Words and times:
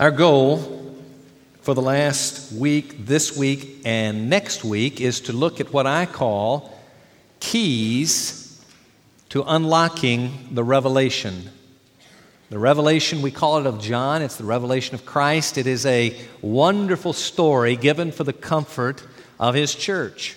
Our 0.00 0.10
goal 0.10 0.92
for 1.60 1.72
the 1.72 1.80
last 1.80 2.50
week, 2.50 3.06
this 3.06 3.36
week, 3.36 3.82
and 3.84 4.28
next 4.28 4.64
week 4.64 5.00
is 5.00 5.20
to 5.20 5.32
look 5.32 5.60
at 5.60 5.72
what 5.72 5.86
I 5.86 6.04
call 6.04 6.76
keys 7.38 8.60
to 9.28 9.44
unlocking 9.46 10.48
the 10.50 10.64
revelation. 10.64 11.48
The 12.50 12.58
revelation, 12.58 13.22
we 13.22 13.30
call 13.30 13.58
it 13.58 13.66
of 13.66 13.80
John, 13.80 14.20
it's 14.20 14.34
the 14.34 14.42
revelation 14.42 14.96
of 14.96 15.06
Christ. 15.06 15.58
It 15.58 15.68
is 15.68 15.86
a 15.86 16.20
wonderful 16.42 17.12
story 17.12 17.76
given 17.76 18.10
for 18.10 18.24
the 18.24 18.32
comfort 18.32 19.00
of 19.38 19.54
his 19.54 19.76
church. 19.76 20.36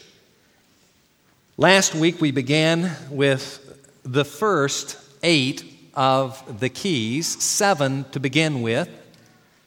Last 1.57 1.95
week 1.95 2.21
we 2.21 2.29
began 2.29 2.95
with 3.09 3.75
the 4.03 4.23
first 4.23 4.99
eight 5.23 5.63
of 5.95 6.59
the 6.59 6.69
keys, 6.69 7.43
seven 7.43 8.05
to 8.11 8.19
begin 8.19 8.61
with 8.61 8.87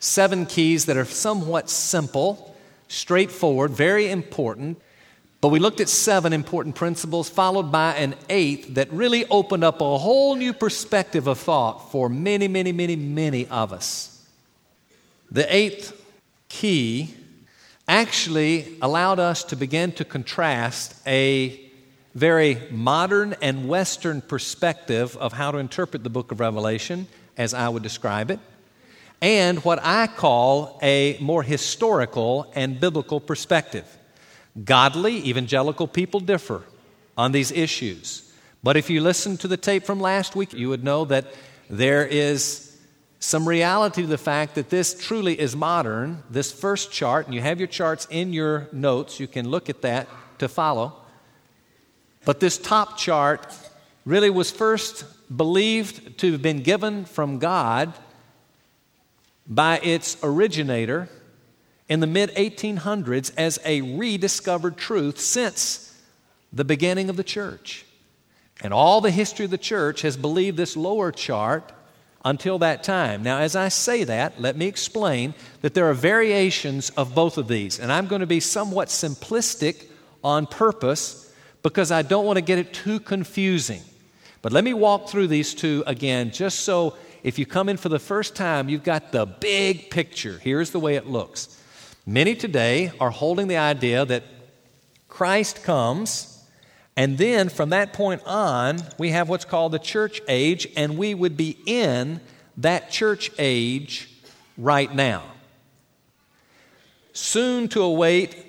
seven 0.01 0.47
keys 0.47 0.87
that 0.87 0.97
are 0.97 1.05
somewhat 1.05 1.71
simple, 1.71 2.57
straightforward, 2.89 3.71
very 3.71 4.11
important. 4.11 4.81
But 5.41 5.49
we 5.49 5.59
looked 5.59 5.81
at 5.81 5.89
seven 5.89 6.33
important 6.33 6.75
principles, 6.75 7.31
followed 7.31 7.71
by 7.71 7.95
an 7.95 8.15
eighth 8.29 8.75
that 8.75 8.93
really 8.93 9.25
opened 9.27 9.65
up 9.65 9.81
a 9.81 9.99
whole 9.99 10.35
new 10.35 10.53
perspective 10.53 11.27
of 11.27 11.39
thought 11.39 11.93
for 11.93 12.09
many, 12.09 12.49
many, 12.49 12.73
many, 12.73 12.97
many 12.97 13.47
of 13.47 13.73
us. 13.73 14.27
The 15.31 15.55
eighth 15.55 15.99
key 16.49 17.15
actually 17.87 18.77
allowed 18.83 19.19
us 19.19 19.45
to 19.45 19.57
begin 19.57 19.93
to 19.93 20.05
contrast 20.05 20.95
a 21.07 21.61
very 22.15 22.61
modern 22.71 23.35
and 23.41 23.69
Western 23.69 24.21
perspective 24.21 25.17
of 25.17 25.33
how 25.33 25.51
to 25.53 25.59
interpret 25.59 26.05
the 26.05 26.11
book 26.11 26.33
of 26.33 26.41
Revelation, 26.41 27.07
as 27.37 27.55
I 27.55 27.69
would 27.69 27.83
describe 27.83 28.31
it, 28.31 28.41
and 29.21 29.59
what 29.65 29.79
I 29.83 30.07
call 30.07 30.79
a 30.83 31.19
more 31.21 31.43
historical 31.43 32.51
and 32.55 32.81
biblical 32.81 33.21
perspective. 33.21 33.85
Godly, 34.65 35.29
evangelical 35.29 35.87
people 35.87 36.21
differ 36.21 36.63
on 37.17 37.33
these 37.33 37.53
issues. 37.53 38.33
But 38.63 38.77
if 38.77 38.91
you 38.91 39.01
listen 39.01 39.37
to 39.39 39.49
the 39.49 39.57
tape 39.57 39.85
from 39.85 40.01
last 40.01 40.35
week, 40.37 40.53
you 40.53 40.69
would 40.69 40.85
know 40.85 41.05
that 41.07 41.27
there 41.69 42.07
is 42.07 42.67
some 43.21 43.47
reality 43.47 44.03
to 44.03 44.09
the 44.09 44.19
fact 44.19 44.55
that 44.55 44.71
this 44.71 44.95
truly 45.07 45.39
is 45.39 45.55
modern. 45.55 46.23
This 46.31 46.51
first 46.51 46.91
chart, 46.91 47.27
and 47.27 47.35
you 47.35 47.43
have 47.43 47.59
your 47.59 47.69
charts 47.69 48.07
in 48.11 48.33
your 48.33 48.69
notes, 48.73 49.21
you 49.21 49.27
can 49.27 49.49
look 49.49 49.69
at 49.69 49.83
that 49.83 50.09
to 50.39 50.49
follow. 50.49 50.95
But 52.25 52.41
this 52.41 52.59
top 52.59 52.97
chart 52.97 53.55
really 54.05 54.31
was 54.31 54.51
first 54.51 55.05
believed 55.35 56.19
to 56.19 56.33
have 56.33 56.43
been 56.43 56.63
given 56.63 57.05
from 57.05 57.39
God 57.39 57.93
by 59.51 59.79
its 59.81 60.17
originator 60.23 61.09
in 61.89 61.99
the 61.99 62.07
mid 62.07 62.31
1800s 62.37 63.33
as 63.37 63.59
a 63.65 63.83
rediscovered 63.83 64.77
truth 64.77 65.19
since 65.19 66.01
the 66.53 66.65
beginning 66.65 67.11
of 67.11 67.17
the 67.17 67.25
church. 67.25 67.85
And 68.63 68.73
all 68.73 69.01
the 69.01 69.11
history 69.11 69.45
of 69.45 69.51
the 69.51 69.59
church 69.59 70.03
has 70.03 70.17
believed 70.17 70.57
this 70.57 70.77
lower 70.77 71.11
chart 71.11 71.73
until 72.25 72.59
that 72.59 72.85
time. 72.85 73.23
Now, 73.23 73.39
as 73.39 73.57
I 73.57 73.69
say 73.69 74.05
that, 74.05 74.41
let 74.41 74.57
me 74.57 74.67
explain 74.67 75.35
that 75.63 75.75
there 75.75 75.89
are 75.89 75.95
variations 75.95 76.91
of 76.91 77.15
both 77.15 77.39
of 77.39 77.49
these. 77.49 77.81
And 77.81 77.91
I'm 77.91 78.07
going 78.07 78.21
to 78.21 78.27
be 78.27 78.41
somewhat 78.41 78.89
simplistic 78.89 79.87
on 80.23 80.47
purpose 80.47 81.33
because 81.63 81.91
I 81.91 82.03
don't 82.03 82.27
want 82.27 82.37
to 82.37 82.43
get 82.43 82.59
it 82.59 82.73
too 82.73 83.01
confusing. 83.01 83.83
But 84.43 84.53
let 84.53 84.65
me 84.65 84.75
walk 84.75 85.09
through 85.09 85.29
these 85.29 85.55
two 85.55 85.83
again 85.87 86.31
just 86.31 86.61
so 86.61 86.97
if 87.23 87.39
you 87.39 87.47
come 87.47 87.69
in 87.69 87.77
for 87.77 87.89
the 87.89 87.99
first 87.99 88.35
time, 88.35 88.69
you've 88.69 88.85
got 88.85 89.13
the 89.13 89.27
big 89.27 89.91
picture. 89.91 90.39
Here's 90.39 90.71
the 90.71 90.81
way 90.81 90.97
it 90.97 91.07
looks. 91.07 91.57
Many 92.07 92.35
today 92.35 92.93
are 92.99 93.11
holding 93.11 93.49
the 93.49 93.59
idea 93.59 94.05
that 94.05 94.25
Christ 95.09 95.63
comes, 95.63 96.43
and 96.97 97.19
then 97.19 97.49
from 97.49 97.71
that 97.71 97.93
point 97.93 98.23
on, 98.25 98.79
we 98.99 99.11
have 99.11 99.29
what's 99.29 99.45
called 99.45 99.73
the 99.73 99.79
church 99.79 100.21
age, 100.29 100.67
and 100.77 100.97
we 100.97 101.15
would 101.15 101.37
be 101.37 101.59
in 101.67 102.21
that 102.57 102.91
church 102.91 103.31
age 103.39 104.09
right 104.57 104.95
now. 104.95 105.25
Soon 107.13 107.69
to 107.69 107.83
await 107.83 108.47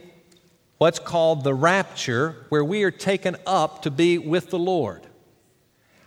what's 0.77 0.99
called 0.99 1.43
the 1.43 1.53
rapture, 1.53 2.45
where 2.49 2.63
we 2.63 2.83
are 2.83 2.91
taken 2.91 3.35
up 3.45 3.83
to 3.83 3.91
be 3.91 4.17
with 4.17 4.49
the 4.49 4.59
Lord. 4.59 5.05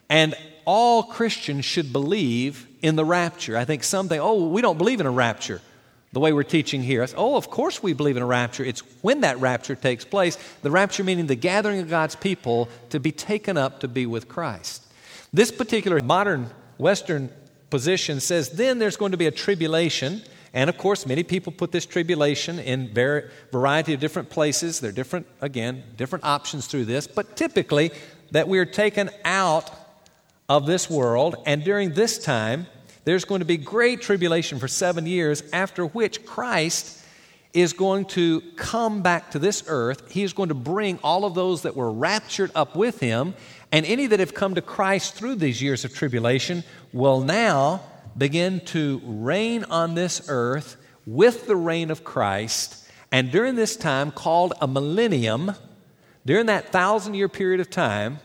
And 0.09 0.35
all 0.65 1.03
Christians 1.03 1.65
should 1.65 1.93
believe 1.93 2.67
in 2.83 2.97
the 2.97 3.05
rapture. 3.05 3.57
I 3.57 3.65
think 3.65 3.85
some 3.85 4.09
think, 4.09 4.23
oh, 4.23 4.49
we 4.49 4.63
don't 4.63 4.79
believe 4.79 5.01
in 5.01 5.07
a 5.07 5.11
rapture 5.11 5.61
the 6.13 6.21
way 6.21 6.33
we're 6.33 6.45
teaching 6.45 6.83
here. 6.83 7.07
Say, 7.07 7.15
oh, 7.17 7.37
of 7.37 7.51
course 7.51 7.83
we 7.83 7.93
believe 7.93 8.17
in 8.17 8.23
a 8.23 8.27
rapture. 8.27 8.65
It's 8.65 8.81
when 9.03 9.23
that 9.23 9.39
rapture 9.41 9.75
takes 9.75 10.05
place. 10.05 10.39
The 10.63 10.71
rapture 10.71 11.03
meaning 11.03 11.27
the 11.27 11.35
gathering 11.35 11.81
of 11.81 11.91
God's 11.91 12.15
people 12.15 12.69
to 12.91 13.01
be 13.01 13.11
taken 13.11 13.57
up 13.57 13.81
to 13.81 13.89
be 13.89 14.07
with 14.07 14.29
Christ. 14.29 14.87
This 15.33 15.51
particular 15.51 16.01
modern 16.01 16.51
Western 16.79 17.31
position 17.69 18.21
says 18.21 18.51
then 18.51 18.79
there's 18.79 18.97
going 18.97 19.11
to 19.11 19.19
be 19.19 19.27
a 19.27 19.33
tribulation. 19.33 20.23
And 20.53 20.71
of 20.71 20.79
course, 20.79 21.05
many 21.05 21.25
people 21.25 21.51
put 21.51 21.73
this 21.73 21.85
tribulation 21.85 22.61
in 22.61 22.97
a 22.97 23.23
variety 23.51 23.93
of 23.93 23.99
different 23.99 24.31
places. 24.31 24.79
There 24.79 24.91
are 24.91 24.93
different, 24.93 25.27
again, 25.41 25.83
different 25.97 26.25
options 26.25 26.69
through 26.69 26.85
this. 26.85 27.09
But 27.09 27.37
typically, 27.37 27.91
that 28.31 28.47
we 28.47 28.59
are 28.59 28.65
taken 28.65 29.11
out 29.25 29.71
of 30.49 30.67
this 30.67 30.91
world, 30.91 31.37
and 31.47 31.65
during 31.65 31.95
this 31.95 32.19
time, 32.19 32.67
there's 33.05 33.25
going 33.25 33.41
to 33.41 33.47
be 33.47 33.57
great 33.57 34.01
tribulation 34.01 34.59
for 34.59 34.69
seven 34.69 35.07
years, 35.07 35.43
after 35.53 35.87
which 35.87 36.25
Christ 36.25 37.03
is 37.53 37.73
going 37.73 38.07
to 38.07 38.41
come 38.57 39.03
back 39.03 39.31
to 39.31 39.39
this 39.39 39.63
earth. 39.69 40.11
He 40.11 40.23
is 40.23 40.33
going 40.33 40.49
to 40.49 40.55
bring 40.55 40.99
all 41.05 41.25
of 41.25 41.35
those 41.35 41.63
that 41.63 41.77
were 41.77 41.93
raptured 41.93 42.51
up 42.55 42.77
with 42.77 43.01
him, 43.01 43.35
and 43.71 43.87
any 43.87 44.07
that 44.07 44.21
have 44.21 44.35
come 44.35 44.57
to 44.57 44.63
Christ 44.63 45.15
through 45.15 45.37
these 45.37 45.63
years 45.63 45.85
of 45.85 45.95
tribulation 45.95 46.65
will 46.93 47.21
now 47.21 47.81
begin 48.17 48.61
to 48.61 49.01
reign 49.05 49.65
on 49.65 49.95
this 49.95 50.27
earth 50.29 50.77
with 51.07 51.47
the 51.47 51.57
reign 51.57 51.91
of 51.91 52.05
Christ. 52.05 52.89
And 53.13 53.31
during 53.31 53.55
this 53.55 53.77
time, 53.77 54.11
called 54.11 54.55
a 54.61 54.67
millennium, 54.67 55.53
during 56.27 56.47
that 56.47 56.73
thousand 56.73 57.15
year 57.15 57.29
period 57.29 57.61
of 57.61 57.71
time, 57.71 58.19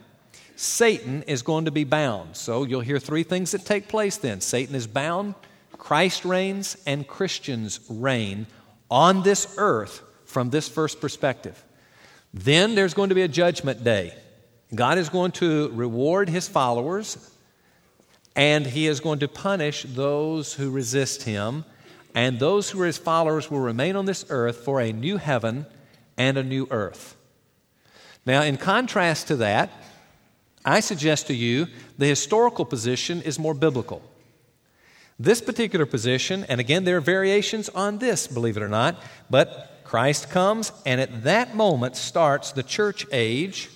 Satan 0.59 1.23
is 1.23 1.41
going 1.41 1.63
to 1.65 1.71
be 1.71 1.85
bound. 1.85 2.35
So 2.35 2.65
you'll 2.65 2.81
hear 2.81 2.99
three 2.99 3.23
things 3.23 3.51
that 3.51 3.65
take 3.65 3.87
place 3.87 4.17
then 4.17 4.41
Satan 4.41 4.75
is 4.75 4.87
bound, 4.87 5.35
Christ 5.77 6.25
reigns, 6.25 6.75
and 6.85 7.07
Christians 7.07 7.79
reign 7.89 8.45
on 8.91 9.23
this 9.23 9.55
earth 9.57 10.01
from 10.25 10.49
this 10.49 10.67
first 10.67 10.99
perspective. 10.99 11.63
Then 12.33 12.75
there's 12.75 12.93
going 12.93 13.07
to 13.07 13.15
be 13.15 13.21
a 13.21 13.29
judgment 13.29 13.85
day. 13.85 14.13
God 14.75 14.97
is 14.97 15.07
going 15.07 15.31
to 15.33 15.69
reward 15.69 16.27
his 16.27 16.49
followers, 16.49 17.31
and 18.35 18.65
he 18.65 18.85
is 18.85 18.99
going 18.99 19.19
to 19.19 19.29
punish 19.29 19.83
those 19.83 20.53
who 20.53 20.71
resist 20.71 21.23
him. 21.23 21.63
And 22.13 22.37
those 22.37 22.69
who 22.69 22.81
are 22.81 22.85
his 22.85 22.97
followers 22.97 23.49
will 23.49 23.61
remain 23.61 23.95
on 23.95 24.05
this 24.05 24.25
earth 24.29 24.57
for 24.57 24.81
a 24.81 24.91
new 24.91 25.15
heaven 25.15 25.67
and 26.17 26.37
a 26.37 26.43
new 26.43 26.67
earth. 26.69 27.15
Now, 28.25 28.41
in 28.41 28.57
contrast 28.57 29.27
to 29.29 29.37
that, 29.37 29.71
I 30.65 30.79
suggest 30.79 31.27
to 31.27 31.33
you 31.33 31.67
the 31.97 32.07
historical 32.07 32.65
position 32.65 33.21
is 33.21 33.39
more 33.39 33.53
biblical. 33.53 34.01
This 35.19 35.41
particular 35.41 35.85
position, 35.85 36.45
and 36.47 36.61
again, 36.61 36.85
there 36.85 36.97
are 36.97 37.01
variations 37.01 37.67
on 37.69 37.97
this, 37.97 38.27
believe 38.27 38.55
it 38.55 38.63
or 38.63 38.69
not, 38.69 39.01
but 39.29 39.81
Christ 39.83 40.29
comes, 40.29 40.71
and 40.85 41.01
at 41.01 41.23
that 41.23 41.55
moment 41.55 41.97
starts 41.97 42.51
the 42.51 42.63
church 42.63 43.05
age, 43.11 43.69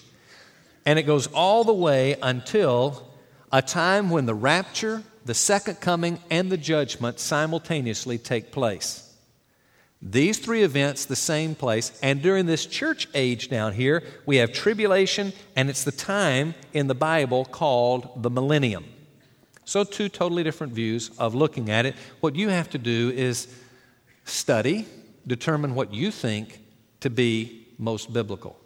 and 0.86 0.98
it 0.98 1.04
goes 1.04 1.28
all 1.28 1.64
the 1.64 1.74
way 1.74 2.16
until 2.22 3.12
a 3.52 3.62
time 3.62 4.10
when 4.10 4.26
the 4.26 4.34
rapture, 4.34 5.04
the 5.26 5.34
second 5.34 5.82
coming, 5.82 6.20
and 6.30 6.50
the 6.50 6.58
judgment 6.58 7.20
simultaneously 7.20 8.18
take 8.18 8.52
place. 8.52 9.03
These 10.06 10.40
three 10.40 10.64
events, 10.64 11.06
the 11.06 11.16
same 11.16 11.56
place. 11.56 11.98
And 12.04 12.22
during 12.22 12.46
this 12.46 12.66
church 12.66 13.08
age 13.14 13.48
down 13.48 13.72
here, 13.72 14.04
we 14.26 14.36
have 14.38 14.52
tribulation, 14.52 15.32
and 15.56 15.70
it's 15.70 15.86
the 15.86 15.94
time 15.94 16.56
in 16.74 16.88
the 16.88 16.96
Bible 16.96 17.46
called 17.46 18.22
the 18.22 18.30
millennium. 18.30 18.84
So, 19.64 19.86
two 19.86 20.10
totally 20.10 20.44
different 20.44 20.74
views 20.74 21.10
of 21.18 21.36
looking 21.36 21.70
at 21.70 21.86
it. 21.86 21.96
What 22.20 22.36
you 22.36 22.50
have 22.50 22.70
to 22.72 22.78
do 22.78 23.14
is 23.16 23.48
study, 24.26 24.86
determine 25.26 25.74
what 25.74 25.94
you 25.94 26.12
think 26.12 26.60
to 27.00 27.10
be 27.10 27.68
most 27.78 28.12
biblical. 28.12 28.60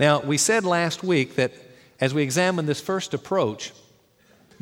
Now, 0.00 0.20
we 0.20 0.38
said 0.38 0.64
last 0.64 1.04
week 1.04 1.34
that 1.34 1.52
as 2.00 2.14
we 2.14 2.22
examine 2.22 2.64
this 2.64 2.80
first 2.80 3.12
approach, 3.12 3.72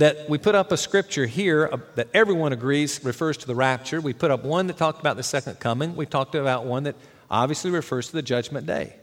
that 0.00 0.28
we 0.28 0.38
put 0.38 0.54
up 0.54 0.72
a 0.72 0.76
scripture 0.76 1.26
here 1.26 1.68
uh, 1.72 1.78
that 1.94 2.08
everyone 2.12 2.52
agrees 2.52 3.02
refers 3.04 3.36
to 3.38 3.46
the 3.46 3.54
rapture. 3.54 4.00
We 4.00 4.12
put 4.12 4.30
up 4.30 4.44
one 4.44 4.66
that 4.66 4.76
talked 4.76 5.00
about 5.00 5.16
the 5.16 5.22
second 5.22 5.60
coming. 5.60 5.96
We 5.96 6.06
talked 6.06 6.34
about 6.34 6.64
one 6.64 6.82
that 6.84 6.96
obviously 7.30 7.70
refers 7.70 8.08
to 8.08 8.12
the 8.12 8.22
judgment 8.22 8.66
day. 8.66 8.96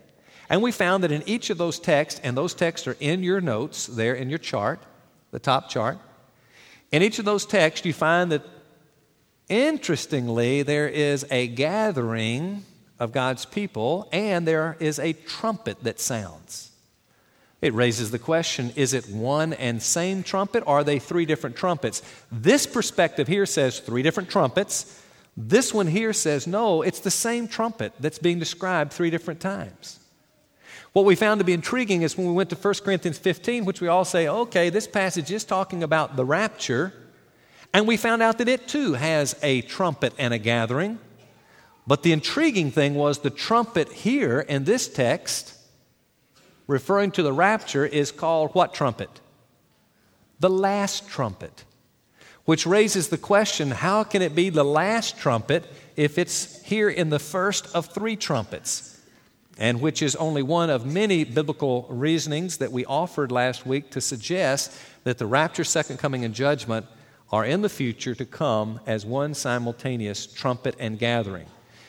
And 0.49 0.61
we 0.61 0.71
found 0.71 1.03
that 1.03 1.11
in 1.11 1.23
each 1.27 1.49
of 1.49 1.57
those 1.57 1.79
texts, 1.79 2.21
and 2.23 2.37
those 2.37 2.53
texts 2.53 2.87
are 2.87 2.97
in 2.99 3.23
your 3.23 3.41
notes 3.41 3.87
there 3.87 4.13
in 4.13 4.29
your 4.29 4.39
chart, 4.39 4.79
the 5.31 5.39
top 5.39 5.69
chart, 5.69 5.97
in 6.91 7.01
each 7.01 7.19
of 7.19 7.25
those 7.25 7.45
texts, 7.45 7.85
you 7.85 7.93
find 7.93 8.31
that 8.31 8.43
Interestingly, 9.49 10.61
there 10.63 10.89
is 10.89 11.25
a 11.31 11.47
gathering 11.47 12.65
of 12.99 13.13
God's 13.13 13.45
people, 13.45 14.09
and 14.11 14.45
there 14.45 14.75
is 14.79 14.99
a 14.99 15.13
trumpet 15.13 15.83
that 15.83 15.99
sounds. 15.99 16.71
It 17.61 17.73
raises 17.73 18.11
the 18.11 18.19
question 18.19 18.71
is 18.75 18.93
it 18.93 19.09
one 19.09 19.53
and 19.53 19.81
same 19.81 20.23
trumpet, 20.23 20.63
or 20.67 20.79
are 20.79 20.83
they 20.83 20.99
three 20.99 21.25
different 21.25 21.55
trumpets? 21.55 22.01
This 22.31 22.67
perspective 22.67 23.27
here 23.27 23.45
says 23.45 23.79
three 23.79 24.03
different 24.03 24.29
trumpets. 24.29 25.01
This 25.35 25.73
one 25.73 25.87
here 25.87 26.13
says 26.13 26.47
no, 26.47 26.81
it's 26.81 26.99
the 26.99 27.11
same 27.11 27.47
trumpet 27.47 27.93
that's 27.99 28.19
being 28.19 28.39
described 28.39 28.93
three 28.93 29.09
different 29.09 29.39
times. 29.39 29.99
What 30.93 31.05
we 31.05 31.15
found 31.15 31.39
to 31.39 31.45
be 31.45 31.53
intriguing 31.53 32.01
is 32.01 32.17
when 32.17 32.27
we 32.27 32.33
went 32.33 32.49
to 32.49 32.55
1 32.55 32.73
Corinthians 32.83 33.19
15, 33.19 33.65
which 33.65 33.81
we 33.81 33.87
all 33.87 34.05
say, 34.05 34.27
okay, 34.27 34.69
this 34.69 34.87
passage 34.87 35.31
is 35.31 35.43
talking 35.43 35.83
about 35.83 36.15
the 36.15 36.25
rapture, 36.25 36.93
and 37.73 37.87
we 37.87 37.97
found 37.97 38.23
out 38.23 38.39
that 38.39 38.47
it 38.47 38.67
too 38.67 38.93
has 38.93 39.37
a 39.43 39.61
trumpet 39.61 40.13
and 40.17 40.33
a 40.33 40.39
gathering. 40.39 40.97
But 41.85 42.03
the 42.03 42.13
intriguing 42.13 42.71
thing 42.71 42.95
was 42.95 43.19
the 43.19 43.29
trumpet 43.29 43.91
here 43.91 44.39
in 44.39 44.63
this 44.63 44.87
text, 44.87 45.53
referring 46.67 47.11
to 47.11 47.23
the 47.23 47.33
rapture, 47.33 47.85
is 47.85 48.11
called 48.11 48.51
what 48.53 48.73
trumpet? 48.73 49.21
The 50.39 50.49
last 50.49 51.07
trumpet. 51.07 51.63
Which 52.45 52.65
raises 52.65 53.09
the 53.09 53.17
question 53.17 53.71
how 53.71 54.03
can 54.03 54.21
it 54.21 54.35
be 54.35 54.49
the 54.49 54.63
last 54.63 55.17
trumpet 55.17 55.65
if 55.95 56.17
it's 56.17 56.61
here 56.63 56.89
in 56.89 57.09
the 57.09 57.19
first 57.19 57.73
of 57.75 57.87
three 57.87 58.15
trumpets? 58.15 59.01
And 59.57 59.81
which 59.81 60.01
is 60.01 60.15
only 60.15 60.43
one 60.43 60.69
of 60.69 60.85
many 60.85 61.23
biblical 61.23 61.87
reasonings 61.89 62.57
that 62.57 62.71
we 62.71 62.85
offered 62.85 63.31
last 63.31 63.65
week 63.65 63.89
to 63.91 64.01
suggest 64.01 64.71
that 65.03 65.17
the 65.17 65.25
rapture, 65.25 65.63
second 65.63 65.97
coming, 65.97 66.23
and 66.23 66.33
judgment 66.33 66.85
are 67.31 67.43
in 67.43 67.61
the 67.61 67.69
future 67.69 68.15
to 68.15 68.25
come 68.25 68.79
as 68.85 69.05
one 69.05 69.33
simultaneous 69.33 70.27
trumpet 70.27 70.75
and 70.79 70.99
gathering. 70.99 71.47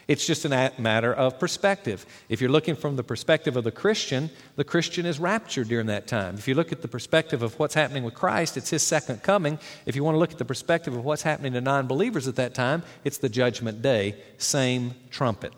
It's 0.09 0.27
just 0.27 0.47
a 0.47 0.73
matter 0.79 1.13
of 1.13 1.39
perspective. 1.39 2.07
If 2.31 2.41
you're 2.41 2.51
looking 2.51 2.77
from 2.77 2.97
the 2.97 3.05
perspective 3.05 3.57
of 3.59 3.65
the 3.65 3.71
Christian, 3.71 4.31
the 4.57 4.65
Christian 4.65 5.05
is 5.05 5.21
raptured 5.21 5.69
during 5.69 5.89
that 5.89 6.07
time. 6.07 6.37
If 6.37 6.49
you 6.49 6.55
look 6.55 6.73
at 6.73 6.81
the 6.81 6.89
perspective 6.89 7.43
of 7.43 7.59
what's 7.59 7.75
happening 7.75 8.05
with 8.05 8.15
Christ, 8.15 8.57
it's 8.57 8.71
his 8.71 8.83
second 8.83 9.23
coming. 9.23 9.59
If 9.85 9.95
you 9.95 10.03
want 10.03 10.15
to 10.15 10.19
look 10.19 10.33
at 10.33 10.39
the 10.39 10.47
perspective 10.47 10.95
of 10.95 11.05
what's 11.05 11.21
happening 11.21 11.53
to 11.53 11.61
non 11.61 11.87
believers 11.87 12.27
at 12.27 12.37
that 12.37 12.55
time, 12.55 12.85
it's 13.05 13.19
the 13.19 13.29
judgment 13.29 13.83
day, 13.83 14.17
same 14.39 14.95
trumpet. 15.11 15.53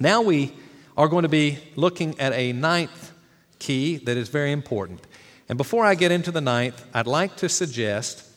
Now 0.00 0.22
we 0.22 0.52
are 0.96 1.06
going 1.06 1.22
to 1.22 1.28
be 1.28 1.58
looking 1.76 2.18
at 2.18 2.32
a 2.32 2.52
ninth 2.52 3.12
key 3.60 3.96
that 3.98 4.16
is 4.16 4.28
very 4.28 4.50
important. 4.50 5.06
And 5.48 5.56
before 5.56 5.84
I 5.84 5.94
get 5.94 6.10
into 6.10 6.32
the 6.32 6.40
ninth, 6.40 6.84
I'd 6.92 7.06
like 7.06 7.36
to 7.36 7.48
suggest 7.48 8.28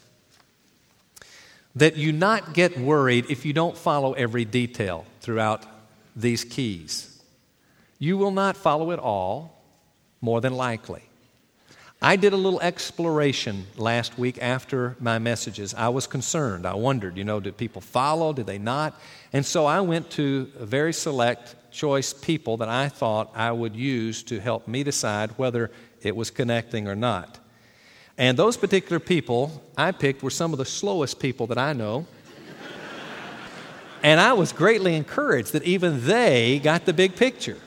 that 1.75 1.98
you 1.98 2.12
not 2.12 2.54
get 2.54 2.77
worried 2.77 3.25
if 3.30 3.45
you 3.45 3.54
don't 3.54 3.77
follow 3.77 4.13
every 4.13 4.45
detail 4.45 5.06
throughout 5.22 5.66
these 6.16 6.44
keys. 6.44 7.22
You 8.00 8.18
will 8.18 8.31
not 8.31 8.56
follow 8.56 8.92
it 8.92 9.00
all, 9.00 9.62
more 10.22 10.42
than 10.42 10.54
likely. 10.54 11.04
I 12.01 12.18
did 12.18 12.33
a 12.33 12.38
little 12.38 12.62
exploration 12.62 13.66
last 13.77 14.19
week 14.19 14.38
after 14.42 14.95
my 15.00 15.18
messages. 15.18 15.74
I 15.74 15.89
was 15.89 16.07
concerned. 16.07 16.66
I 16.66 16.75
wondered, 16.75 17.18
you 17.18 17.24
know, 17.24 17.39
did 17.39 17.57
people 17.57 17.81
follow? 17.81 18.33
Did 18.33 18.45
they 18.45 18.57
not? 18.57 19.00
And 19.33 19.45
so 19.45 19.66
I 19.66 19.81
went 19.81 20.12
to 20.12 20.51
a 20.60 20.66
very 20.66 20.94
select 20.94 21.56
choice 21.72 22.13
people 22.13 22.57
that 22.57 22.69
I 22.69 22.89
thought 22.89 23.31
I 23.36 23.51
would 23.51 23.75
use 23.75 24.24
to 24.24 24.39
help 24.39 24.68
me 24.68 24.83
decide 24.83 25.31
whether 25.31 25.72
it 26.01 26.16
was 26.16 26.31
connecting 26.31 26.88
or 26.88 26.95
not. 26.95 27.39
And 28.17 28.38
those 28.38 28.56
particular 28.56 29.00
people 29.00 29.63
I 29.77 29.91
picked 29.91 30.23
were 30.23 30.29
some 30.29 30.53
of 30.53 30.57
the 30.57 30.65
slowest 30.65 31.19
people 31.19 31.47
that 31.47 31.57
I 31.57 31.73
know. 31.73 32.07
and 34.03 34.19
I 34.19 34.33
was 34.33 34.53
greatly 34.53 34.95
encouraged 34.95 35.53
that 35.53 35.63
even 35.63 36.06
they 36.06 36.59
got 36.59 36.85
the 36.85 36.94
big 36.94 37.15
picture. 37.15 37.57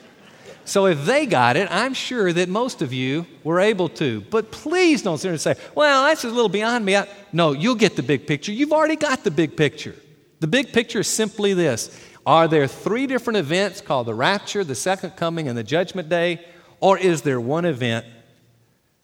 So 0.65 0.85
if 0.85 1.05
they 1.05 1.25
got 1.25 1.57
it, 1.57 1.67
I'm 1.71 1.95
sure 1.95 2.31
that 2.31 2.47
most 2.47 2.83
of 2.83 2.93
you 2.93 3.25
were 3.43 3.59
able 3.59 3.89
to. 3.89 4.21
But 4.21 4.51
please 4.51 5.01
don't 5.01 5.17
sit 5.17 5.23
there 5.23 5.31
and 5.31 5.41
say, 5.41 5.55
well, 5.73 6.03
that's 6.05 6.23
a 6.23 6.29
little 6.29 6.49
beyond 6.49 6.85
me. 6.85 6.95
I, 6.95 7.07
no, 7.33 7.53
you'll 7.53 7.73
get 7.73 7.95
the 7.95 8.03
big 8.03 8.27
picture. 8.27 8.51
You've 8.51 8.71
already 8.71 8.95
got 8.95 9.23
the 9.23 9.31
big 9.31 9.57
picture. 9.57 9.95
The 10.39 10.47
big 10.47 10.71
picture 10.71 10.99
is 10.99 11.07
simply 11.07 11.53
this 11.53 11.99
Are 12.25 12.47
there 12.47 12.67
three 12.67 13.07
different 13.07 13.37
events 13.37 13.81
called 13.81 14.05
the 14.05 14.13
rapture, 14.13 14.63
the 14.63 14.75
second 14.75 15.11
coming, 15.17 15.47
and 15.47 15.57
the 15.57 15.63
judgment 15.63 16.07
day? 16.07 16.45
Or 16.79 16.97
is 16.97 17.23
there 17.23 17.41
one 17.41 17.65
event 17.65 18.05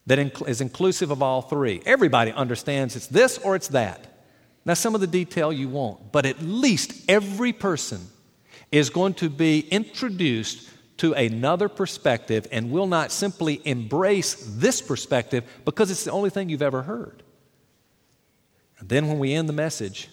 that 0.07 0.19
is 0.48 0.62
inclusive 0.62 1.12
of 1.12 1.22
all 1.22 1.42
three. 1.42 1.81
Everybody 1.86 2.31
understands 2.31 2.96
it's 2.96 3.07
this 3.07 3.38
or 3.40 3.56
it's 3.56 3.69
that. 3.69 4.07
Now, 4.66 4.74
some 4.74 4.96
of 4.96 5.02
the 5.02 5.07
detail 5.07 5.54
you 5.54 5.69
won't, 5.69 6.12
but 6.12 6.25
at 6.25 6.42
least 6.42 7.06
every 7.07 7.54
person 7.54 8.02
is 8.72 8.90
going 8.90 9.13
to 9.16 9.30
be 9.30 9.60
introduced 9.60 10.69
to 10.98 11.13
another 11.13 11.69
perspective 11.69 12.48
and 12.52 12.72
will 12.72 12.88
not 12.88 13.12
simply 13.12 13.62
embrace 13.66 14.36
this 14.56 14.81
perspective 14.81 15.44
because 15.66 15.92
it's 15.92 16.06
the 16.06 16.12
only 16.12 16.30
thing 16.30 16.50
you've 16.50 16.62
ever 16.62 16.84
heard. 16.84 17.22
And 18.80 18.90
then, 18.90 19.07
when 19.07 19.19
we 19.19 19.34
end 19.34 19.48
the 19.48 19.54
message, 19.54 20.10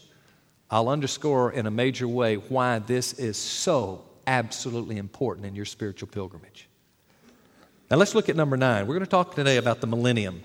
I'll 0.71 0.89
underscore 0.89 1.53
in 1.53 1.67
a 1.67 1.71
major 1.71 2.09
way 2.09 2.37
why 2.37 2.79
this 2.79 3.15
is 3.15 3.37
so 3.37 4.05
absolutely 4.27 4.99
important 4.99 5.47
in 5.47 5.55
your 5.55 5.65
spiritual 5.65 6.09
pilgrimage. 6.09 6.69
Now 7.93 7.99
let's 7.99 8.15
look 8.15 8.31
at 8.31 8.37
number 8.37 8.57
nine. 8.57 8.87
We're 8.87 8.95
going 8.95 9.05
to 9.05 9.11
talk 9.11 9.35
today 9.35 9.59
about 9.59 9.83
the 9.83 9.87
millennium. 9.87 10.45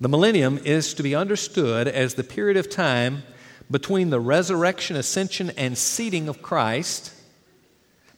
The 0.00 0.08
millennium 0.08 0.58
is 0.58 0.92
to 0.94 1.04
be 1.04 1.14
understood 1.14 1.86
as 1.86 2.14
the 2.14 2.24
period 2.24 2.56
of 2.56 2.68
time 2.68 3.22
between 3.70 4.10
the 4.10 4.18
resurrection, 4.18 4.96
ascension, 4.96 5.50
and 5.50 5.78
seating 5.78 6.28
of 6.28 6.42
Christ 6.42 7.12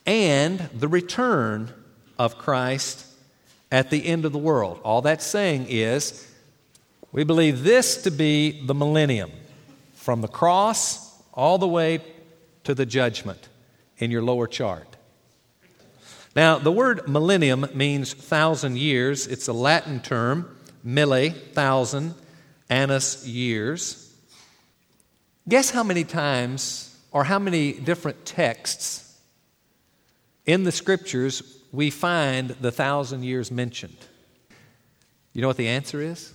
and 0.06 0.60
the 0.72 0.88
return 0.88 1.74
of 2.18 2.38
Christ 2.38 3.04
at 3.70 3.90
the 3.90 4.06
end 4.06 4.24
of 4.24 4.32
the 4.32 4.38
world. 4.38 4.80
All 4.82 5.02
that's 5.02 5.26
saying 5.26 5.66
is 5.68 6.26
we 7.12 7.22
believe 7.22 7.64
this 7.64 8.02
to 8.04 8.10
be 8.10 8.64
the 8.64 8.74
millennium 8.74 9.30
from 9.92 10.22
the 10.22 10.28
cross 10.28 11.22
all 11.34 11.58
the 11.58 11.68
way 11.68 12.00
to 12.64 12.74
the 12.74 12.86
judgment 12.86 13.50
in 13.98 14.10
your 14.10 14.22
lower 14.22 14.46
chart. 14.46 14.95
Now, 16.36 16.58
the 16.58 16.70
word 16.70 17.08
millennium 17.08 17.66
means 17.72 18.12
thousand 18.12 18.76
years. 18.76 19.26
It's 19.26 19.48
a 19.48 19.54
Latin 19.54 20.00
term, 20.00 20.54
mille, 20.84 21.30
thousand, 21.30 22.14
annus, 22.68 23.26
years. 23.26 24.14
Guess 25.48 25.70
how 25.70 25.82
many 25.82 26.04
times 26.04 26.94
or 27.10 27.24
how 27.24 27.38
many 27.38 27.72
different 27.72 28.26
texts 28.26 29.18
in 30.44 30.64
the 30.64 30.72
scriptures 30.72 31.62
we 31.72 31.88
find 31.88 32.50
the 32.50 32.70
thousand 32.70 33.22
years 33.22 33.50
mentioned? 33.50 33.96
You 35.32 35.40
know 35.40 35.48
what 35.48 35.56
the 35.56 35.68
answer 35.68 36.02
is? 36.02 36.34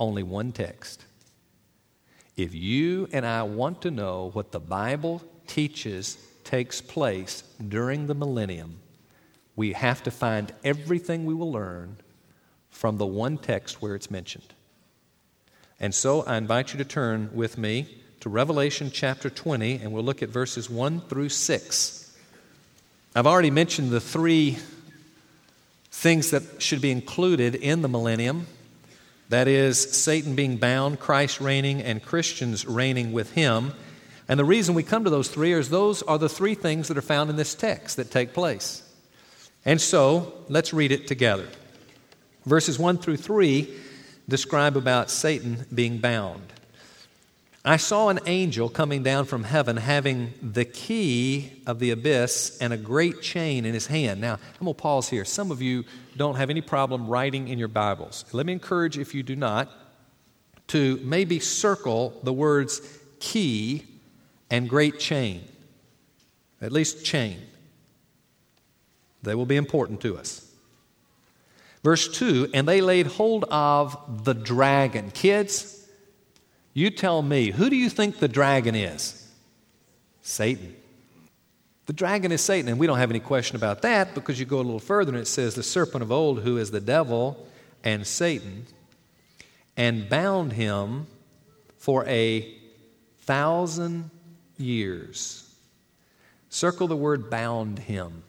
Only 0.00 0.24
one 0.24 0.50
text. 0.50 1.04
If 2.36 2.52
you 2.52 3.08
and 3.12 3.24
I 3.24 3.44
want 3.44 3.80
to 3.82 3.92
know 3.92 4.30
what 4.32 4.50
the 4.50 4.58
Bible 4.58 5.22
teaches 5.46 6.18
takes 6.42 6.80
place 6.80 7.44
during 7.68 8.08
the 8.08 8.14
millennium, 8.14 8.80
we 9.56 9.72
have 9.72 10.02
to 10.02 10.10
find 10.10 10.52
everything 10.62 11.24
we 11.24 11.34
will 11.34 11.52
learn 11.52 11.96
from 12.70 12.98
the 12.98 13.06
one 13.06 13.38
text 13.38 13.80
where 13.80 13.94
it's 13.94 14.10
mentioned. 14.10 14.54
And 15.80 15.94
so 15.94 16.22
I 16.22 16.36
invite 16.36 16.72
you 16.72 16.78
to 16.78 16.84
turn 16.84 17.30
with 17.32 17.56
me 17.58 17.88
to 18.20 18.28
Revelation 18.28 18.90
chapter 18.92 19.30
20, 19.30 19.76
and 19.76 19.92
we'll 19.92 20.02
look 20.02 20.22
at 20.22 20.28
verses 20.28 20.68
1 20.70 21.02
through 21.02 21.28
6. 21.28 22.16
I've 23.14 23.26
already 23.26 23.50
mentioned 23.50 23.90
the 23.90 24.00
three 24.00 24.58
things 25.90 26.30
that 26.30 26.60
should 26.60 26.80
be 26.80 26.90
included 26.90 27.54
in 27.54 27.82
the 27.82 27.88
millennium 27.88 28.46
that 29.28 29.48
is, 29.48 29.80
Satan 29.80 30.34
being 30.34 30.56
bound, 30.58 31.00
Christ 31.00 31.40
reigning, 31.40 31.80
and 31.80 32.02
Christians 32.02 32.66
reigning 32.66 33.12
with 33.12 33.32
him. 33.32 33.72
And 34.28 34.38
the 34.38 34.44
reason 34.44 34.74
we 34.74 34.82
come 34.82 35.04
to 35.04 35.10
those 35.10 35.28
three 35.28 35.52
is 35.52 35.70
those 35.70 36.02
are 36.02 36.18
the 36.18 36.28
three 36.28 36.54
things 36.54 36.88
that 36.88 36.98
are 36.98 37.02
found 37.02 37.30
in 37.30 37.36
this 37.36 37.54
text 37.54 37.96
that 37.96 38.10
take 38.10 38.32
place. 38.32 38.82
And 39.64 39.80
so, 39.80 40.32
let's 40.48 40.74
read 40.74 40.92
it 40.92 41.06
together. 41.06 41.48
Verses 42.44 42.78
1 42.78 42.98
through 42.98 43.16
3 43.16 43.68
describe 44.28 44.76
about 44.76 45.10
Satan 45.10 45.66
being 45.74 45.98
bound. 45.98 46.52
I 47.66 47.78
saw 47.78 48.10
an 48.10 48.20
angel 48.26 48.68
coming 48.68 49.02
down 49.02 49.24
from 49.24 49.42
heaven 49.42 49.78
having 49.78 50.34
the 50.42 50.66
key 50.66 51.62
of 51.66 51.78
the 51.78 51.92
abyss 51.92 52.58
and 52.60 52.74
a 52.74 52.76
great 52.76 53.22
chain 53.22 53.64
in 53.64 53.72
his 53.72 53.86
hand. 53.86 54.20
Now, 54.20 54.34
I'm 54.34 54.64
going 54.64 54.74
to 54.74 54.82
pause 54.82 55.08
here. 55.08 55.24
Some 55.24 55.50
of 55.50 55.62
you 55.62 55.84
don't 56.14 56.34
have 56.36 56.50
any 56.50 56.60
problem 56.60 57.06
writing 57.06 57.48
in 57.48 57.58
your 57.58 57.68
Bibles. 57.68 58.26
Let 58.32 58.44
me 58.44 58.52
encourage, 58.52 58.98
if 58.98 59.14
you 59.14 59.22
do 59.22 59.34
not, 59.34 59.70
to 60.68 61.00
maybe 61.02 61.40
circle 61.40 62.12
the 62.22 62.34
words 62.34 62.82
key 63.18 63.84
and 64.50 64.68
great 64.68 64.98
chain. 64.98 65.42
At 66.60 66.70
least 66.70 67.02
chain. 67.02 67.40
They 69.24 69.34
will 69.34 69.46
be 69.46 69.56
important 69.56 70.00
to 70.02 70.16
us. 70.16 70.50
Verse 71.82 72.08
2 72.08 72.50
And 72.54 72.66
they 72.66 72.80
laid 72.80 73.06
hold 73.06 73.44
of 73.50 74.24
the 74.24 74.34
dragon. 74.34 75.10
Kids, 75.10 75.86
You 76.72 76.90
tell 76.90 77.22
me, 77.22 77.50
who 77.50 77.70
do 77.70 77.76
you 77.76 77.88
think 77.88 78.18
the 78.18 78.28
dragon 78.28 78.74
is? 78.74 79.20
Satan. 80.22 80.74
The 81.86 81.92
dragon 81.92 82.32
is 82.32 82.40
Satan, 82.40 82.68
and 82.70 82.78
we 82.78 82.86
don't 82.86 82.98
have 82.98 83.10
any 83.10 83.20
question 83.20 83.56
about 83.56 83.82
that 83.82 84.14
because 84.14 84.40
you 84.40 84.46
go 84.46 84.56
a 84.56 84.62
little 84.62 84.78
further 84.78 85.12
and 85.12 85.20
it 85.20 85.26
says, 85.26 85.54
The 85.54 85.62
serpent 85.62 86.02
of 86.02 86.10
old, 86.10 86.40
who 86.40 86.56
is 86.56 86.70
the 86.70 86.80
devil 86.80 87.46
and 87.84 88.06
Satan, 88.06 88.66
and 89.76 90.08
bound 90.08 90.54
him 90.54 91.06
for 91.76 92.06
a 92.06 92.54
thousand 93.20 94.10
years. 94.56 95.54
Circle 96.48 96.88
the 96.88 96.96
word 96.96 97.28
bound 97.28 97.80
him. 97.80 98.22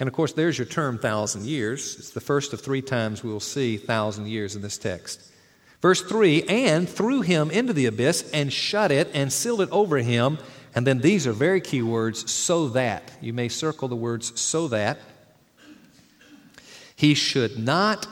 And 0.00 0.08
of 0.08 0.12
course, 0.12 0.32
there's 0.32 0.58
your 0.58 0.66
term 0.66 0.98
thousand 0.98 1.46
years. 1.46 1.96
It's 1.98 2.10
the 2.10 2.20
first 2.20 2.52
of 2.52 2.60
three 2.60 2.82
times 2.82 3.22
we 3.22 3.30
will 3.30 3.40
see 3.40 3.76
thousand 3.76 4.26
years 4.26 4.56
in 4.56 4.62
this 4.62 4.78
text. 4.78 5.30
Verse 5.80 6.00
3 6.00 6.44
and 6.44 6.88
threw 6.88 7.20
him 7.20 7.50
into 7.50 7.74
the 7.74 7.86
abyss 7.86 8.30
and 8.32 8.50
shut 8.50 8.90
it 8.90 9.10
and 9.12 9.30
sealed 9.30 9.60
it 9.60 9.68
over 9.70 9.98
him 9.98 10.38
and 10.74 10.86
then 10.86 10.98
these 10.98 11.26
are 11.26 11.32
very 11.32 11.60
key 11.60 11.82
words 11.82 12.30
so 12.30 12.68
that. 12.70 13.12
You 13.20 13.32
may 13.32 13.48
circle 13.48 13.88
the 13.88 13.96
words 13.96 14.38
so 14.40 14.68
that. 14.68 14.98
He 16.96 17.14
should 17.14 17.58
not 17.58 18.06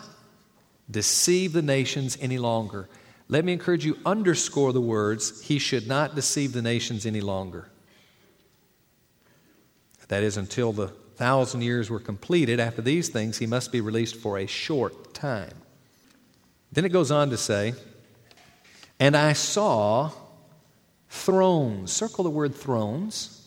deceive 0.90 1.52
the 1.52 1.62
nations 1.62 2.16
any 2.20 2.38
longer. 2.38 2.88
Let 3.28 3.44
me 3.44 3.52
encourage 3.52 3.84
you, 3.84 3.98
underscore 4.04 4.72
the 4.72 4.80
words, 4.80 5.42
he 5.42 5.58
should 5.58 5.86
not 5.86 6.14
deceive 6.14 6.52
the 6.52 6.62
nations 6.62 7.06
any 7.06 7.20
longer. 7.20 7.68
That 10.08 10.22
is, 10.22 10.36
until 10.36 10.72
the 10.72 10.92
thousand 11.22 11.62
years 11.62 11.88
were 11.88 12.00
completed. 12.00 12.58
After 12.58 12.82
these 12.82 13.08
things, 13.08 13.38
he 13.38 13.46
must 13.46 13.70
be 13.70 13.80
released 13.80 14.16
for 14.16 14.38
a 14.38 14.46
short 14.46 15.14
time. 15.14 15.54
Then 16.72 16.84
it 16.84 16.88
goes 16.88 17.12
on 17.12 17.30
to 17.30 17.36
say, 17.36 17.74
And 18.98 19.16
I 19.16 19.32
saw 19.32 20.10
thrones. 21.08 21.92
Circle 21.92 22.24
the 22.24 22.30
word 22.30 22.56
thrones. 22.56 23.46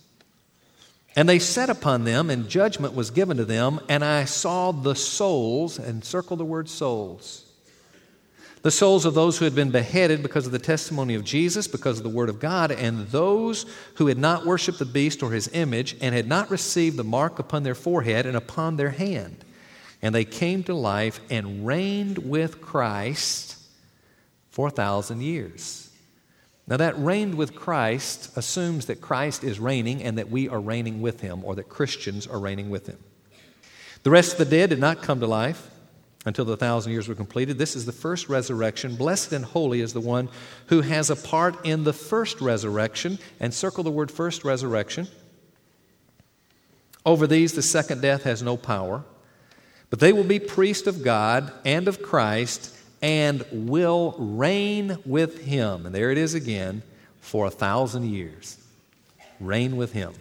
And 1.18 1.28
they 1.28 1.38
sat 1.38 1.70
upon 1.70 2.06
them, 2.06 2.30
and 2.30 2.48
judgment 2.48 2.94
was 2.94 3.12
given 3.12 3.36
to 3.36 3.46
them. 3.46 3.82
And 3.90 4.06
I 4.06 4.24
saw 4.24 4.72
the 4.72 4.96
souls, 4.96 5.78
and 5.78 6.02
circle 6.06 6.38
the 6.38 6.46
word 6.46 6.70
souls. 6.70 7.45
The 8.66 8.72
souls 8.72 9.06
of 9.06 9.14
those 9.14 9.38
who 9.38 9.46
had 9.46 9.54
been 9.54 9.70
beheaded 9.70 10.24
because 10.24 10.48
of 10.48 10.52
the 10.52 10.58
testimony 10.58 11.14
of 11.14 11.24
Jesus, 11.24 11.68
because 11.68 12.00
of 12.00 12.04
the 12.04 12.10
Word 12.10 12.30
of 12.30 12.40
God, 12.40 12.72
and 12.72 13.08
those 13.10 13.68
who 13.98 14.08
had 14.08 14.18
not 14.18 14.44
worshiped 14.44 14.80
the 14.80 14.86
beast 14.86 15.22
or 15.22 15.30
his 15.30 15.48
image, 15.54 15.96
and 16.02 16.16
had 16.16 16.28
not 16.28 16.50
received 16.50 16.98
the 16.98 17.04
mark 17.04 17.38
upon 17.38 17.62
their 17.62 17.76
forehead 17.76 18.26
and 18.26 18.36
upon 18.36 18.76
their 18.76 18.90
hand. 18.90 19.46
And 20.02 20.16
they 20.16 20.26
came 20.26 20.64
to 20.64 20.74
life 20.74 21.20
and 21.30 21.68
reigned 21.68 22.18
with 22.18 22.60
Christ 22.60 23.56
for 24.50 24.70
a 24.70 24.72
thousand 24.72 25.22
years. 25.22 25.92
Now, 26.66 26.78
that 26.78 26.98
reigned 26.98 27.36
with 27.36 27.54
Christ 27.54 28.36
assumes 28.36 28.88
that 28.88 29.00
Christ 29.00 29.44
is 29.44 29.60
reigning 29.60 30.02
and 30.02 30.18
that 30.18 30.32
we 30.32 30.50
are 30.50 30.60
reigning 30.60 31.04
with 31.04 31.22
him, 31.22 31.46
or 31.46 31.54
that 31.54 31.70
Christians 31.70 32.26
are 32.26 32.40
reigning 32.40 32.72
with 32.72 32.88
him. 32.88 32.98
The 34.02 34.10
rest 34.10 34.32
of 34.32 34.40
the 34.40 34.46
dead 34.46 34.72
did 34.72 34.80
not 34.80 35.04
come 35.04 35.20
to 35.20 35.28
life 35.28 35.70
until 36.26 36.46
the 36.46 36.58
thousand 36.58 36.92
years 36.92 37.08
were 37.08 37.16
completed. 37.16 37.58
This 37.58 37.76
is 37.76 37.86
the 37.86 37.92
first 37.92 38.28
resurrection. 38.28 38.96
Blessed 38.96 39.32
and 39.32 39.46
holy 39.46 39.82
is 39.82 39.94
the 39.94 40.02
one 40.02 40.28
who 40.68 40.82
has 40.82 41.10
a 41.10 41.16
part 41.16 41.66
in 41.66 41.84
the 41.84 41.94
first 41.94 42.42
resurrection. 42.42 43.20
And 43.40 43.54
circle 43.54 43.84
the 43.84 43.92
word 43.92 44.12
first 44.12 44.44
resurrection. 44.44 45.08
Over 47.06 47.28
these, 47.28 47.54
the 47.54 47.62
second 47.62 48.02
death 48.02 48.24
has 48.24 48.42
no 48.42 48.58
power, 48.58 49.04
but 49.92 50.00
they 50.00 50.12
will 50.12 50.24
be 50.24 50.40
priests 50.40 50.88
of 50.88 51.04
God 51.04 51.54
and 51.64 51.88
of 51.88 52.02
Christ 52.02 52.76
and 53.02 53.46
will 53.52 54.16
reign 54.18 54.98
with 55.06 55.46
him. 55.46 55.86
And 55.86 55.94
there 55.94 56.10
it 56.10 56.18
is 56.18 56.34
again 56.34 56.82
for 57.22 57.46
a 57.46 57.52
thousand 57.52 58.10
years. 58.10 58.58
Reign 59.40 59.78
with 59.78 59.94
him. 59.94 60.14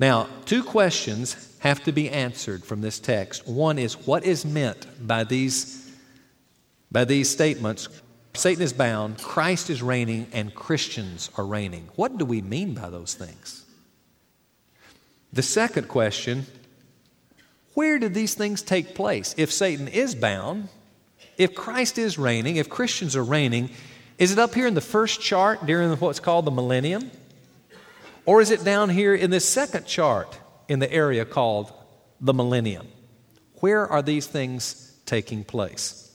Now, 0.00 0.28
two 0.44 0.64
questions 0.64 1.47
have 1.60 1.82
to 1.84 1.92
be 1.92 2.10
answered 2.10 2.64
from 2.64 2.80
this 2.80 2.98
text. 2.98 3.46
One 3.46 3.78
is 3.78 3.94
what 4.06 4.24
is 4.24 4.44
meant 4.44 4.86
by 5.06 5.24
these, 5.24 5.90
by 6.90 7.04
these 7.04 7.28
statements? 7.28 7.88
Satan 8.34 8.62
is 8.62 8.72
bound, 8.72 9.18
Christ 9.18 9.68
is 9.68 9.82
reigning, 9.82 10.28
and 10.32 10.54
Christians 10.54 11.30
are 11.36 11.44
reigning. 11.44 11.88
What 11.96 12.18
do 12.18 12.24
we 12.24 12.40
mean 12.40 12.74
by 12.74 12.88
those 12.90 13.14
things? 13.14 13.64
The 15.32 15.42
second 15.42 15.88
question 15.88 16.46
where 17.74 18.00
did 18.00 18.12
these 18.12 18.34
things 18.34 18.60
take 18.60 18.96
place? 18.96 19.36
If 19.38 19.52
Satan 19.52 19.86
is 19.86 20.16
bound, 20.16 20.68
if 21.36 21.54
Christ 21.54 21.96
is 21.96 22.18
reigning, 22.18 22.56
if 22.56 22.68
Christians 22.68 23.14
are 23.14 23.22
reigning, 23.22 23.70
is 24.18 24.32
it 24.32 24.38
up 24.40 24.52
here 24.52 24.66
in 24.66 24.74
the 24.74 24.80
first 24.80 25.20
chart 25.20 25.64
during 25.64 25.92
what's 25.92 26.18
called 26.18 26.44
the 26.44 26.50
millennium? 26.50 27.08
Or 28.26 28.40
is 28.40 28.50
it 28.50 28.64
down 28.64 28.88
here 28.88 29.14
in 29.14 29.30
this 29.30 29.48
second 29.48 29.86
chart 29.86 30.40
in 30.68 30.78
the 30.78 30.92
area 30.92 31.24
called 31.24 31.72
the 32.20 32.34
millennium? 32.34 32.86
Where 33.60 33.86
are 33.86 34.02
these 34.02 34.26
things 34.26 34.96
taking 35.06 35.44
place? 35.44 36.14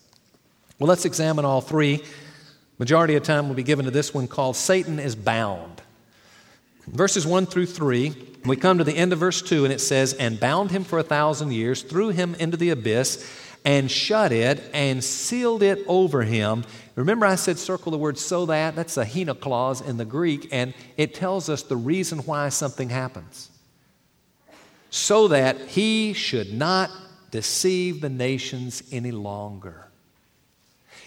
Well, 0.79 0.87
let's 0.87 1.05
examine 1.05 1.45
all 1.45 1.61
three. 1.61 2.03
Majority 2.79 3.15
of 3.15 3.23
time 3.23 3.47
will 3.47 3.55
be 3.55 3.63
given 3.63 3.85
to 3.85 3.91
this 3.91 4.13
one 4.13 4.27
called 4.27 4.55
Satan 4.55 4.99
is 4.99 5.15
bound. 5.15 5.81
Verses 6.87 7.25
1 7.25 7.45
through 7.45 7.67
3, 7.67 8.13
we 8.45 8.57
come 8.57 8.77
to 8.77 8.83
the 8.83 8.95
end 8.95 9.13
of 9.13 9.19
verse 9.19 9.41
2, 9.41 9.63
and 9.63 9.73
it 9.73 9.79
says, 9.79 10.13
And 10.13 10.39
bound 10.39 10.71
him 10.71 10.83
for 10.83 10.99
a 10.99 11.03
thousand 11.03 11.53
years, 11.53 11.81
threw 11.81 12.09
him 12.09 12.35
into 12.35 12.57
the 12.57 12.71
abyss 12.71 13.25
and 13.63 13.89
shut 13.89 14.33
it 14.33 14.61
and 14.73 15.01
sealed 15.01 15.63
it 15.63 15.79
over 15.87 16.23
him. 16.23 16.65
Remember, 16.95 17.25
I 17.25 17.35
said 17.35 17.57
circle 17.57 17.91
the 17.91 17.97
word 17.97 18.17
so 18.17 18.45
that? 18.47 18.75
That's 18.75 18.97
a 18.97 19.05
hina 19.05 19.35
clause 19.35 19.79
in 19.79 19.97
the 19.97 20.05
Greek, 20.05 20.49
and 20.51 20.73
it 20.97 21.13
tells 21.13 21.47
us 21.47 21.63
the 21.63 21.77
reason 21.77 22.19
why 22.19 22.49
something 22.49 22.89
happens. 22.89 23.49
So 24.93 25.27
that 25.29 25.59
he 25.69 26.13
should 26.13 26.53
not 26.53 26.91
deceive 27.31 28.01
the 28.01 28.09
nations 28.09 28.83
any 28.91 29.11
longer. 29.11 29.87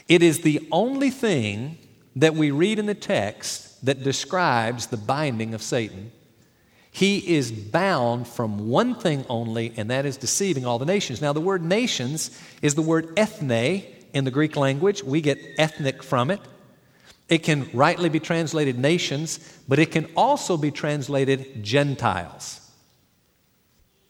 It 0.09 0.23
is 0.25 0.41
the 0.41 0.67
only 0.73 1.11
thing 1.11 1.79
that 2.17 2.35
we 2.35 2.51
read 2.51 2.81
in 2.81 2.87
the 2.87 2.95
text 2.95 3.85
that 3.85 4.03
describes 4.03 4.89
the 4.89 4.97
binding 4.97 5.55
of 5.55 5.63
Satan 5.63 6.11
he 6.97 7.37
is 7.37 7.53
bound 7.53 8.27
from 8.27 8.71
one 8.71 8.95
thing 8.95 9.27
only, 9.29 9.71
and 9.77 9.91
that 9.91 10.07
is 10.07 10.17
deceiving 10.17 10.65
all 10.65 10.79
the 10.79 10.87
nations. 10.87 11.21
Now, 11.21 11.35
the 11.35 11.43
word 11.43 11.63
nations 11.63 12.31
is 12.63 12.75
the 12.75 12.81
word 12.81 13.13
ethne 13.19 13.85
in 14.15 14.25
the 14.25 14.31
Greek 14.31 14.57
language. 14.57 15.03
We 15.03 15.21
get 15.21 15.39
ethnic 15.59 16.03
from 16.03 16.31
it. 16.31 16.41
It 17.29 17.43
can 17.43 17.69
rightly 17.75 18.09
be 18.09 18.19
translated 18.19 18.79
nations, 18.79 19.61
but 19.69 19.79
it 19.79 19.91
can 19.91 20.07
also 20.17 20.57
be 20.57 20.71
translated 20.71 21.63
Gentiles. 21.63 22.66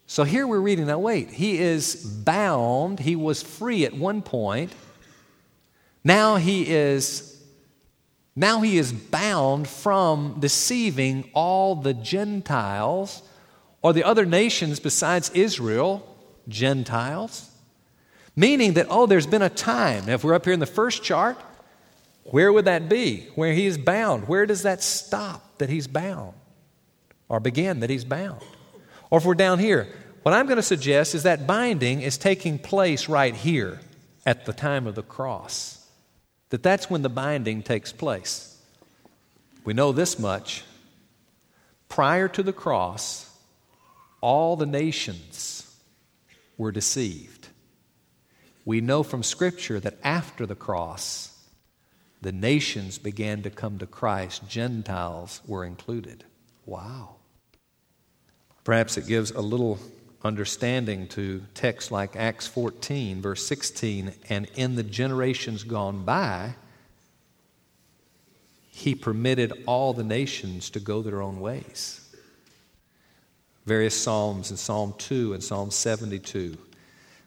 So 0.07 0.23
here 0.23 0.47
we're 0.47 0.61
reading 0.61 0.87
now, 0.87 0.99
wait, 0.99 1.31
he 1.31 1.59
is 1.59 1.97
bound. 1.97 3.01
He 3.01 3.17
was 3.17 3.43
free 3.43 3.85
at 3.85 3.95
one 3.95 4.23
point. 4.23 4.73
Now 6.05 6.37
he 6.37 6.69
is 6.69 7.37
now 8.37 8.61
he 8.61 8.77
is 8.77 8.93
bound 8.93 9.67
from 9.67 10.37
deceiving 10.41 11.31
all 11.33 11.75
the 11.75 11.95
Gentiles 11.95 13.23
or 13.81 13.95
the 13.95 14.05
other 14.05 14.27
nations 14.27 14.79
besides 14.79 15.31
Israel, 15.31 16.07
Gentiles. 16.47 17.51
Meaning 18.37 18.75
that, 18.75 18.89
oh, 18.91 19.07
there's 19.07 19.27
been 19.27 19.41
a 19.41 19.49
time. 19.49 20.05
Now, 20.05 20.13
if 20.13 20.23
we're 20.23 20.35
up 20.35 20.45
here 20.45 20.53
in 20.53 20.61
the 20.61 20.67
first 20.67 21.03
chart, 21.03 21.39
where 22.25 22.53
would 22.53 22.67
that 22.67 22.91
be? 22.91 23.29
Where 23.35 23.55
he 23.55 23.65
is 23.65 23.79
bound? 23.79 24.29
Where 24.29 24.45
does 24.45 24.63
that 24.65 24.83
stop 24.83 25.57
that 25.57 25.71
he's 25.71 25.87
bound? 25.87 26.35
Or 27.31 27.41
begin 27.41 27.81
that 27.81 27.89
he's 27.89 28.05
bound? 28.05 28.43
Or 29.17 29.19
if 29.19 29.25
we're 29.25 29.35
down 29.35 29.61
here, 29.61 29.89
what 30.25 30.35
I'm 30.35 30.45
going 30.45 30.57
to 30.57 30.63
suggest 30.63 31.15
is 31.15 31.23
that 31.23 31.47
binding 31.47 32.03
is 32.03 32.19
taking 32.19 32.59
place 32.59 33.09
right 33.09 33.35
here 33.35 33.81
at 34.27 34.45
the 34.45 34.53
time 34.53 34.87
of 34.87 34.95
the 34.95 35.03
cross 35.03 35.89
that 36.51 36.63
that's 36.63 36.91
when 36.91 37.01
the 37.01 37.09
binding 37.09 37.63
takes 37.63 37.93
place. 37.93 38.61
We 39.65 39.73
know 39.73 39.93
this 39.93 40.19
much. 40.19 40.65
Prior 41.89 42.29
to 42.29 42.43
the 42.43 42.53
cross, 42.53 43.35
all 44.21 44.55
the 44.55 44.67
nations 44.67 45.75
were 46.59 46.71
deceived. 46.71 47.49
We 48.67 48.83
know 48.83 49.03
from 49.03 49.23
Scripture 49.23 49.81
that 49.81 49.97
after 50.05 50.45
the 50.45 50.55
cross, 50.55 51.35
the 52.21 52.33
nations 52.33 52.99
began 52.99 53.43
to 53.45 53.49
come 53.49 53.79
to 53.79 53.87
Christ. 53.87 54.47
Gentiles 54.47 55.41
were 55.47 55.65
included. 55.65 56.25
Wow. 56.67 57.16
Perhaps 58.67 58.97
it 58.97 59.07
gives 59.07 59.31
a 59.31 59.41
little 59.41 59.79
understanding 60.25 61.07
to 61.07 61.41
texts 61.55 61.93
like 61.93 62.17
Acts 62.17 62.49
14, 62.49 63.23
verse 63.23 63.47
16, 63.47 64.13
and 64.29 64.49
in 64.57 64.75
the 64.75 64.83
generations 64.83 65.63
gone 65.63 66.05
by, 66.05 66.57
he 68.69 68.97
permitted 68.97 69.53
all 69.67 69.93
the 69.93 70.03
nations 70.03 70.69
to 70.71 70.81
go 70.81 71.01
their 71.01 71.23
own 71.23 71.39
ways. 71.39 72.13
Various 73.67 73.95
Psalms 73.95 74.51
in 74.51 74.57
Psalm 74.57 74.95
2 74.99 75.35
and 75.35 75.45
Psalm 75.45 75.71
72, 75.71 76.59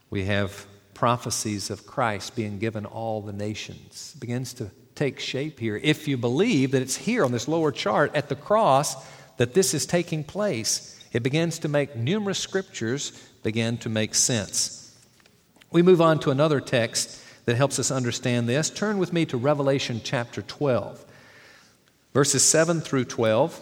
we 0.10 0.25
have 0.25 0.65
prophecies 0.93 1.69
of 1.69 1.88
Christ 1.88 2.36
being 2.36 2.60
given 2.60 2.86
all 2.86 3.22
the 3.22 3.31
nations. 3.31 4.12
It 4.13 4.19
begins 4.19 4.53
to 4.55 4.72
take 4.93 5.22
shape 5.22 5.58
here 5.58 5.79
if 5.81 6.05
you 6.05 6.17
believe 6.17 6.72
that 6.72 6.81
it's 6.81 6.98
here 6.98 7.24
on 7.24 7.31
this 7.31 7.48
lower 7.48 7.72
chart 7.72 8.13
at 8.13 8.27
the 8.27 8.36
cross 8.36 8.93
that 9.38 9.53
this 9.53 9.74
is 9.74 9.86
taking 9.86 10.25
place. 10.25 10.98
It 11.12 11.24
begins 11.24 11.60
to 11.60 11.68
make 11.68 11.96
numerous 11.96 12.39
scriptures 12.39 13.12
begin 13.44 13.78
to 13.80 13.89
make 13.89 14.13
sense. 14.16 14.96
We 15.72 15.82
move 15.82 16.01
on 16.01 16.20
to 16.22 16.32
another 16.32 16.60
text 16.60 17.22
that 17.46 17.56
helps 17.56 17.80
us 17.80 17.92
understand 17.92 18.48
this. 18.48 18.70
Turn 18.70 18.98
with 18.98 19.13
me 19.13 19.25
to 19.25 19.38
Revelation 19.38 20.01
chapter 20.04 20.42
12, 20.42 21.04
verses 22.13 22.44
7 22.44 22.82
through 22.82 23.06
12. 23.06 23.62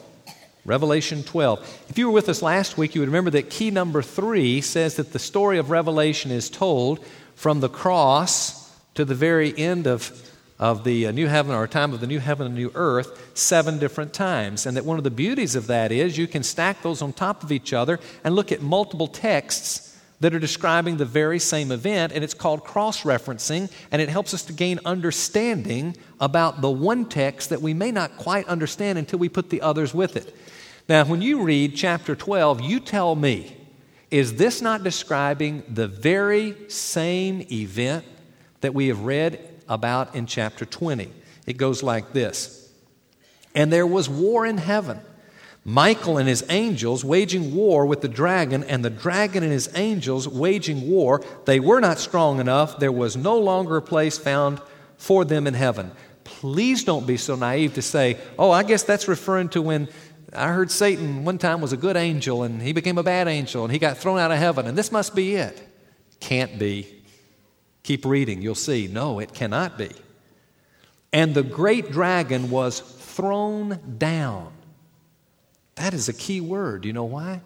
Revelation 0.65 1.23
12. 1.23 1.85
If 1.87 1.97
you 1.97 2.07
were 2.07 2.13
with 2.13 2.27
us 2.27 2.41
last 2.41 2.77
week, 2.77 2.93
you 2.93 2.99
would 2.99 3.07
remember 3.07 3.29
that 3.31 3.49
key 3.49 3.71
number 3.71 4.01
three 4.01 4.59
says 4.59 4.95
that 4.95 5.13
the 5.13 5.19
story 5.19 5.57
of 5.57 5.69
Revelation 5.69 6.29
is 6.29 6.49
told 6.49 6.99
from 7.35 7.61
the 7.61 7.69
cross 7.69 8.69
to 8.95 9.05
the 9.05 9.15
very 9.15 9.57
end 9.57 9.87
of, 9.87 10.26
of 10.59 10.83
the 10.83 11.07
uh, 11.07 11.11
new 11.11 11.27
heaven 11.27 11.53
or 11.53 11.67
time 11.67 11.93
of 11.93 11.99
the 11.99 12.07
new 12.07 12.19
heaven 12.19 12.47
and 12.47 12.55
new 12.55 12.71
earth 12.73 13.31
seven 13.37 13.77
different 13.77 14.13
times. 14.13 14.65
And 14.65 14.75
that 14.75 14.85
one 14.85 14.97
of 14.97 15.03
the 15.03 15.11
beauties 15.11 15.55
of 15.55 15.67
that 15.67 15.91
is 15.91 16.17
you 16.17 16.27
can 16.27 16.43
stack 16.43 16.81
those 16.81 17.01
on 17.01 17.13
top 17.13 17.43
of 17.43 17.51
each 17.51 17.73
other 17.73 17.99
and 18.23 18.35
look 18.35 18.51
at 18.51 18.61
multiple 18.61 19.07
texts 19.07 19.87
that 20.19 20.33
are 20.33 20.39
describing 20.39 20.97
the 20.97 21.05
very 21.05 21.37
same 21.37 21.71
event, 21.71 22.11
and 22.11 22.23
it's 22.23 22.33
called 22.33 22.63
cross 22.63 23.03
referencing, 23.03 23.71
and 23.91 24.01
it 24.01 24.09
helps 24.09 24.33
us 24.33 24.43
to 24.43 24.53
gain 24.53 24.79
understanding 24.83 25.95
about 26.19 26.61
the 26.61 26.71
one 26.71 27.05
text 27.05 27.49
that 27.51 27.61
we 27.61 27.73
may 27.73 27.91
not 27.91 28.17
quite 28.17 28.47
understand 28.47 28.97
until 28.97 29.19
we 29.19 29.29
put 29.29 29.51
the 29.51 29.61
others 29.61 29.93
with 29.93 30.15
it. 30.17 30.35
Now, 30.89 31.05
when 31.05 31.21
you 31.21 31.43
read 31.43 31.75
chapter 31.75 32.15
12, 32.15 32.61
you 32.61 32.79
tell 32.79 33.13
me, 33.13 33.55
is 34.09 34.35
this 34.35 34.61
not 34.61 34.83
describing 34.83 35.63
the 35.69 35.87
very 35.87 36.55
same 36.69 37.45
event 37.51 38.05
that 38.61 38.73
we 38.73 38.87
have 38.87 39.01
read 39.01 39.46
about 39.67 40.15
in 40.15 40.25
chapter 40.25 40.65
20? 40.65 41.11
It 41.45 41.57
goes 41.57 41.81
like 41.83 42.13
this 42.13 42.71
And 43.55 43.71
there 43.71 43.87
was 43.87 44.09
war 44.09 44.45
in 44.45 44.57
heaven. 44.57 44.99
Michael 45.63 46.17
and 46.17 46.29
his 46.29 46.45
angels 46.47 47.03
waging 47.03 47.53
war 47.53 47.85
with 47.85 47.99
the 47.99 48.07
dragon, 48.07 48.63
and 48.63 48.85
the 48.85 48.89
dragon 48.89 49.43
and 49.43 49.51
his 49.51 49.69
angels 49.75 50.25
waging 50.25 50.89
war. 50.89 51.21
They 51.43 51.59
were 51.59 51.81
not 51.81 51.99
strong 51.99 52.39
enough. 52.39 52.79
There 52.79 52.91
was 52.91 53.17
no 53.17 53.37
longer 53.37 53.75
a 53.75 53.81
place 53.81 54.17
found 54.17 54.61
for 54.95 55.25
them 55.25 55.45
in 55.45 55.53
heaven. 55.53 55.91
Please 56.23 56.85
don't 56.85 57.05
be 57.05 57.17
so 57.17 57.35
naive 57.35 57.73
to 57.73 57.81
say, 57.81 58.17
oh, 58.39 58.49
I 58.49 58.63
guess 58.63 58.83
that's 58.83 59.09
referring 59.09 59.49
to 59.49 59.61
when 59.61 59.89
I 60.33 60.49
heard 60.53 60.71
Satan 60.71 61.25
one 61.25 61.37
time 61.37 61.61
was 61.61 61.73
a 61.73 61.77
good 61.77 61.97
angel 61.97 62.43
and 62.43 62.61
he 62.61 62.73
became 62.73 62.97
a 62.97 63.03
bad 63.03 63.27
angel 63.27 63.63
and 63.63 63.71
he 63.71 63.79
got 63.79 63.97
thrown 63.97 64.19
out 64.19 64.31
of 64.31 64.37
heaven, 64.37 64.67
and 64.67 64.77
this 64.77 64.91
must 64.91 65.15
be 65.15 65.35
it. 65.35 65.61
Can't 66.19 66.57
be. 66.57 66.96
Keep 67.87 68.05
reading, 68.05 68.41
you'll 68.41 68.53
see. 68.53 68.87
No, 68.87 69.19
it 69.19 69.33
cannot 69.33 69.77
be. 69.77 69.89
And 71.13 71.33
the 71.33 71.41
great 71.41 71.91
dragon 71.91 72.49
was 72.49 72.79
thrown 72.81 73.97
down 73.97 74.51
that 75.77 75.93
is 75.93 76.09
a 76.09 76.13
key 76.13 76.41
word. 76.41 76.85
You 76.85 76.93
know 76.93 77.05
why? 77.05 77.41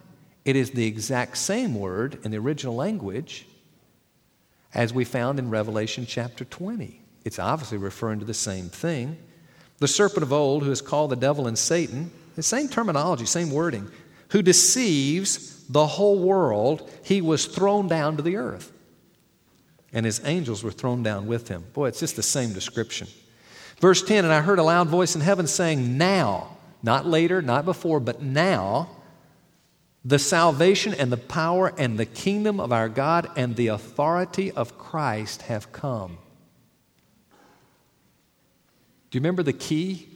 It 0.46 0.56
is 0.56 0.72
the 0.72 0.88
exact 0.88 1.38
same 1.38 1.76
word 1.76 2.18
in 2.24 2.32
the 2.32 2.38
original 2.38 2.76
language 2.76 3.46
as 4.74 4.94
we 4.94 5.04
found 5.04 5.38
in 5.38 5.50
Revelation 5.50 6.06
chapter 6.08 6.46
20. 6.46 7.02
It's 7.26 7.40
obviously 7.40 7.78
referring 7.78 8.20
to 8.20 8.26
the 8.26 8.34
same 8.34 8.70
thing. 8.70 9.18
The 9.80 9.88
serpent 9.88 10.24
of 10.24 10.32
old, 10.32 10.64
who 10.64 10.72
is 10.72 10.82
called 10.82 11.12
the 11.12 11.18
devil 11.18 11.46
and 11.46 11.58
Satan, 11.58 12.10
the 12.36 12.42
same 12.42 12.70
terminology, 12.70 13.26
same 13.26 13.52
wording, 13.52 13.92
who 14.30 14.42
deceives 14.42 15.66
the 15.68 15.86
whole 15.86 16.18
world, 16.18 16.90
he 17.04 17.22
was 17.22 17.46
thrown 17.46 17.88
down 17.90 18.16
to 18.16 18.24
the 18.24 18.38
earth. 18.38 18.72
And 19.94 20.06
his 20.06 20.22
angels 20.24 20.64
were 20.64 20.72
thrown 20.72 21.04
down 21.04 21.28
with 21.28 21.48
him. 21.48 21.66
Boy, 21.74 21.88
it's 21.88 22.00
just 22.00 22.16
the 22.16 22.24
same 22.24 22.54
description. 22.54 23.08
Verse 23.80 24.02
10 24.02 24.24
And 24.24 24.34
I 24.34 24.42
heard 24.42 24.60
a 24.60 24.64
loud 24.64 24.88
voice 24.88 25.16
in 25.16 25.22
heaven 25.22 25.48
saying, 25.48 25.98
Now, 25.98 26.58
not 26.82 27.06
later, 27.06 27.42
not 27.42 27.66
before, 27.66 28.00
but 28.00 28.22
now, 28.22 28.90
the 30.04 30.20
salvation 30.20 30.94
and 30.94 31.12
the 31.12 31.18
power 31.18 31.74
and 31.78 32.00
the 32.00 32.06
kingdom 32.06 32.60
of 32.60 32.72
our 32.72 32.90
God 32.90 33.30
and 33.36 33.56
the 33.56 33.68
authority 33.68 34.52
of 34.52 34.78
Christ 34.78 35.44
have 35.44 35.72
come. 35.72 36.18
Do 39.12 39.18
you 39.18 39.20
remember 39.20 39.44
the 39.44 39.54
key? 39.54 40.08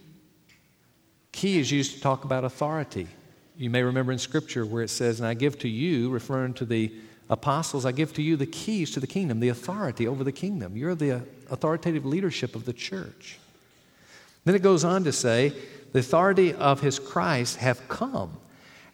Key 1.32 1.60
is 1.60 1.70
used 1.70 1.96
to 1.96 2.02
talk 2.02 2.24
about 2.24 2.46
authority. 2.46 3.08
You 3.58 3.70
may 3.70 3.84
remember 3.84 4.12
in 4.12 4.20
Scripture 4.20 4.66
where 4.66 4.84
it 4.84 4.90
says, 4.90 5.20
And 5.20 5.28
I 5.28 5.34
give 5.34 5.60
to 5.60 5.68
you, 5.68 6.10
referring 6.10 6.54
to 6.56 6.66
the 6.66 6.94
apostles, 7.30 7.86
I 7.86 7.92
give 7.92 8.14
to 8.14 8.22
you 8.22 8.36
the 8.36 8.46
keys 8.46 8.92
to 8.92 9.00
the 9.00 9.08
kingdom, 9.08 9.40
the 9.40 9.50
authority 9.50 10.08
over 10.08 10.24
the 10.24 10.32
kingdom. 10.32 10.78
You're 10.78 10.96
the 10.96 11.24
authoritative 11.50 12.06
leadership 12.06 12.56
of 12.56 12.66
the 12.66 12.74
church. 12.74 13.40
Then 14.44 14.56
it 14.56 14.62
goes 14.62 14.84
on 14.84 15.04
to 15.06 15.12
say, 15.12 15.54
the 15.92 16.00
authority 16.00 16.54
of 16.54 16.82
his 16.82 17.00
Christ 17.00 17.58
have 17.58 17.88
come, 17.88 18.38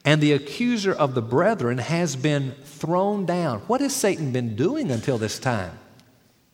and 0.05 0.21
the 0.21 0.33
accuser 0.33 0.93
of 0.93 1.13
the 1.13 1.21
brethren 1.21 1.77
has 1.77 2.15
been 2.15 2.53
thrown 2.63 3.25
down. 3.25 3.59
What 3.61 3.81
has 3.81 3.95
Satan 3.95 4.31
been 4.31 4.55
doing 4.55 4.91
until 4.91 5.17
this 5.17 5.37
time 5.37 5.77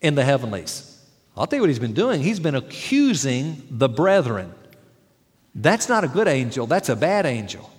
in 0.01 0.15
the 0.15 0.23
heavenlies? 0.23 0.99
I'll 1.35 1.45
tell 1.45 1.57
you 1.57 1.61
what 1.61 1.69
he's 1.69 1.79
been 1.79 1.93
doing. 1.93 2.21
He's 2.21 2.39
been 2.39 2.55
accusing 2.55 3.61
the 3.69 3.87
brethren. 3.87 4.53
That's 5.53 5.87
not 5.89 6.03
a 6.03 6.07
good 6.07 6.27
angel, 6.27 6.65
that's 6.65 6.89
a 6.89 6.95
bad 6.95 7.25
angel. 7.25 7.69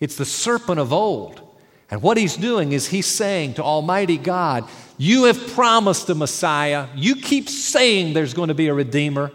It's 0.00 0.16
the 0.16 0.24
serpent 0.24 0.78
of 0.78 0.92
old. 0.92 1.47
And 1.90 2.02
what 2.02 2.16
he's 2.16 2.36
doing 2.36 2.72
is 2.72 2.86
he's 2.86 3.06
saying 3.06 3.54
to 3.54 3.62
Almighty 3.62 4.18
God, 4.18 4.68
You 4.98 5.24
have 5.24 5.54
promised 5.54 6.10
a 6.10 6.14
Messiah. 6.14 6.88
You 6.94 7.16
keep 7.16 7.48
saying 7.48 8.12
there's 8.12 8.34
going 8.34 8.48
to 8.48 8.54
be 8.54 8.68
a 8.68 8.74
Redeemer. 8.74 9.32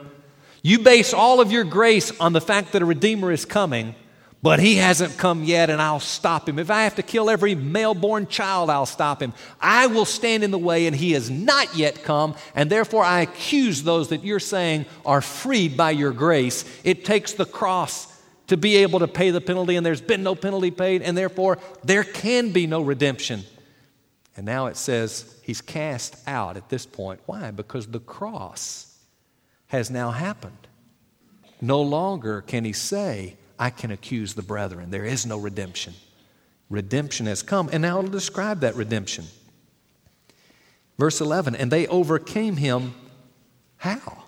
You 0.62 0.80
base 0.80 1.14
all 1.14 1.42
of 1.42 1.52
your 1.52 1.64
grace 1.64 2.18
on 2.20 2.34
the 2.34 2.42
fact 2.42 2.72
that 2.72 2.82
a 2.82 2.86
Redeemer 2.86 3.32
is 3.32 3.44
coming, 3.44 3.96
but 4.42 4.60
he 4.60 4.76
hasn't 4.76 5.18
come 5.18 5.44
yet, 5.44 5.70
and 5.70 5.82
I'll 5.82 6.00
stop 6.00 6.48
him. 6.48 6.60
If 6.60 6.70
I 6.70 6.84
have 6.84 6.96
to 6.96 7.04
kill 7.04 7.30
every 7.30 7.56
male 7.56 7.94
born 7.94 8.28
child, 8.28 8.70
I'll 8.70 8.86
stop 8.86 9.22
him. 9.22 9.34
I 9.60 9.88
will 9.88 10.06
stand 10.06 10.44
in 10.44 10.52
the 10.52 10.58
way, 10.58 10.86
and 10.86 10.96
he 10.96 11.14
has 11.14 11.30
not 11.30 11.76
yet 11.76 12.04
come, 12.04 12.36
and 12.56 12.70
therefore 12.70 13.04
I 13.04 13.22
accuse 13.22 13.84
those 13.84 14.10
that 14.10 14.24
you're 14.24 14.40
saying 14.40 14.86
are 15.06 15.22
freed 15.22 15.76
by 15.76 15.92
your 15.92 16.12
grace. 16.12 16.64
It 16.84 17.04
takes 17.04 17.34
the 17.34 17.46
cross 17.46 18.13
to 18.48 18.58
be 18.58 18.78
able 18.78 19.00
to 19.00 19.08
pay 19.08 19.32
the 19.32 19.42
penalty, 19.42 19.76
and 19.76 19.86
there's 19.86 20.02
been 20.02 20.24
no 20.24 20.36
penalty 20.36 20.72
paid, 20.72 21.02
and 21.02 21.18
therefore 21.18 21.60
there 21.84 22.04
can 22.04 22.52
be 22.52 22.68
no 22.68 22.82
redemption. 22.82 23.44
And 24.36 24.46
now 24.46 24.66
it 24.66 24.78
says 24.78 25.40
he's 25.44 25.62
cast 25.62 26.18
out 26.28 26.58
at 26.58 26.70
this 26.70 26.86
point. 26.86 27.22
Why? 27.26 27.52
Because 27.52 27.88
the 27.88 28.00
cross 28.00 28.98
has 29.68 29.90
now 29.90 30.12
happened. 30.12 30.68
No 31.62 31.82
longer 31.82 32.42
can 32.42 32.66
he 32.66 32.74
say, 32.74 33.38
I 33.58 33.70
can 33.70 33.92
accuse 33.92 34.34
the 34.34 34.42
brethren. 34.42 34.92
There 34.92 35.06
is 35.06 35.26
no 35.26 35.38
redemption. 35.38 35.94
Redemption 36.70 37.28
has 37.28 37.44
come, 37.44 37.70
and 37.72 37.82
now 37.82 38.00
it'll 38.00 38.10
describe 38.10 38.62
that 38.62 38.76
redemption. 38.76 39.26
Verse 40.98 41.22
11, 41.22 41.56
and 41.56 41.72
they 41.72 41.88
overcame 41.88 42.58
him 42.58 42.94
how? 43.78 44.23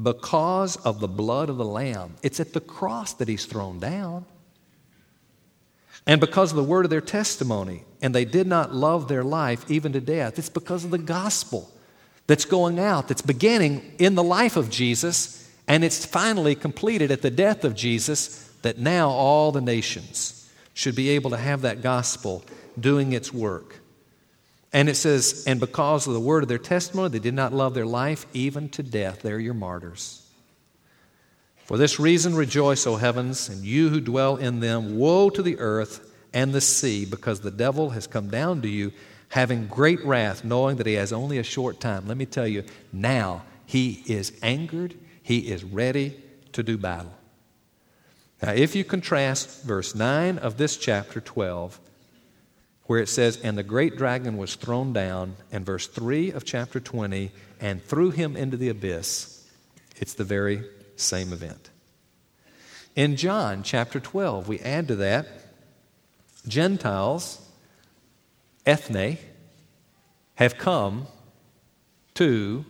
Because 0.00 0.76
of 0.76 1.00
the 1.00 1.08
blood 1.08 1.50
of 1.50 1.58
the 1.58 1.64
Lamb. 1.64 2.16
It's 2.22 2.40
at 2.40 2.52
the 2.52 2.60
cross 2.60 3.12
that 3.14 3.28
he's 3.28 3.44
thrown 3.44 3.78
down. 3.78 4.24
And 6.06 6.20
because 6.20 6.50
of 6.50 6.56
the 6.56 6.64
word 6.64 6.84
of 6.84 6.90
their 6.90 7.00
testimony, 7.00 7.84
and 8.00 8.14
they 8.14 8.24
did 8.24 8.46
not 8.46 8.74
love 8.74 9.06
their 9.06 9.22
life 9.22 9.70
even 9.70 9.92
to 9.92 10.00
death. 10.00 10.38
It's 10.38 10.48
because 10.48 10.84
of 10.84 10.90
the 10.90 10.98
gospel 10.98 11.70
that's 12.26 12.44
going 12.44 12.78
out, 12.78 13.08
that's 13.08 13.22
beginning 13.22 13.94
in 13.98 14.14
the 14.14 14.22
life 14.22 14.56
of 14.56 14.70
Jesus, 14.70 15.50
and 15.68 15.84
it's 15.84 16.04
finally 16.04 16.54
completed 16.54 17.10
at 17.10 17.22
the 17.22 17.30
death 17.30 17.64
of 17.64 17.74
Jesus, 17.74 18.50
that 18.62 18.78
now 18.78 19.10
all 19.10 19.52
the 19.52 19.60
nations 19.60 20.50
should 20.74 20.96
be 20.96 21.10
able 21.10 21.30
to 21.30 21.36
have 21.36 21.62
that 21.62 21.82
gospel 21.82 22.42
doing 22.80 23.12
its 23.12 23.32
work. 23.32 23.81
And 24.72 24.88
it 24.88 24.94
says, 24.94 25.44
and 25.46 25.60
because 25.60 26.06
of 26.06 26.14
the 26.14 26.20
word 26.20 26.42
of 26.42 26.48
their 26.48 26.58
testimony, 26.58 27.10
they 27.10 27.18
did 27.18 27.34
not 27.34 27.52
love 27.52 27.74
their 27.74 27.86
life 27.86 28.26
even 28.32 28.68
to 28.70 28.82
death. 28.82 29.20
They're 29.22 29.38
your 29.38 29.54
martyrs. 29.54 30.26
For 31.64 31.76
this 31.76 32.00
reason, 32.00 32.34
rejoice, 32.34 32.86
O 32.86 32.96
heavens, 32.96 33.48
and 33.48 33.64
you 33.64 33.90
who 33.90 34.00
dwell 34.00 34.36
in 34.36 34.60
them. 34.60 34.98
Woe 34.98 35.30
to 35.30 35.42
the 35.42 35.58
earth 35.58 36.12
and 36.32 36.52
the 36.52 36.60
sea, 36.60 37.04
because 37.04 37.40
the 37.40 37.50
devil 37.50 37.90
has 37.90 38.06
come 38.06 38.28
down 38.28 38.62
to 38.62 38.68
you 38.68 38.92
having 39.28 39.66
great 39.66 40.04
wrath, 40.04 40.44
knowing 40.44 40.76
that 40.76 40.86
he 40.86 40.94
has 40.94 41.12
only 41.12 41.38
a 41.38 41.42
short 41.42 41.80
time. 41.80 42.06
Let 42.06 42.16
me 42.16 42.26
tell 42.26 42.46
you, 42.46 42.64
now 42.92 43.42
he 43.64 44.02
is 44.06 44.32
angered, 44.42 44.94
he 45.22 45.38
is 45.50 45.64
ready 45.64 46.20
to 46.52 46.62
do 46.62 46.76
battle. 46.76 47.14
Now, 48.42 48.52
if 48.52 48.74
you 48.74 48.84
contrast 48.84 49.62
verse 49.62 49.94
9 49.94 50.38
of 50.38 50.56
this 50.56 50.76
chapter 50.76 51.20
12, 51.20 51.78
where 52.86 53.00
it 53.00 53.08
says, 53.08 53.36
And 53.38 53.56
the 53.56 53.62
great 53.62 53.96
dragon 53.96 54.36
was 54.36 54.54
thrown 54.54 54.92
down, 54.92 55.36
and 55.50 55.64
verse 55.64 55.86
3 55.86 56.30
of 56.30 56.44
chapter 56.44 56.80
20, 56.80 57.30
and 57.60 57.82
threw 57.82 58.10
him 58.10 58.36
into 58.36 58.56
the 58.56 58.68
abyss, 58.68 59.46
it's 59.96 60.14
the 60.14 60.24
very 60.24 60.64
same 60.96 61.32
event. 61.32 61.70
In 62.94 63.16
John 63.16 63.62
chapter 63.62 64.00
12, 64.00 64.48
we 64.48 64.58
add 64.60 64.88
to 64.88 64.96
that 64.96 65.26
Gentiles 66.46 67.40
ethne, 68.66 69.18
have 70.34 70.58
come 70.58 71.06
to 72.14 72.64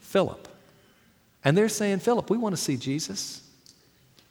Philip. 0.00 0.48
And 1.44 1.56
they're 1.56 1.68
saying, 1.68 2.00
Philip, 2.00 2.30
we 2.30 2.38
want 2.38 2.54
to 2.54 2.60
see 2.60 2.76
Jesus. 2.76 3.42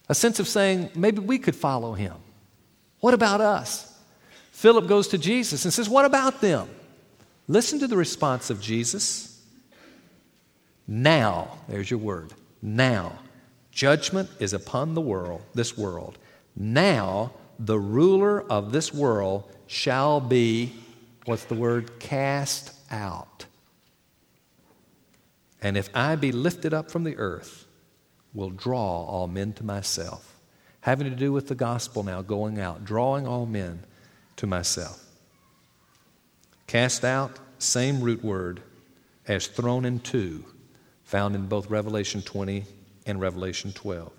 A 0.09 0.15
sense 0.15 0.39
of 0.39 0.47
saying, 0.47 0.91
maybe 0.95 1.19
we 1.19 1.37
could 1.37 1.55
follow 1.55 1.93
him. 1.93 2.15
What 2.99 3.13
about 3.13 3.41
us? 3.41 3.92
Philip 4.53 4.87
goes 4.87 5.07
to 5.09 5.17
Jesus 5.17 5.65
and 5.65 5.73
says, 5.73 5.89
What 5.89 6.05
about 6.05 6.39
them? 6.39 6.69
Listen 7.47 7.79
to 7.79 7.87
the 7.87 7.97
response 7.97 8.51
of 8.51 8.61
Jesus. 8.61 9.41
Now, 10.87 11.57
there's 11.67 11.89
your 11.89 11.99
word. 11.99 12.33
Now, 12.61 13.19
judgment 13.71 14.29
is 14.39 14.53
upon 14.53 14.93
the 14.93 15.01
world, 15.01 15.41
this 15.55 15.75
world. 15.75 16.19
Now, 16.55 17.33
the 17.59 17.79
ruler 17.79 18.43
of 18.49 18.71
this 18.71 18.93
world 18.93 19.51
shall 19.65 20.21
be, 20.21 20.71
what's 21.25 21.45
the 21.45 21.55
word? 21.55 21.99
Cast 21.99 22.73
out. 22.91 23.45
And 25.61 25.75
if 25.75 25.89
I 25.95 26.15
be 26.15 26.31
lifted 26.31 26.75
up 26.75 26.91
from 26.91 27.03
the 27.03 27.17
earth, 27.17 27.65
will 28.35 28.51
draw 28.51 29.03
all 29.05 29.27
men 29.27 29.51
to 29.53 29.65
myself. 29.65 30.39
Having 30.81 31.09
to 31.09 31.15
do 31.15 31.33
with 31.33 31.47
the 31.47 31.55
gospel 31.55 32.03
now, 32.03 32.21
going 32.21 32.59
out, 32.59 32.85
drawing 32.85 33.25
all 33.27 33.45
men 33.47 33.83
to 34.43 34.47
myself. 34.47 35.01
Cast 36.67 37.05
out, 37.05 37.39
same 37.59 38.01
root 38.01 38.21
word 38.21 38.61
as 39.25 39.47
thrown 39.47 39.85
into, 39.85 40.43
found 41.05 41.33
in 41.33 41.47
both 41.47 41.69
Revelation 41.69 42.21
20 42.21 42.65
and 43.05 43.21
Revelation 43.21 43.71
12. 43.71 44.11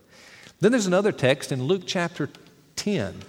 Then 0.60 0.72
there's 0.72 0.86
another 0.86 1.12
text 1.12 1.52
in 1.52 1.64
Luke 1.64 1.82
chapter 1.84 2.30
10, 2.76 3.20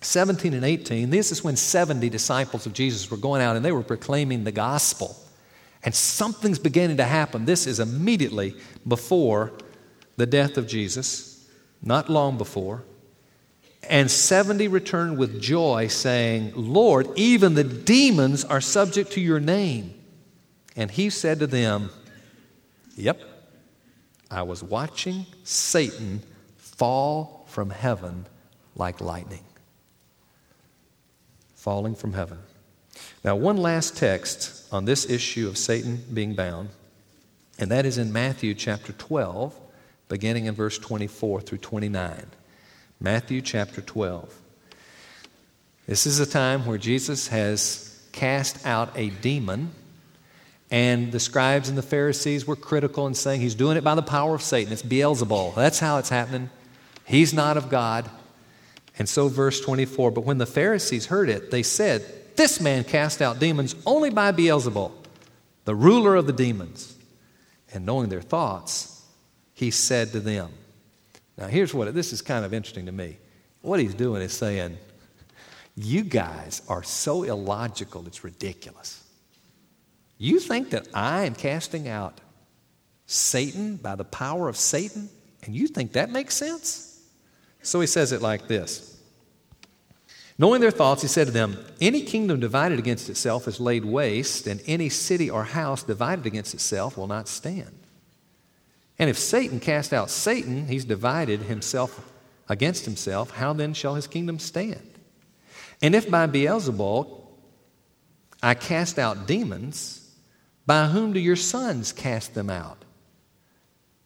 17 0.00 0.54
and 0.54 0.64
18. 0.64 1.10
This 1.10 1.32
is 1.32 1.44
when 1.44 1.54
70 1.54 2.08
disciples 2.08 2.64
of 2.64 2.72
Jesus 2.72 3.10
were 3.10 3.18
going 3.18 3.42
out 3.42 3.54
and 3.54 3.62
they 3.62 3.72
were 3.72 3.82
proclaiming 3.82 4.44
the 4.44 4.52
gospel. 4.52 5.14
And 5.84 5.94
something's 5.94 6.58
beginning 6.58 6.96
to 6.96 7.04
happen. 7.04 7.44
This 7.44 7.66
is 7.66 7.78
immediately 7.78 8.56
before 8.88 9.52
the 10.16 10.24
death 10.24 10.56
of 10.56 10.66
Jesus, 10.66 11.46
not 11.82 12.08
long 12.08 12.38
before. 12.38 12.84
And 13.88 14.10
70 14.10 14.68
returned 14.68 15.18
with 15.18 15.40
joy, 15.40 15.88
saying, 15.88 16.52
Lord, 16.54 17.08
even 17.16 17.54
the 17.54 17.64
demons 17.64 18.44
are 18.44 18.60
subject 18.60 19.12
to 19.12 19.20
your 19.20 19.40
name. 19.40 19.94
And 20.76 20.90
he 20.90 21.10
said 21.10 21.40
to 21.40 21.46
them, 21.46 21.90
Yep, 22.96 23.20
I 24.30 24.42
was 24.42 24.62
watching 24.62 25.26
Satan 25.44 26.22
fall 26.56 27.44
from 27.48 27.70
heaven 27.70 28.26
like 28.76 29.00
lightning. 29.00 29.44
Falling 31.54 31.94
from 31.94 32.12
heaven. 32.12 32.38
Now, 33.24 33.36
one 33.36 33.56
last 33.56 33.96
text 33.96 34.72
on 34.72 34.84
this 34.84 35.08
issue 35.08 35.48
of 35.48 35.58
Satan 35.58 36.04
being 36.12 36.34
bound, 36.34 36.70
and 37.58 37.70
that 37.70 37.86
is 37.86 37.98
in 37.98 38.12
Matthew 38.12 38.54
chapter 38.54 38.92
12, 38.92 39.58
beginning 40.08 40.46
in 40.46 40.54
verse 40.54 40.78
24 40.78 41.40
through 41.42 41.58
29. 41.58 42.26
Matthew 43.02 43.40
chapter 43.40 43.80
12. 43.80 44.32
This 45.88 46.06
is 46.06 46.20
a 46.20 46.26
time 46.26 46.64
where 46.66 46.78
Jesus 46.78 47.26
has 47.26 48.00
cast 48.12 48.64
out 48.64 48.96
a 48.96 49.10
demon, 49.10 49.72
and 50.70 51.10
the 51.10 51.18
scribes 51.18 51.68
and 51.68 51.76
the 51.76 51.82
Pharisees 51.82 52.46
were 52.46 52.54
critical 52.54 53.08
and 53.08 53.16
saying 53.16 53.40
he's 53.40 53.56
doing 53.56 53.76
it 53.76 53.82
by 53.82 53.96
the 53.96 54.02
power 54.02 54.36
of 54.36 54.42
Satan. 54.42 54.72
It's 54.72 54.84
Beelzebul. 54.84 55.56
That's 55.56 55.80
how 55.80 55.98
it's 55.98 56.10
happening. 56.10 56.48
He's 57.04 57.34
not 57.34 57.56
of 57.56 57.68
God. 57.68 58.08
And 58.96 59.08
so, 59.08 59.26
verse 59.26 59.60
24, 59.60 60.12
but 60.12 60.20
when 60.22 60.38
the 60.38 60.46
Pharisees 60.46 61.06
heard 61.06 61.28
it, 61.28 61.50
they 61.50 61.64
said, 61.64 62.04
This 62.36 62.60
man 62.60 62.84
cast 62.84 63.20
out 63.20 63.40
demons 63.40 63.74
only 63.84 64.10
by 64.10 64.30
Beelzebul, 64.30 64.92
the 65.64 65.74
ruler 65.74 66.14
of 66.14 66.28
the 66.28 66.32
demons. 66.32 66.96
And 67.74 67.84
knowing 67.84 68.10
their 68.10 68.22
thoughts, 68.22 69.04
he 69.54 69.72
said 69.72 70.12
to 70.12 70.20
them, 70.20 70.52
Now, 71.36 71.46
here's 71.46 71.72
what 71.72 71.92
this 71.94 72.12
is 72.12 72.22
kind 72.22 72.44
of 72.44 72.52
interesting 72.52 72.86
to 72.86 72.92
me. 72.92 73.18
What 73.62 73.80
he's 73.80 73.94
doing 73.94 74.22
is 74.22 74.32
saying, 74.32 74.76
You 75.74 76.02
guys 76.02 76.62
are 76.68 76.82
so 76.82 77.22
illogical, 77.22 78.06
it's 78.06 78.24
ridiculous. 78.24 79.02
You 80.18 80.38
think 80.38 80.70
that 80.70 80.88
I 80.94 81.24
am 81.24 81.34
casting 81.34 81.88
out 81.88 82.20
Satan 83.06 83.76
by 83.76 83.96
the 83.96 84.04
power 84.04 84.48
of 84.48 84.56
Satan, 84.56 85.08
and 85.44 85.54
you 85.54 85.66
think 85.66 85.92
that 85.92 86.10
makes 86.10 86.36
sense? 86.36 87.00
So 87.62 87.80
he 87.80 87.86
says 87.86 88.12
it 88.12 88.22
like 88.22 88.48
this 88.48 88.92
Knowing 90.38 90.60
their 90.60 90.70
thoughts, 90.70 91.02
he 91.02 91.08
said 91.08 91.26
to 91.26 91.32
them, 91.32 91.58
Any 91.80 92.02
kingdom 92.02 92.40
divided 92.40 92.78
against 92.78 93.08
itself 93.08 93.46
is 93.46 93.60
laid 93.60 93.84
waste, 93.84 94.46
and 94.46 94.62
any 94.66 94.88
city 94.88 95.30
or 95.30 95.44
house 95.44 95.82
divided 95.82 96.26
against 96.26 96.54
itself 96.54 96.96
will 96.96 97.06
not 97.06 97.28
stand. 97.28 97.81
And 99.02 99.10
if 99.10 99.18
Satan 99.18 99.58
cast 99.58 99.92
out 99.92 100.10
Satan, 100.10 100.68
he's 100.68 100.84
divided 100.84 101.40
himself 101.40 102.08
against 102.48 102.84
himself. 102.84 103.32
How 103.32 103.52
then 103.52 103.74
shall 103.74 103.96
his 103.96 104.06
kingdom 104.06 104.38
stand? 104.38 104.96
And 105.82 105.96
if 105.96 106.08
by 106.08 106.28
Beelzebul 106.28 107.20
I 108.40 108.54
cast 108.54 109.00
out 109.00 109.26
demons, 109.26 110.08
by 110.66 110.86
whom 110.86 111.12
do 111.12 111.18
your 111.18 111.34
sons 111.34 111.90
cast 111.90 112.34
them 112.34 112.48
out? 112.48 112.84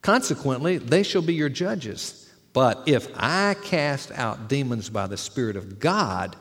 Consequently, 0.01 0.79
they 0.79 1.03
shall 1.03 1.21
be 1.21 1.35
your 1.35 1.51
judges. 1.51 2.33
But 2.55 2.85
if 2.87 3.11
I 3.15 3.55
cast 3.65 4.13
out 4.13 4.49
demons 4.49 4.89
by 4.89 5.09
the 5.09 5.19
Spirit 5.19 5.57
of 5.57 5.79
God, 5.79 6.37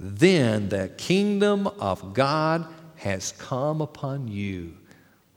then 0.00 0.68
the 0.68 0.88
kingdom 0.98 1.68
of 1.68 2.12
God 2.12 2.66
has 2.96 3.30
come 3.38 3.80
upon 3.80 4.26
you. 4.26 4.76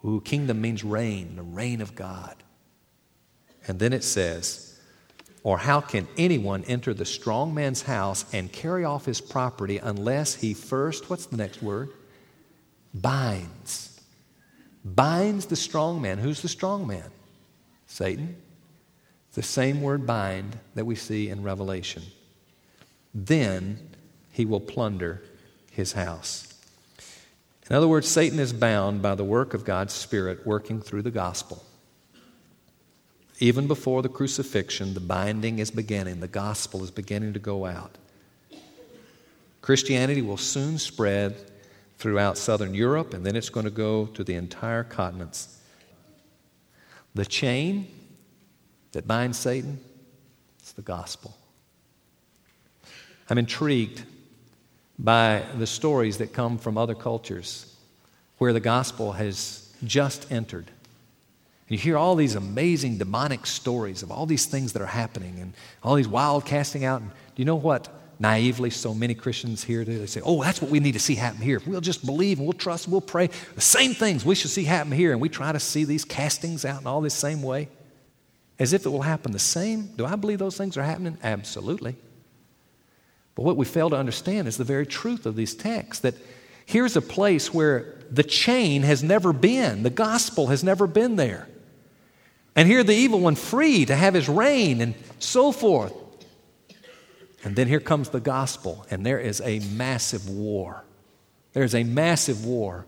Ooh, 0.04 0.22
kingdom 0.22 0.60
means 0.60 0.84
reign, 0.84 1.36
the 1.36 1.44
reign 1.44 1.80
of 1.80 1.94
God. 1.94 2.43
And 3.68 3.80
then 3.80 3.94
it 3.94 4.04
says, 4.04 4.80
Or 5.44 5.58
how 5.58 5.82
can 5.82 6.08
anyone 6.18 6.64
enter 6.66 6.94
the 6.94 7.06
strong 7.06 7.54
man's 7.54 7.84
house 7.84 8.26
and 8.34 8.52
carry 8.52 8.84
off 8.84 9.06
his 9.06 9.22
property 9.22 9.78
unless 9.78 10.36
he 10.36 10.54
first, 10.54 11.10
what's 11.10 11.26
the 11.26 11.38
next 11.38 11.62
word? 11.62 11.90
Binds. 12.94 14.00
Binds 14.84 15.46
the 15.46 15.56
strong 15.56 16.02
man. 16.02 16.18
Who's 16.18 16.42
the 16.42 16.50
strong 16.50 16.86
man? 16.88 17.10
Satan 17.88 18.36
the 19.34 19.44
same 19.44 19.82
word 19.82 20.06
bind 20.06 20.58
that 20.76 20.86
we 20.86 20.96
see 20.96 21.30
in 21.30 21.44
Revelation. 21.44 22.04
Then 23.14 23.96
he 24.32 24.46
will 24.46 24.60
plunder 24.60 25.22
his 25.72 25.94
house. 25.94 26.54
In 27.70 27.76
other 27.76 27.88
words, 27.88 28.08
Satan 28.08 28.40
is 28.40 28.54
bound 28.54 29.02
by 29.02 29.16
the 29.16 29.24
work 29.24 29.54
of 29.54 29.66
God's 29.66 29.94
Spirit 29.94 30.46
working 30.46 30.82
through 30.82 31.02
the 31.02 31.12
gospel. 31.12 31.64
Even 33.44 33.68
before 33.68 34.02
the 34.02 34.08
crucifixion, 34.08 34.94
the 34.94 35.02
binding 35.02 35.60
is 35.60 35.70
beginning, 35.70 36.22
the 36.22 36.30
gospel 36.30 36.82
is 36.82 36.90
beginning 36.90 37.34
to 37.34 37.40
go 37.40 37.66
out. 37.66 37.98
Christianity 39.62 40.22
will 40.22 40.38
soon 40.38 40.78
spread 40.78 41.36
throughout 41.98 42.38
southern 42.38 42.74
Europe, 42.74 43.14
and 43.14 43.26
then 43.26 43.36
it's 43.36 43.50
going 43.50 43.66
to 43.66 43.70
go 43.70 44.06
to 44.06 44.24
the 44.24 44.36
entire 44.36 44.86
continents. 44.86 45.60
The 47.16 47.26
chain 47.26 47.90
that 48.94 49.10
binds 49.10 49.40
Satan? 49.40 49.82
It's 50.60 50.72
the 50.72 50.82
gospel. 50.82 51.36
I'm 53.30 53.38
intrigued 53.38 54.06
by 54.98 55.44
the 55.58 55.68
stories 55.68 56.18
that 56.20 56.32
come 56.32 56.58
from 56.58 56.78
other 56.78 56.96
cultures 56.96 57.76
where 58.38 58.54
the 58.54 58.62
gospel 58.62 59.12
has 59.12 59.70
just 59.84 60.32
entered. 60.32 60.72
You 61.70 61.78
hear 61.78 61.98
all 61.98 62.16
these 62.16 62.36
amazing 62.36 62.98
demonic 62.98 63.46
stories 63.46 64.04
of 64.04 64.12
all 64.12 64.26
these 64.26 64.46
things 64.46 64.74
that 64.74 64.82
are 64.82 64.88
happening 64.88 65.40
and 65.40 65.54
all 65.82 65.96
these 65.96 66.08
wild 66.08 66.46
casting 66.46 66.84
out. 66.84 67.02
And 67.02 67.10
do 67.10 67.42
you 67.42 67.46
know 67.46 67.56
what 67.56 67.90
naively 68.20 68.70
so 68.70 68.94
many 68.94 69.14
Christians 69.14 69.64
here? 69.64 69.84
They 69.84 70.06
say, 70.06 70.22
oh, 70.24 70.44
that's 70.44 70.62
what 70.62 70.70
we 70.70 70.80
need 70.80 70.92
to 70.92 71.00
see 71.00 71.16
happen 71.16 71.42
here. 71.42 71.62
We'll 71.66 71.82
just 71.82 72.06
believe 72.06 72.38
and 72.38 72.48
we'll 72.48 72.54
trust 72.54 72.86
and 72.86 72.92
we'll 72.92 73.02
pray, 73.02 73.30
the 73.56 73.62
same 73.62 73.94
things 73.94 74.26
we 74.26 74.36
should 74.36 74.52
see 74.52 74.66
happen 74.66 74.92
here. 74.92 75.14
And 75.14 75.22
we 75.22 75.30
try 75.30 75.52
to 75.52 75.60
see 75.60 75.84
these 75.84 76.06
castings 76.06 76.66
out 76.66 76.82
in 76.82 76.88
all 76.88 77.02
this 77.02 77.16
same 77.16 77.42
way 77.42 77.70
as 78.60 78.74
if 78.74 78.86
it 78.86 78.90
will 78.90 79.02
happen 79.02 79.32
the 79.32 79.40
same. 79.40 79.88
Do 79.96 80.06
I 80.06 80.16
believe 80.16 80.40
those 80.40 80.58
things 80.58 80.78
are 80.78 80.84
happening? 80.84 81.18
Absolutely. 81.24 81.96
But 83.36 83.44
what 83.44 83.58
we 83.58 83.66
fail 83.66 83.90
to 83.90 83.96
understand 83.96 84.48
is 84.48 84.58
the 84.58 84.64
very 84.64 84.86
truth 84.86 85.26
of 85.26 85.36
these 85.36 85.56
texts 85.56 86.02
that 86.02 86.14
here's 86.66 86.96
a 86.96 87.02
place 87.02 87.54
where 87.54 87.96
the 88.12 88.24
chain 88.24 88.84
has 88.84 89.02
never 89.02 89.34
been, 89.34 89.84
the 89.84 89.90
gospel 89.90 90.48
has 90.48 90.64
never 90.64 90.86
been 90.86 91.16
there. 91.16 91.48
And 92.56 92.68
here 92.68 92.84
the 92.84 92.94
evil 92.94 93.20
one 93.20 93.36
free 93.36 93.86
to 93.86 93.96
have 93.96 94.14
his 94.14 94.30
reign 94.30 94.82
and 94.82 94.96
so 95.20 95.52
forth. 95.52 95.94
And 97.44 97.56
then 97.56 97.68
here 97.68 97.80
comes 97.80 98.10
the 98.10 98.22
gospel, 98.22 98.86
and 98.90 99.06
there 99.06 99.20
is 99.20 99.42
a 99.42 99.60
massive 99.60 100.30
war. 100.30 100.86
There's 101.52 101.76
a 101.76 101.84
massive 101.84 102.46
war 102.46 102.86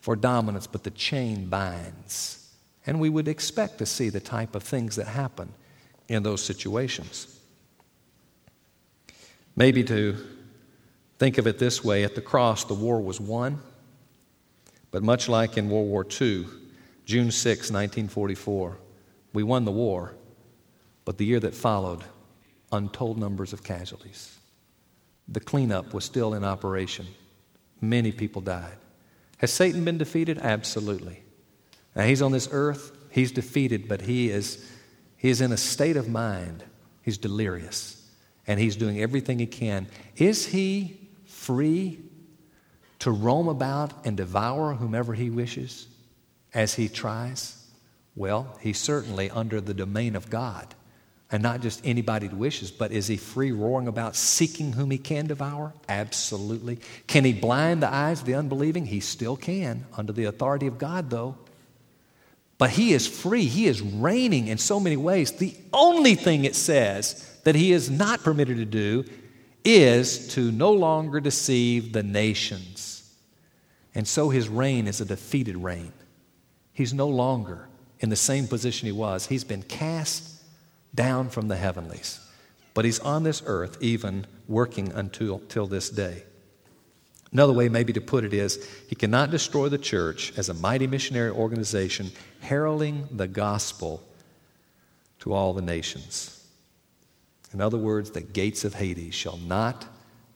for 0.00 0.16
dominance, 0.16 0.66
but 0.66 0.82
the 0.82 0.90
chain 0.90 1.46
binds. 1.46 2.52
And 2.86 2.98
we 2.98 3.08
would 3.08 3.28
expect 3.28 3.78
to 3.78 3.86
see 3.86 4.08
the 4.08 4.20
type 4.20 4.54
of 4.54 4.62
things 4.62 4.96
that 4.96 5.06
happen 5.06 5.52
in 6.08 6.22
those 6.22 6.42
situations. 6.42 7.38
Maybe 9.54 9.84
to 9.84 10.16
think 11.18 11.38
of 11.38 11.46
it 11.46 11.58
this 11.58 11.84
way 11.84 12.02
at 12.02 12.14
the 12.14 12.20
cross, 12.20 12.64
the 12.64 12.74
war 12.74 13.00
was 13.00 13.20
won, 13.20 13.60
but 14.90 15.02
much 15.02 15.28
like 15.28 15.56
in 15.56 15.68
World 15.70 15.88
War 15.88 16.06
II, 16.20 16.46
June 17.10 17.32
6, 17.32 17.72
1944, 17.72 18.78
We 19.32 19.42
won 19.42 19.64
the 19.64 19.72
war, 19.72 20.14
but 21.04 21.18
the 21.18 21.24
year 21.24 21.40
that 21.40 21.56
followed, 21.56 22.04
untold 22.70 23.18
numbers 23.18 23.52
of 23.52 23.64
casualties. 23.64 24.38
The 25.26 25.40
cleanup 25.40 25.92
was 25.92 26.04
still 26.04 26.34
in 26.34 26.44
operation. 26.44 27.08
Many 27.80 28.12
people 28.12 28.42
died. 28.42 28.76
Has 29.38 29.52
Satan 29.52 29.84
been 29.84 29.98
defeated? 29.98 30.38
Absolutely. 30.38 31.24
Now 31.96 32.04
he's 32.04 32.22
on 32.22 32.30
this 32.30 32.48
earth, 32.52 32.96
he's 33.10 33.32
defeated, 33.32 33.88
but 33.88 34.02
he 34.02 34.30
is, 34.30 34.64
he 35.16 35.30
is 35.30 35.40
in 35.40 35.50
a 35.50 35.56
state 35.56 35.96
of 35.96 36.08
mind. 36.08 36.62
He's 37.02 37.18
delirious. 37.18 38.08
And 38.46 38.60
he's 38.60 38.76
doing 38.76 39.00
everything 39.00 39.40
he 39.40 39.48
can. 39.48 39.88
Is 40.14 40.46
he 40.46 41.08
free 41.24 41.98
to 43.00 43.10
roam 43.10 43.48
about 43.48 44.06
and 44.06 44.16
devour 44.16 44.74
whomever 44.74 45.12
he 45.12 45.28
wishes 45.28 45.88
as 46.54 46.74
he 46.74 46.88
tries? 46.88 47.56
Well, 48.16 48.58
he's 48.60 48.78
certainly 48.78 49.30
under 49.30 49.60
the 49.60 49.74
domain 49.74 50.16
of 50.16 50.30
God. 50.30 50.74
And 51.32 51.42
not 51.42 51.60
just 51.60 51.80
anybody 51.84 52.26
wishes, 52.26 52.72
but 52.72 52.90
is 52.90 53.06
he 53.06 53.16
free 53.16 53.52
roaring 53.52 53.86
about 53.86 54.16
seeking 54.16 54.72
whom 54.72 54.90
he 54.90 54.98
can 54.98 55.28
devour? 55.28 55.72
Absolutely. 55.88 56.80
Can 57.06 57.24
he 57.24 57.32
blind 57.32 57.82
the 57.82 57.92
eyes 57.92 58.20
of 58.20 58.26
the 58.26 58.34
unbelieving? 58.34 58.86
He 58.86 58.98
still 58.98 59.36
can, 59.36 59.86
under 59.96 60.12
the 60.12 60.24
authority 60.24 60.66
of 60.66 60.78
God, 60.78 61.08
though. 61.08 61.36
But 62.58 62.70
he 62.70 62.92
is 62.92 63.06
free. 63.06 63.44
He 63.44 63.68
is 63.68 63.80
reigning 63.80 64.48
in 64.48 64.58
so 64.58 64.80
many 64.80 64.96
ways. 64.96 65.32
The 65.32 65.54
only 65.72 66.16
thing 66.16 66.44
it 66.44 66.56
says 66.56 67.38
that 67.44 67.54
he 67.54 67.72
is 67.72 67.88
not 67.88 68.24
permitted 68.24 68.56
to 68.56 68.64
do 68.64 69.04
is 69.64 70.34
to 70.34 70.50
no 70.50 70.72
longer 70.72 71.20
deceive 71.20 71.92
the 71.92 72.02
nations. 72.02 73.08
And 73.94 74.06
so 74.06 74.30
his 74.30 74.48
reign 74.48 74.88
is 74.88 75.00
a 75.00 75.04
defeated 75.04 75.56
reign. 75.56 75.92
He's 76.80 76.94
no 76.94 77.08
longer 77.08 77.68
in 77.98 78.08
the 78.08 78.16
same 78.16 78.48
position 78.48 78.86
he 78.86 78.92
was. 78.92 79.26
He's 79.26 79.44
been 79.44 79.62
cast 79.62 80.42
down 80.94 81.28
from 81.28 81.46
the 81.48 81.56
heavenlies. 81.56 82.26
But 82.72 82.86
he's 82.86 82.98
on 83.00 83.22
this 83.22 83.42
earth 83.44 83.76
even 83.82 84.26
working 84.48 84.90
until, 84.92 85.34
until 85.34 85.66
this 85.66 85.90
day. 85.90 86.22
Another 87.32 87.52
way, 87.52 87.68
maybe 87.68 87.92
to 87.92 88.00
put 88.00 88.24
it, 88.24 88.32
is 88.32 88.66
he 88.88 88.94
cannot 88.94 89.30
destroy 89.30 89.68
the 89.68 89.76
church 89.76 90.32
as 90.38 90.48
a 90.48 90.54
mighty 90.54 90.86
missionary 90.86 91.30
organization 91.30 92.12
heralding 92.40 93.06
the 93.10 93.28
gospel 93.28 94.02
to 95.18 95.34
all 95.34 95.52
the 95.52 95.60
nations. 95.60 96.48
In 97.52 97.60
other 97.60 97.76
words, 97.76 98.12
the 98.12 98.22
gates 98.22 98.64
of 98.64 98.72
Hades 98.72 99.14
shall 99.14 99.36
not 99.36 99.84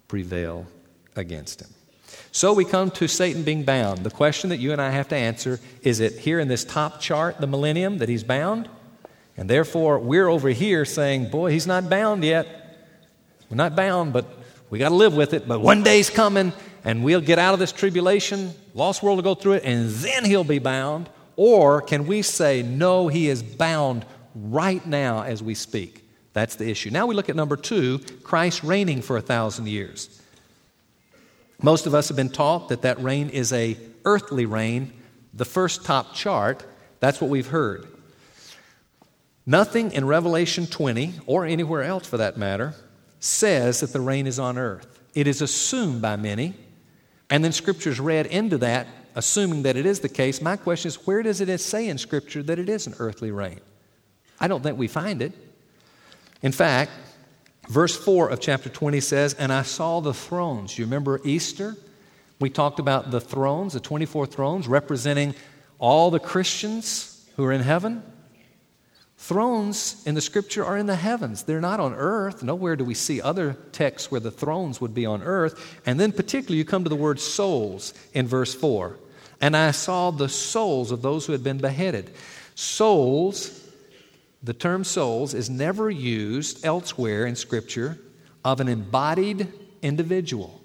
prevail 0.08 0.66
against 1.16 1.62
him. 1.62 1.70
So 2.34 2.52
we 2.52 2.64
come 2.64 2.90
to 2.90 3.06
Satan 3.06 3.44
being 3.44 3.62
bound. 3.62 4.00
The 4.00 4.10
question 4.10 4.50
that 4.50 4.56
you 4.56 4.72
and 4.72 4.82
I 4.82 4.90
have 4.90 5.06
to 5.10 5.14
answer 5.14 5.60
is 5.82 6.00
it 6.00 6.18
here 6.18 6.40
in 6.40 6.48
this 6.48 6.64
top 6.64 7.00
chart, 7.00 7.38
the 7.38 7.46
millennium, 7.46 7.98
that 7.98 8.08
he's 8.08 8.24
bound? 8.24 8.68
And 9.36 9.48
therefore, 9.48 10.00
we're 10.00 10.26
over 10.26 10.48
here 10.48 10.84
saying, 10.84 11.30
boy, 11.30 11.52
he's 11.52 11.68
not 11.68 11.88
bound 11.88 12.24
yet. 12.24 12.48
We're 13.48 13.56
not 13.56 13.76
bound, 13.76 14.12
but 14.12 14.26
we 14.68 14.80
got 14.80 14.88
to 14.88 14.96
live 14.96 15.14
with 15.14 15.32
it. 15.32 15.46
But 15.46 15.60
one 15.60 15.84
day's 15.84 16.10
coming, 16.10 16.52
and 16.82 17.04
we'll 17.04 17.20
get 17.20 17.38
out 17.38 17.54
of 17.54 17.60
this 17.60 17.70
tribulation, 17.70 18.50
lost 18.74 19.00
world 19.00 19.18
will 19.18 19.22
go 19.22 19.36
through 19.36 19.52
it, 19.52 19.62
and 19.64 19.90
then 19.90 20.24
he'll 20.24 20.42
be 20.42 20.58
bound. 20.58 21.08
Or 21.36 21.82
can 21.82 22.04
we 22.04 22.22
say, 22.22 22.64
no, 22.64 23.06
he 23.06 23.28
is 23.28 23.44
bound 23.44 24.04
right 24.34 24.84
now 24.84 25.22
as 25.22 25.40
we 25.40 25.54
speak? 25.54 26.04
That's 26.32 26.56
the 26.56 26.68
issue. 26.68 26.90
Now 26.90 27.06
we 27.06 27.14
look 27.14 27.28
at 27.28 27.36
number 27.36 27.56
two 27.56 28.00
Christ 28.24 28.64
reigning 28.64 29.02
for 29.02 29.16
a 29.16 29.22
thousand 29.22 29.68
years. 29.68 30.20
Most 31.62 31.86
of 31.86 31.94
us 31.94 32.08
have 32.08 32.16
been 32.16 32.30
taught 32.30 32.68
that 32.68 32.82
that 32.82 33.00
reign 33.00 33.28
is 33.30 33.52
a 33.52 33.76
earthly 34.04 34.46
reign, 34.46 34.92
The 35.32 35.44
first 35.44 35.84
top 35.84 36.14
chart, 36.14 36.64
that's 37.00 37.20
what 37.20 37.28
we've 37.28 37.48
heard. 37.48 37.88
Nothing 39.46 39.92
in 39.92 40.06
Revelation 40.06 40.66
20, 40.66 41.14
or 41.26 41.44
anywhere 41.44 41.82
else 41.82 42.06
for 42.06 42.16
that 42.16 42.36
matter, 42.36 42.74
says 43.18 43.80
that 43.80 43.92
the 43.92 44.00
reign 44.00 44.26
is 44.26 44.38
on 44.38 44.56
earth. 44.56 45.00
It 45.14 45.26
is 45.26 45.42
assumed 45.42 46.00
by 46.00 46.16
many, 46.16 46.54
and 47.30 47.44
then 47.44 47.52
Scripture's 47.52 48.00
read 48.00 48.26
into 48.26 48.58
that, 48.58 48.86
assuming 49.14 49.62
that 49.62 49.76
it 49.76 49.86
is 49.86 50.00
the 50.00 50.08
case. 50.08 50.40
My 50.40 50.56
question 50.56 50.88
is 50.88 51.06
where 51.06 51.22
does 51.22 51.40
it 51.40 51.60
say 51.60 51.88
in 51.88 51.98
Scripture 51.98 52.42
that 52.44 52.58
it 52.58 52.68
is 52.68 52.86
an 52.86 52.94
earthly 52.98 53.30
reign? 53.30 53.60
I 54.40 54.48
don't 54.48 54.62
think 54.62 54.78
we 54.78 54.88
find 54.88 55.22
it. 55.22 55.32
In 56.42 56.52
fact, 56.52 56.90
verse 57.68 57.96
4 57.96 58.30
of 58.30 58.40
chapter 58.40 58.68
20 58.68 59.00
says, 59.00 59.34
And 59.34 59.52
I 59.52 59.62
saw 59.62 60.00
the 60.00 60.14
thrones. 60.14 60.78
You 60.78 60.84
remember 60.84 61.20
Easter? 61.24 61.76
We 62.40 62.50
talked 62.50 62.78
about 62.78 63.10
the 63.10 63.20
thrones, 63.20 63.74
the 63.74 63.80
24 63.80 64.26
thrones, 64.26 64.68
representing 64.68 65.34
all 65.78 66.10
the 66.10 66.20
Christians 66.20 67.26
who 67.36 67.44
are 67.44 67.52
in 67.52 67.60
heaven. 67.60 68.02
Thrones 69.16 70.02
in 70.06 70.14
the 70.14 70.20
scripture 70.20 70.64
are 70.64 70.76
in 70.76 70.86
the 70.86 70.96
heavens. 70.96 71.44
They're 71.44 71.60
not 71.60 71.80
on 71.80 71.94
earth. 71.94 72.42
Nowhere 72.42 72.76
do 72.76 72.84
we 72.84 72.94
see 72.94 73.22
other 73.22 73.56
texts 73.72 74.10
where 74.10 74.20
the 74.20 74.30
thrones 74.30 74.80
would 74.80 74.92
be 74.92 75.06
on 75.06 75.22
earth. 75.22 75.80
And 75.86 75.98
then, 75.98 76.12
particularly, 76.12 76.58
you 76.58 76.64
come 76.64 76.84
to 76.84 76.90
the 76.90 76.96
word 76.96 77.20
souls 77.20 77.94
in 78.12 78.26
verse 78.26 78.54
4. 78.54 78.98
And 79.40 79.56
I 79.56 79.70
saw 79.70 80.10
the 80.10 80.28
souls 80.28 80.90
of 80.90 81.02
those 81.02 81.26
who 81.26 81.32
had 81.32 81.42
been 81.44 81.58
beheaded. 81.58 82.12
Souls 82.54 83.63
the 84.44 84.52
term 84.52 84.84
souls 84.84 85.32
is 85.32 85.48
never 85.48 85.90
used 85.90 86.64
elsewhere 86.66 87.24
in 87.24 87.34
Scripture 87.34 87.98
of 88.44 88.60
an 88.60 88.68
embodied 88.68 89.50
individual. 89.80 90.60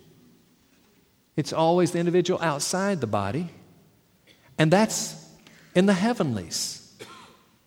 It's 1.37 1.53
always 1.53 1.91
the 1.91 1.99
individual 1.99 2.41
outside 2.41 2.99
the 2.99 3.07
body, 3.07 3.49
and 4.57 4.69
that's 4.69 5.25
in 5.73 5.85
the 5.85 5.93
heavenlies. 5.93 6.93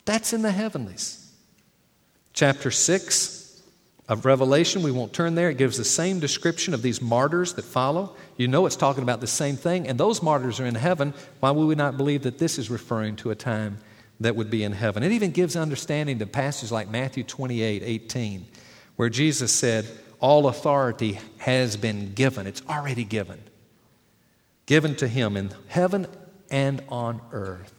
That's 0.05 0.35
in 0.35 0.43
the 0.43 0.51
heavenlies. 0.51 1.33
Chapter 2.35 2.71
6 2.71 3.63
of 4.07 4.27
Revelation, 4.27 4.83
we 4.83 4.91
won't 4.91 5.15
turn 5.15 5.35
there. 5.35 5.49
It 5.49 5.57
gives 5.57 5.79
the 5.79 5.85
same 5.85 6.21
description 6.21 6.75
of 6.75 6.83
these 6.83 7.01
martyrs 7.01 7.55
that 7.55 7.65
follow. 7.65 8.17
You 8.37 8.49
know 8.49 8.67
it's 8.67 8.77
talking 8.77 9.03
about 9.03 9.23
the 9.23 9.27
same 9.27 9.57
thing, 9.57 9.89
and 9.89 9.99
those 9.99 10.23
martyrs 10.23 10.61
are 10.61 10.67
in 10.67 10.75
heaven. 10.75 11.15
Why 11.41 11.53
would 11.53 11.65
we 11.65 11.75
not 11.75 11.97
believe 11.97 12.25
that 12.25 12.37
this 12.37 12.59
is 12.59 12.69
referring 12.69 13.17
to 13.17 13.31
a 13.31 13.35
time 13.35 13.79
that 14.23 14.37
would 14.37 14.51
be 14.51 14.65
in 14.65 14.73
heaven. 14.73 15.03
It 15.03 15.13
even 15.13 15.31
gives 15.31 15.57
understanding 15.57 16.19
to 16.19 16.27
passages 16.27 16.73
like 16.73 16.89
Matthew 16.89 17.25
28 17.25 17.83
18, 17.83 18.47
where 18.97 19.09
Jesus 19.09 19.53
said, 19.53 19.87
All 20.21 20.49
authority 20.49 21.19
has 21.39 21.77
been 21.77 22.15
given. 22.15 22.47
It's 22.47 22.63
already 22.69 23.05
given. 23.05 23.41
Given 24.67 24.97
to 24.97 25.09
him 25.09 25.37
in 25.37 25.51
heaven 25.69 26.07
and 26.51 26.83
on 26.89 27.21
earth. 27.33 27.73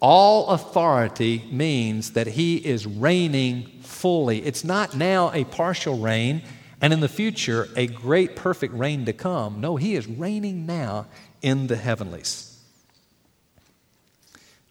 All 0.00 0.48
authority 0.48 1.44
means 1.50 2.12
that 2.12 2.26
he 2.26 2.56
is 2.56 2.86
reigning 2.86 3.80
fully. 3.80 4.44
It's 4.44 4.64
not 4.64 4.94
now 4.94 5.32
a 5.32 5.44
partial 5.44 5.98
reign 5.98 6.42
and 6.80 6.92
in 6.92 7.00
the 7.00 7.08
future 7.08 7.68
a 7.76 7.86
great 7.86 8.36
perfect 8.36 8.74
reign 8.74 9.06
to 9.06 9.14
come. 9.14 9.62
No, 9.62 9.76
he 9.76 9.94
is 9.94 10.06
reigning 10.06 10.66
now 10.66 11.06
in 11.40 11.66
the 11.68 11.76
heavenlies. 11.76 12.53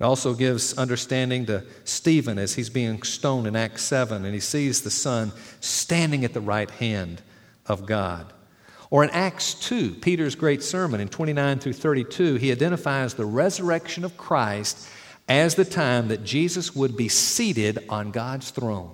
It 0.03 0.05
also 0.05 0.33
gives 0.33 0.77
understanding 0.77 1.45
to 1.45 1.63
Stephen 1.85 2.37
as 2.37 2.55
he's 2.55 2.69
being 2.69 3.01
stoned 3.03 3.47
in 3.47 3.55
Acts 3.55 3.83
7 3.83 4.25
and 4.25 4.33
he 4.33 4.41
sees 4.41 4.81
the 4.81 4.91
Son 4.91 5.31
standing 5.61 6.25
at 6.25 6.33
the 6.33 6.41
right 6.41 6.69
hand 6.69 7.21
of 7.67 7.85
God. 7.85 8.33
Or 8.89 9.05
in 9.05 9.09
Acts 9.11 9.53
2, 9.53 9.91
Peter's 9.91 10.35
great 10.35 10.61
sermon 10.61 10.99
in 10.99 11.07
29 11.07 11.59
through 11.59 11.71
32, 11.71 12.35
he 12.35 12.51
identifies 12.51 13.13
the 13.13 13.25
resurrection 13.25 14.03
of 14.03 14.17
Christ 14.17 14.89
as 15.29 15.55
the 15.55 15.63
time 15.63 16.09
that 16.09 16.25
Jesus 16.25 16.75
would 16.75 16.97
be 16.97 17.07
seated 17.07 17.85
on 17.87 18.11
God's 18.11 18.51
throne. 18.51 18.93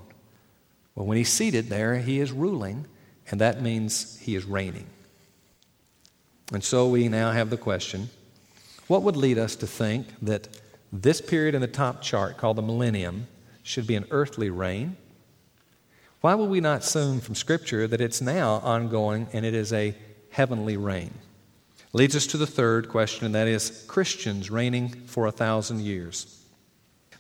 Well, 0.93 1.07
when 1.07 1.17
he's 1.17 1.33
seated 1.33 1.69
there, 1.69 1.97
he 1.97 2.19
is 2.19 2.31
ruling, 2.31 2.85
and 3.31 3.41
that 3.41 3.63
means 3.63 4.19
he 4.19 4.35
is 4.35 4.45
reigning. 4.45 4.85
And 6.53 6.63
so 6.63 6.87
we 6.87 7.07
now 7.09 7.31
have 7.31 7.49
the 7.49 7.57
question 7.57 8.11
what 8.85 9.01
would 9.01 9.17
lead 9.17 9.39
us 9.39 9.55
to 9.55 9.65
think 9.65 10.05
that 10.21 10.47
this 10.91 11.21
period 11.21 11.55
in 11.55 11.61
the 11.61 11.67
top 11.67 12.01
chart, 12.01 12.37
called 12.37 12.57
the 12.57 12.61
millennium, 12.61 13.27
should 13.63 13.85
be 13.85 13.95
an 13.95 14.05
earthly 14.09 14.49
reign. 14.49 14.97
Why 16.21 16.35
will 16.35 16.47
we 16.47 16.59
not 16.59 16.81
assume 16.81 17.21
from 17.21 17.35
Scripture 17.35 17.87
that 17.87 18.01
it's 18.01 18.21
now 18.21 18.55
ongoing 18.55 19.27
and 19.31 19.45
it 19.45 19.53
is 19.53 19.71
a 19.71 19.95
heavenly 20.31 20.77
reign? 20.77 21.13
Leads 21.93 22.15
us 22.15 22.27
to 22.27 22.37
the 22.37 22.47
third 22.47 22.89
question, 22.89 23.25
and 23.25 23.35
that 23.35 23.47
is 23.47 23.85
Christians 23.87 24.51
reigning 24.51 24.89
for 24.89 25.27
a 25.27 25.31
thousand 25.31 25.81
years. 25.81 26.43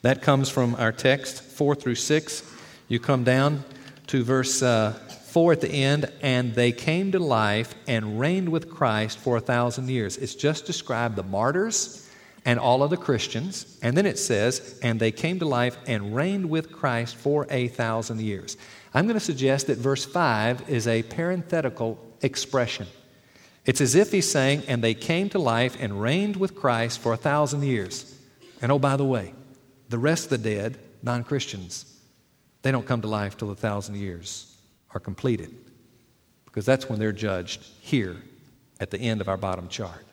That 0.01 0.21
comes 0.21 0.49
from 0.49 0.75
our 0.75 0.91
text, 0.91 1.41
4 1.41 1.75
through 1.75 1.95
6. 1.95 2.55
You 2.87 2.99
come 2.99 3.23
down 3.23 3.63
to 4.07 4.23
verse 4.23 4.61
uh, 4.61 4.93
4 5.27 5.53
at 5.53 5.61
the 5.61 5.69
end, 5.69 6.11
and 6.21 6.53
they 6.55 6.71
came 6.71 7.11
to 7.11 7.19
life 7.19 7.75
and 7.87 8.19
reigned 8.19 8.49
with 8.49 8.69
Christ 8.69 9.17
for 9.17 9.37
a 9.37 9.41
thousand 9.41 9.89
years. 9.89 10.17
It's 10.17 10.35
just 10.35 10.65
described 10.65 11.15
the 11.15 11.23
martyrs 11.23 12.08
and 12.45 12.59
all 12.59 12.83
of 12.83 12.89
the 12.89 12.97
Christians. 12.97 13.77
And 13.81 13.95
then 13.95 14.05
it 14.05 14.17
says, 14.17 14.79
and 14.81 14.99
they 14.99 15.11
came 15.11 15.39
to 15.39 15.45
life 15.45 15.77
and 15.87 16.15
reigned 16.15 16.49
with 16.49 16.71
Christ 16.71 17.15
for 17.15 17.47
a 17.49 17.67
thousand 17.67 18.21
years. 18.21 18.57
I'm 18.93 19.05
going 19.05 19.19
to 19.19 19.19
suggest 19.19 19.67
that 19.67 19.77
verse 19.77 20.05
5 20.05 20.69
is 20.69 20.87
a 20.87 21.03
parenthetical 21.03 21.99
expression. 22.21 22.87
It's 23.65 23.81
as 23.81 23.95
if 23.95 24.11
he's 24.11 24.29
saying, 24.29 24.63
and 24.67 24.83
they 24.83 24.93
came 24.93 25.29
to 25.29 25.39
life 25.39 25.77
and 25.79 26.01
reigned 26.01 26.37
with 26.37 26.55
Christ 26.55 26.99
for 26.99 27.13
a 27.13 27.17
thousand 27.17 27.63
years. 27.63 28.17
And 28.61 28.71
oh, 28.71 28.79
by 28.79 28.97
the 28.97 29.05
way, 29.05 29.33
The 29.89 29.97
rest 29.97 30.25
of 30.25 30.29
the 30.29 30.37
dead, 30.37 30.77
non 31.01 31.23
Christians, 31.23 31.85
they 32.61 32.71
don't 32.71 32.85
come 32.85 33.01
to 33.01 33.07
life 33.07 33.37
till 33.37 33.51
a 33.51 33.55
thousand 33.55 33.95
years 33.95 34.55
are 34.93 34.99
completed 34.99 35.55
because 36.45 36.65
that's 36.65 36.89
when 36.89 36.99
they're 36.99 37.11
judged 37.11 37.63
here 37.81 38.17
at 38.79 38.91
the 38.91 38.99
end 38.99 39.21
of 39.21 39.29
our 39.29 39.37
bottom 39.37 39.67
chart. 39.67 40.05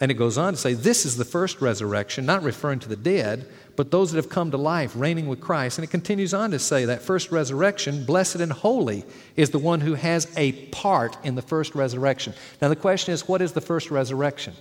And 0.00 0.10
it 0.10 0.14
goes 0.14 0.38
on 0.38 0.54
to 0.54 0.58
say, 0.58 0.72
This 0.72 1.04
is 1.04 1.16
the 1.16 1.26
first 1.26 1.60
resurrection, 1.60 2.24
not 2.24 2.42
referring 2.42 2.78
to 2.80 2.88
the 2.88 2.96
dead, 2.96 3.46
but 3.76 3.90
those 3.90 4.10
that 4.10 4.16
have 4.16 4.30
come 4.30 4.50
to 4.50 4.56
life, 4.56 4.92
reigning 4.96 5.28
with 5.28 5.40
Christ. 5.40 5.76
And 5.78 5.84
it 5.84 5.90
continues 5.90 6.32
on 6.32 6.50
to 6.52 6.58
say 6.58 6.86
that 6.86 7.02
first 7.02 7.30
resurrection, 7.30 8.06
blessed 8.06 8.36
and 8.36 8.50
holy, 8.50 9.04
is 9.36 9.50
the 9.50 9.58
one 9.58 9.80
who 9.80 9.94
has 9.94 10.32
a 10.36 10.52
part 10.68 11.18
in 11.22 11.34
the 11.34 11.42
first 11.42 11.74
resurrection. 11.74 12.32
Now, 12.62 12.68
the 12.68 12.76
question 12.76 13.12
is, 13.12 13.28
what 13.28 13.42
is 13.42 13.52
the 13.52 13.60
first 13.60 13.90
resurrection? 13.90 14.54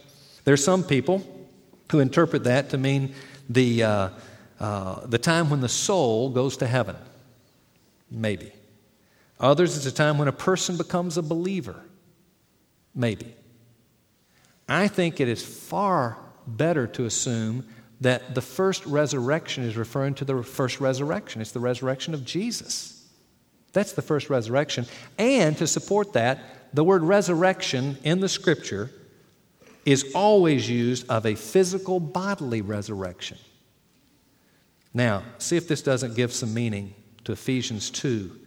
There 0.44 0.54
are 0.54 0.58
some 0.58 0.84
people 0.84 1.24
who 1.92 2.00
interpret 2.00 2.44
that 2.44 2.70
to 2.72 2.78
mean 2.78 3.14
the, 3.50 3.84
uh, 3.84 4.10
uh, 4.60 5.06
the 5.06 5.18
time 5.18 5.50
when 5.50 5.62
the 5.62 5.70
soul 5.70 6.30
goes 6.30 6.58
to 6.58 6.68
heaven. 6.68 6.98
Maybe. 8.12 8.52
Others, 9.40 9.78
it's 9.78 9.86
a 9.86 9.92
time 9.92 10.18
when 10.18 10.28
a 10.28 10.34
person 10.34 10.76
becomes 10.76 11.18
a 11.18 11.22
believer. 11.22 11.82
Maybe. 12.94 13.34
I 14.70 14.88
think 14.88 15.20
it 15.20 15.28
is 15.28 15.44
far 15.44 16.18
better 16.46 16.88
to 16.88 17.06
assume 17.06 17.68
that 18.02 18.36
the 18.36 18.42
first 18.42 18.86
resurrection 18.86 19.64
is 19.64 19.76
referring 19.76 20.14
to 20.16 20.26
the 20.26 20.44
first 20.44 20.80
resurrection. 20.80 21.42
It's 21.42 21.52
the 21.52 21.60
resurrection 21.60 22.14
of 22.14 22.24
Jesus. 22.24 23.04
That's 23.74 23.92
the 23.94 24.02
first 24.02 24.30
resurrection. 24.30 24.86
And 25.18 25.58
to 25.58 25.68
support 25.68 26.14
that, 26.14 26.40
the 26.74 26.84
word 26.84 27.04
resurrection 27.04 27.98
in 28.04 28.20
the 28.20 28.30
scripture 28.30 28.90
is 29.86 30.12
always 30.14 30.70
used 30.70 31.10
of 31.10 31.26
a 31.26 31.36
physical 31.36 32.00
bodily 32.00 32.62
resurrection. 32.62 33.38
Now, 34.94 35.24
see 35.38 35.58
if 35.58 35.68
this 35.68 35.82
doesn't 35.82 36.16
give 36.16 36.34
some 36.34 36.54
meaning 36.54 36.94
to 37.26 37.32
Ephesians 37.32 37.90
2 37.90 38.39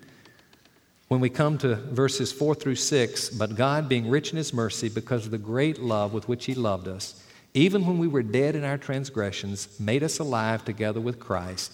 when 1.12 1.20
we 1.20 1.28
come 1.28 1.58
to 1.58 1.74
verses 1.74 2.32
4 2.32 2.54
through 2.54 2.74
6, 2.74 3.28
but 3.28 3.54
God, 3.54 3.86
being 3.86 4.08
rich 4.08 4.30
in 4.30 4.38
his 4.38 4.54
mercy, 4.54 4.88
because 4.88 5.26
of 5.26 5.30
the 5.30 5.36
great 5.36 5.78
love 5.78 6.14
with 6.14 6.26
which 6.26 6.46
he 6.46 6.54
loved 6.54 6.88
us, 6.88 7.22
even 7.52 7.86
when 7.86 7.98
we 7.98 8.08
were 8.08 8.22
dead 8.22 8.56
in 8.56 8.64
our 8.64 8.78
transgressions, 8.78 9.78
made 9.78 10.02
us 10.02 10.20
alive 10.20 10.64
together 10.64 11.02
with 11.02 11.20
Christ. 11.20 11.70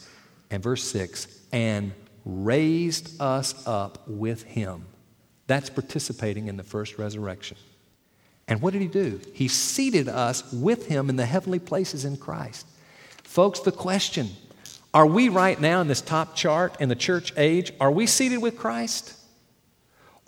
And 0.51 0.61
verse 0.61 0.83
6, 0.83 1.29
and 1.53 1.93
raised 2.25 3.23
us 3.23 3.65
up 3.65 4.09
with 4.09 4.43
him. 4.43 4.87
That's 5.47 5.71
participating 5.71 6.49
in 6.49 6.57
the 6.57 6.65
first 6.65 6.99
resurrection. 6.99 7.59
And 8.49 8.61
what 8.61 8.73
did 8.73 8.83
he 8.83 8.89
do? 8.89 9.21
He 9.35 9.47
seated 9.47 10.09
us 10.09 10.53
with 10.53 10.89
him 10.89 11.09
in 11.09 11.15
the 11.15 11.27
heavenly 11.27 11.61
places 11.61 12.05
in 12.05 12.17
Christ. 12.17 12.67
Folks, 13.23 13.61
the 13.61 13.71
question 13.71 14.31
are 14.93 15.07
we 15.07 15.29
right 15.29 15.61
now 15.61 15.81
in 15.81 15.87
this 15.87 16.01
top 16.01 16.35
chart 16.35 16.81
in 16.81 16.89
the 16.89 16.97
church 16.97 17.33
age? 17.37 17.73
Are 17.79 17.93
we 17.93 18.09
seated 18.09 18.39
with 18.39 18.59
Christ? 18.59 19.15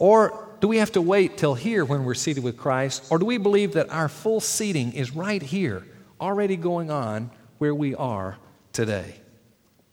Or 0.01 0.49
do 0.61 0.67
we 0.67 0.79
have 0.79 0.93
to 0.93 1.03
wait 1.03 1.37
till 1.37 1.55
here 1.55 1.85
when 1.85 2.05
we're 2.05 2.15
seated 2.15 2.43
with 2.43 2.57
Christ? 2.57 3.07
Or 3.11 3.19
do 3.19 3.27
we 3.27 3.37
believe 3.37 3.75
that 3.75 3.91
our 3.91 4.09
full 4.09 4.41
seating 4.41 4.95
is 4.95 5.15
right 5.15 5.43
here, 5.43 5.87
already 6.21 6.57
going 6.57 6.91
on 6.91 7.31
where 7.59 7.75
we 7.75 7.95
are 7.95 8.39
today? 8.73 9.17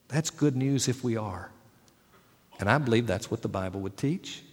That's 0.07 0.29
good 0.29 0.55
news 0.55 0.87
if 0.87 1.03
we 1.03 1.17
are. 1.17 1.51
And 2.59 2.69
I 2.69 2.77
believe 2.77 3.05
that's 3.05 3.29
what 3.29 3.41
the 3.41 3.49
Bible 3.49 3.81
would 3.81 3.97
teach. 3.97 4.43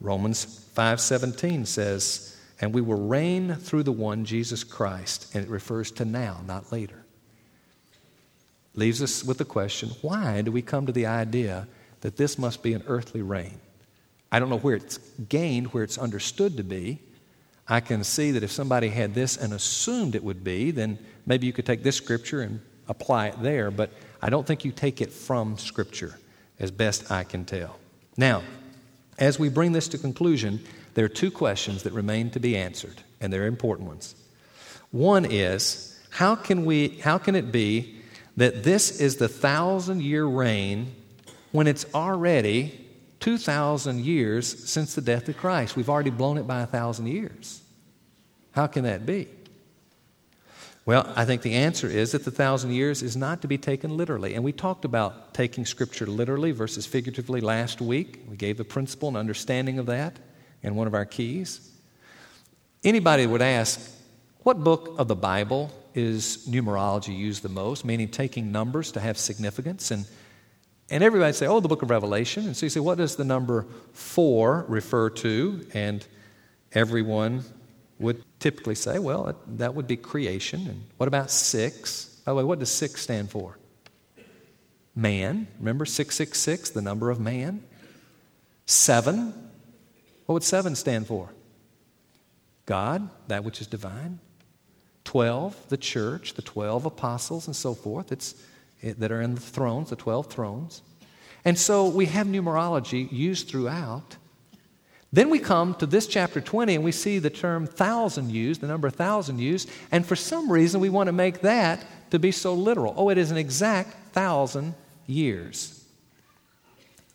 Romans 0.00 0.44
5:17 0.74 1.64
says, 1.64 2.36
"And 2.60 2.74
we 2.74 2.80
will 2.80 3.06
reign 3.06 3.54
through 3.54 3.84
the 3.84 3.92
one 3.92 4.24
Jesus 4.24 4.64
Christ." 4.64 5.32
And 5.32 5.44
it 5.44 5.48
refers 5.48 5.92
to 5.92 6.04
now, 6.04 6.40
not 6.44 6.72
later. 6.72 7.04
Leaves 8.74 9.00
us 9.00 9.24
with 9.24 9.38
the 9.38 9.44
question, 9.44 9.90
why 10.02 10.42
do 10.42 10.50
we 10.50 10.62
come 10.62 10.86
to 10.86 10.92
the 10.92 11.06
idea 11.06 11.68
that 12.00 12.16
this 12.16 12.36
must 12.36 12.62
be 12.62 12.74
an 12.74 12.82
earthly 12.86 13.22
reign? 13.22 13.60
I 14.30 14.38
don't 14.38 14.50
know 14.50 14.58
where 14.58 14.76
it's 14.76 14.98
gained, 15.28 15.68
where 15.68 15.84
it's 15.84 15.98
understood 15.98 16.56
to 16.58 16.62
be. 16.62 17.00
I 17.66 17.80
can 17.80 18.04
see 18.04 18.30
that 18.32 18.42
if 18.42 18.50
somebody 18.50 18.88
had 18.88 19.14
this 19.14 19.36
and 19.36 19.52
assumed 19.52 20.14
it 20.14 20.24
would 20.24 20.42
be, 20.42 20.70
then 20.70 20.98
maybe 21.26 21.46
you 21.46 21.52
could 21.52 21.66
take 21.66 21.82
this 21.82 21.96
scripture 21.96 22.40
and 22.40 22.60
apply 22.88 23.28
it 23.28 23.42
there, 23.42 23.70
but 23.70 23.90
I 24.22 24.30
don't 24.30 24.46
think 24.46 24.64
you 24.64 24.72
take 24.72 25.00
it 25.00 25.12
from 25.12 25.58
scripture, 25.58 26.18
as 26.58 26.70
best 26.70 27.10
I 27.10 27.24
can 27.24 27.44
tell. 27.44 27.78
Now, 28.16 28.42
as 29.18 29.38
we 29.38 29.48
bring 29.48 29.72
this 29.72 29.88
to 29.88 29.98
conclusion, 29.98 30.60
there 30.94 31.04
are 31.04 31.10
two 31.10 31.30
questions 31.30 31.82
that 31.82 31.92
remain 31.92 32.30
to 32.30 32.40
be 32.40 32.56
answered, 32.56 33.02
and 33.20 33.32
they're 33.32 33.46
important 33.46 33.88
ones. 33.88 34.14
One 34.90 35.26
is 35.26 36.00
how 36.10 36.34
can, 36.34 36.64
we, 36.64 36.88
how 37.00 37.18
can 37.18 37.34
it 37.34 37.52
be 37.52 37.96
that 38.36 38.62
this 38.62 39.00
is 39.00 39.16
the 39.16 39.28
thousand 39.28 40.02
year 40.02 40.24
reign 40.24 40.94
when 41.52 41.66
it's 41.66 41.84
already 41.94 42.87
2,000 43.20 44.04
years 44.04 44.70
since 44.70 44.94
the 44.94 45.00
death 45.00 45.28
of 45.28 45.36
Christ. 45.36 45.76
We've 45.76 45.90
already 45.90 46.10
blown 46.10 46.38
it 46.38 46.46
by 46.46 46.62
a 46.62 46.66
thousand 46.66 47.06
years. 47.06 47.62
How 48.52 48.66
can 48.66 48.84
that 48.84 49.06
be? 49.06 49.28
Well, 50.88 51.12
I 51.14 51.26
think 51.26 51.42
the 51.42 51.52
answer 51.52 51.86
is 51.86 52.12
that 52.12 52.24
the 52.24 52.30
thousand 52.30 52.72
years 52.72 53.02
is 53.02 53.14
not 53.14 53.42
to 53.42 53.48
be 53.48 53.58
taken 53.58 53.96
literally. 53.96 54.34
And 54.34 54.42
we 54.42 54.52
talked 54.52 54.86
about 54.86 55.34
taking 55.34 55.66
Scripture 55.66 56.06
literally 56.06 56.50
versus 56.50 56.86
figuratively 56.86 57.42
last 57.42 57.82
week. 57.82 58.20
We 58.26 58.36
gave 58.36 58.56
the 58.56 58.64
principle 58.64 59.08
and 59.08 59.16
understanding 59.18 59.78
of 59.78 59.84
that 59.86 60.16
in 60.62 60.76
one 60.76 60.86
of 60.86 60.94
our 60.94 61.04
keys. 61.04 61.70
Anybody 62.82 63.26
would 63.26 63.42
ask, 63.42 63.78
what 64.44 64.64
book 64.64 64.94
of 64.96 65.08
the 65.08 65.14
Bible 65.14 65.70
is 65.94 66.46
numerology 66.48 67.14
used 67.14 67.42
the 67.42 67.50
most, 67.50 67.84
meaning 67.84 68.08
taking 68.08 68.50
numbers 68.50 68.92
to 68.92 69.00
have 69.00 69.18
significance? 69.18 69.90
And 69.90 70.06
and 70.90 71.04
everybody 71.04 71.32
say, 71.32 71.46
oh, 71.46 71.60
the 71.60 71.68
book 71.68 71.82
of 71.82 71.90
Revelation. 71.90 72.46
And 72.46 72.56
so 72.56 72.66
you 72.66 72.70
say, 72.70 72.80
what 72.80 72.98
does 72.98 73.16
the 73.16 73.24
number 73.24 73.66
four 73.92 74.64
refer 74.68 75.10
to? 75.10 75.66
And 75.74 76.06
everyone 76.72 77.44
would 77.98 78.22
typically 78.38 78.74
say, 78.74 78.98
well, 78.98 79.36
that 79.46 79.74
would 79.74 79.86
be 79.86 79.96
creation. 79.96 80.66
And 80.66 80.84
what 80.96 81.06
about 81.06 81.30
six? 81.30 82.20
By 82.24 82.32
the 82.32 82.36
way, 82.36 82.44
what 82.44 82.58
does 82.58 82.70
six 82.70 83.02
stand 83.02 83.30
for? 83.30 83.58
Man. 84.94 85.46
Remember 85.58 85.84
666, 85.84 86.70
the 86.70 86.82
number 86.82 87.10
of 87.10 87.20
man? 87.20 87.62
Seven. 88.66 89.34
What 90.26 90.34
would 90.34 90.44
seven 90.44 90.74
stand 90.74 91.06
for? 91.06 91.30
God, 92.66 93.08
that 93.28 93.44
which 93.44 93.62
is 93.62 93.66
divine. 93.66 94.20
Twelve, 95.04 95.56
the 95.70 95.78
church, 95.78 96.34
the 96.34 96.42
twelve 96.42 96.84
apostles, 96.84 97.46
and 97.46 97.56
so 97.56 97.72
forth. 97.72 98.12
It's 98.12 98.34
Eh, 98.82 98.94
that 98.98 99.10
are 99.10 99.20
in 99.20 99.34
the 99.34 99.40
thrones, 99.40 99.90
the 99.90 99.96
12 99.96 100.26
thrones. 100.26 100.82
And 101.44 101.58
so 101.58 101.88
we 101.88 102.06
have 102.06 102.26
numerology 102.26 103.10
used 103.10 103.48
throughout. 103.48 104.16
Then 105.12 105.30
we 105.30 105.38
come 105.38 105.74
to 105.76 105.86
this 105.86 106.06
chapter 106.06 106.40
20 106.40 106.74
and 106.74 106.84
we 106.84 106.92
see 106.92 107.18
the 107.18 107.30
term 107.30 107.66
thousand 107.66 108.30
used, 108.30 108.60
the 108.60 108.66
number 108.66 108.90
thousand 108.90 109.38
used, 109.38 109.70
and 109.90 110.04
for 110.04 110.16
some 110.16 110.52
reason 110.52 110.80
we 110.80 110.90
want 110.90 111.06
to 111.06 111.12
make 111.12 111.40
that 111.40 111.84
to 112.10 112.18
be 112.18 112.30
so 112.30 112.54
literal. 112.54 112.94
Oh, 112.96 113.08
it 113.08 113.18
is 113.18 113.30
an 113.30 113.38
exact 113.38 114.12
thousand 114.12 114.74
years. 115.06 115.84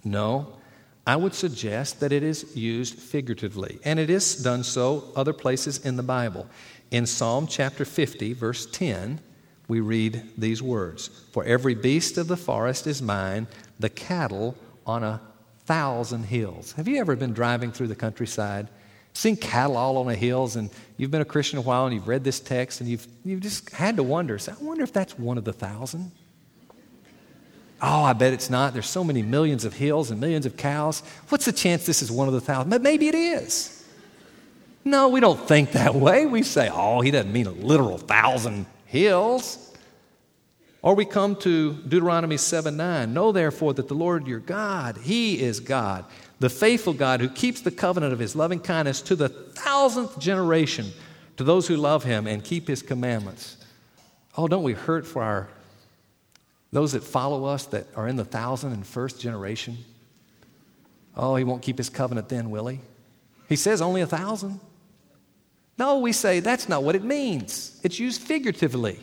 No, 0.04 0.58
I 1.06 1.15
would 1.15 1.34
suggest 1.34 1.99
that 1.99 2.12
it 2.12 2.23
is 2.23 2.56
used 2.58 2.95
figuratively, 2.95 3.80
and 3.84 3.99
it 3.99 4.10
is 4.10 4.36
done 4.36 4.63
so 4.63 5.12
other 5.15 5.34
places 5.34 5.86
in 5.86 5.95
the 5.95 6.04
Bible. 6.04 6.47
In 6.91 7.06
Psalm 7.06 7.45
chapter 7.45 7.86
50, 7.86 8.34
verse 8.34 8.65
10, 8.65 9.19
we 9.67 9.80
read 9.80 10.23
these 10.38 10.62
words 10.62 11.08
For 11.32 11.43
every 11.43 11.76
beast 11.76 12.17
of 12.17 12.28
the 12.28 12.38
forest 12.38 12.88
is 12.88 13.02
mine, 13.02 13.47
the 13.80 13.89
cattle 13.89 14.56
on 14.86 15.04
a 15.04 15.21
thousand 15.65 16.23
hills. 16.23 16.73
Have 16.73 16.88
you 16.88 16.99
ever 16.99 17.15
been 17.15 17.34
driving 17.34 17.71
through 17.71 17.88
the 17.88 17.95
countryside, 17.95 18.67
seen 19.13 19.38
cattle 19.38 19.78
all 19.78 19.97
on 19.97 20.08
the 20.08 20.15
hills, 20.15 20.56
and 20.56 20.69
you've 20.97 21.12
been 21.12 21.21
a 21.21 21.26
Christian 21.26 21.60
a 21.60 21.62
while 21.62 21.86
and 21.86 21.93
you've 21.93 22.08
read 22.08 22.23
this 22.23 22.39
text 22.39 22.82
and 22.82 22.89
you've, 22.89 23.08
you've 23.23 23.41
just 23.41 23.69
had 23.69 23.95
to 23.97 24.03
wonder, 24.03 24.38
I 24.47 24.64
wonder 24.64 24.84
if 24.84 24.91
that's 24.91 25.18
one 25.18 25.38
of 25.38 25.45
the 25.45 25.53
thousand? 25.53 26.11
Oh, 27.82 28.03
I 28.03 28.14
bet 28.14 28.32
it's 28.32 28.49
not. 28.49 28.72
There's 28.72 28.88
so 28.88 29.03
many 29.03 29.22
millions 29.22 29.66
of 29.66 29.74
hills 29.74 30.09
and 30.09 30.20
millions 30.20 30.45
of 30.45 30.55
cows. 30.55 31.03
What's 31.28 31.45
the 31.45 31.51
chance 31.51 31.86
this 31.86 32.01
is 32.01 32.09
one 32.09 32.30
of 32.30 32.34
the 32.34 32.39
thousand? 32.39 32.70
But 32.70 32.82
maybe 32.82 33.09
it 33.09 33.16
is. 33.16 33.86
No, 34.86 35.09
we 35.09 35.20
don't 35.20 35.39
think 35.39 35.74
that 35.74 35.93
way. 35.93 36.26
We 36.26 36.43
say, 36.43 36.70
oh, 36.72 37.01
he 37.01 37.11
doesn't 37.11 37.32
mean 37.32 37.45
a 37.45 37.51
literal 37.51 37.97
thousand 37.97 38.66
hills. 38.94 39.72
Or 40.84 40.94
we 40.96 41.04
come 41.04 41.36
to 41.38 41.74
Deuteronomy 41.74 42.38
7 42.38 42.78
9. 42.78 43.14
Know 43.14 43.32
therefore 43.32 43.74
that 43.74 43.88
the 43.88 43.96
Lord 43.96 44.28
your 44.28 44.39
God, 44.39 44.98
He 44.98 45.41
is 45.41 45.60
God, 45.60 46.06
the 46.39 46.50
faithful 46.50 46.94
God 46.94 47.20
who 47.20 47.30
keeps 47.30 47.62
the 47.62 47.72
covenant 47.72 48.14
of 48.14 48.20
His 48.20 48.36
loving 48.36 48.60
kindness 48.60 49.02
to 49.04 49.16
the 49.16 49.30
thousandth 49.30 50.20
generation 50.20 50.91
to 51.38 51.44
those 51.44 51.68
who 51.68 51.76
love 51.76 52.04
Him 52.04 52.28
and 52.28 52.44
keep 52.44 52.68
His 52.68 52.84
commandments. 52.84 53.58
Oh, 54.38 54.48
don't 54.48 54.64
we 54.64 54.74
hurt 54.74 55.08
for 55.08 55.24
our 55.24 55.50
those 56.72 56.94
that 56.94 57.04
follow 57.04 57.46
us 57.46 57.66
that 57.68 57.86
are 57.96 58.08
in 58.08 58.16
the 58.16 58.26
thousand 58.26 58.74
and 58.74 58.86
first 58.86 59.20
generation? 59.20 59.78
Oh, 61.16 61.36
He 61.36 61.44
won't 61.44 61.64
keep 61.64 61.80
His 61.80 61.89
covenant 61.89 62.30
then, 62.30 62.52
will 62.52 62.68
He? 62.68 62.80
He 63.50 63.56
says 63.56 63.82
only 63.82 64.02
a 64.02 64.08
thousand. 64.08 64.60
No, 65.78 65.99
we 65.99 66.11
say 66.11 66.39
that's 66.39 66.69
not 66.69 66.84
what 66.84 66.95
it 66.95 67.03
means. 67.03 67.80
It's 67.84 67.99
used 67.99 68.21
figuratively, 68.21 68.99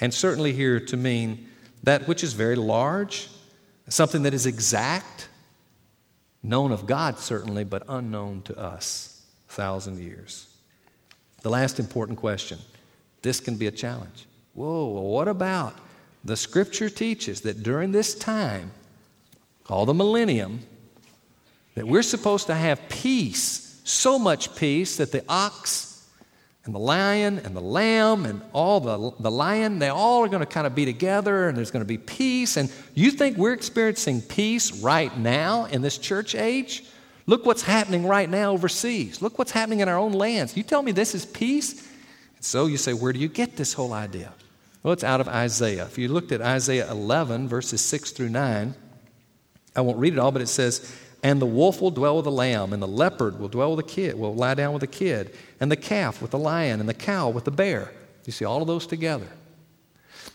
and 0.00 0.12
certainly 0.12 0.52
here 0.52 0.80
to 0.80 0.96
mean 0.96 1.48
that 1.82 2.08
which 2.08 2.24
is 2.24 2.32
very 2.32 2.56
large, 2.56 3.28
something 3.88 4.22
that 4.22 4.34
is 4.34 4.46
exact, 4.46 5.28
known 6.42 6.72
of 6.72 6.86
God 6.86 7.18
certainly, 7.18 7.64
but 7.64 7.82
unknown 7.88 8.42
to 8.42 8.58
us, 8.58 9.22
thousand 9.48 9.98
years. 9.98 10.46
The 11.42 11.50
last 11.50 11.78
important 11.78 12.18
question 12.18 12.58
this 13.22 13.40
can 13.40 13.56
be 13.56 13.66
a 13.66 13.70
challenge. 13.70 14.26
Whoa, 14.54 14.86
what 14.86 15.28
about 15.28 15.74
the 16.24 16.36
scripture 16.36 16.88
teaches 16.88 17.42
that 17.42 17.62
during 17.62 17.92
this 17.92 18.14
time, 18.14 18.72
called 19.64 19.88
the 19.88 19.94
millennium, 19.94 20.60
that 21.74 21.86
we're 21.86 22.02
supposed 22.02 22.46
to 22.46 22.54
have 22.54 22.88
peace, 22.88 23.80
so 23.84 24.18
much 24.18 24.54
peace 24.56 24.96
that 24.96 25.12
the 25.12 25.24
ox 25.28 25.89
and 26.70 26.74
the 26.76 26.78
lion 26.78 27.40
and 27.40 27.56
the 27.56 27.60
lamb 27.60 28.24
and 28.24 28.40
all 28.52 28.78
the, 28.78 29.10
the 29.18 29.30
lion, 29.30 29.80
they 29.80 29.88
all 29.88 30.22
are 30.22 30.28
going 30.28 30.38
to 30.38 30.46
kind 30.46 30.68
of 30.68 30.74
be 30.76 30.84
together 30.84 31.48
and 31.48 31.58
there's 31.58 31.72
going 31.72 31.80
to 31.80 31.88
be 31.88 31.98
peace. 31.98 32.56
And 32.56 32.70
you 32.94 33.10
think 33.10 33.36
we're 33.36 33.54
experiencing 33.54 34.22
peace 34.22 34.80
right 34.80 35.18
now 35.18 35.64
in 35.64 35.82
this 35.82 35.98
church 35.98 36.36
age? 36.36 36.84
Look 37.26 37.44
what's 37.44 37.62
happening 37.62 38.06
right 38.06 38.30
now 38.30 38.52
overseas. 38.52 39.20
Look 39.20 39.36
what's 39.36 39.50
happening 39.50 39.80
in 39.80 39.88
our 39.88 39.98
own 39.98 40.12
lands. 40.12 40.56
You 40.56 40.62
tell 40.62 40.80
me 40.80 40.92
this 40.92 41.12
is 41.12 41.26
peace? 41.26 41.88
So 42.38 42.66
you 42.66 42.76
say, 42.76 42.92
where 42.92 43.12
do 43.12 43.18
you 43.18 43.28
get 43.28 43.56
this 43.56 43.72
whole 43.72 43.92
idea? 43.92 44.32
Well, 44.84 44.92
it's 44.92 45.02
out 45.02 45.20
of 45.20 45.26
Isaiah. 45.26 45.86
If 45.86 45.98
you 45.98 46.06
looked 46.06 46.30
at 46.30 46.40
Isaiah 46.40 46.88
11, 46.88 47.48
verses 47.48 47.80
6 47.80 48.12
through 48.12 48.28
9, 48.28 48.76
I 49.74 49.80
won't 49.80 49.98
read 49.98 50.12
it 50.12 50.20
all, 50.20 50.30
but 50.30 50.40
it 50.40 50.46
says, 50.46 50.96
And 51.22 51.40
the 51.40 51.46
wolf 51.46 51.80
will 51.80 51.90
dwell 51.90 52.16
with 52.16 52.24
the 52.24 52.30
lamb, 52.30 52.72
and 52.72 52.82
the 52.82 52.88
leopard 52.88 53.38
will 53.38 53.48
dwell 53.48 53.76
with 53.76 53.86
the 53.86 53.92
kid, 53.92 54.18
will 54.18 54.34
lie 54.34 54.54
down 54.54 54.72
with 54.72 54.80
the 54.80 54.86
kid, 54.86 55.34
and 55.60 55.70
the 55.70 55.76
calf 55.76 56.22
with 56.22 56.30
the 56.30 56.38
lion, 56.38 56.80
and 56.80 56.88
the 56.88 56.94
cow 56.94 57.28
with 57.28 57.44
the 57.44 57.50
bear. 57.50 57.92
You 58.24 58.32
see 58.32 58.44
all 58.44 58.62
of 58.62 58.66
those 58.66 58.86
together. 58.86 59.28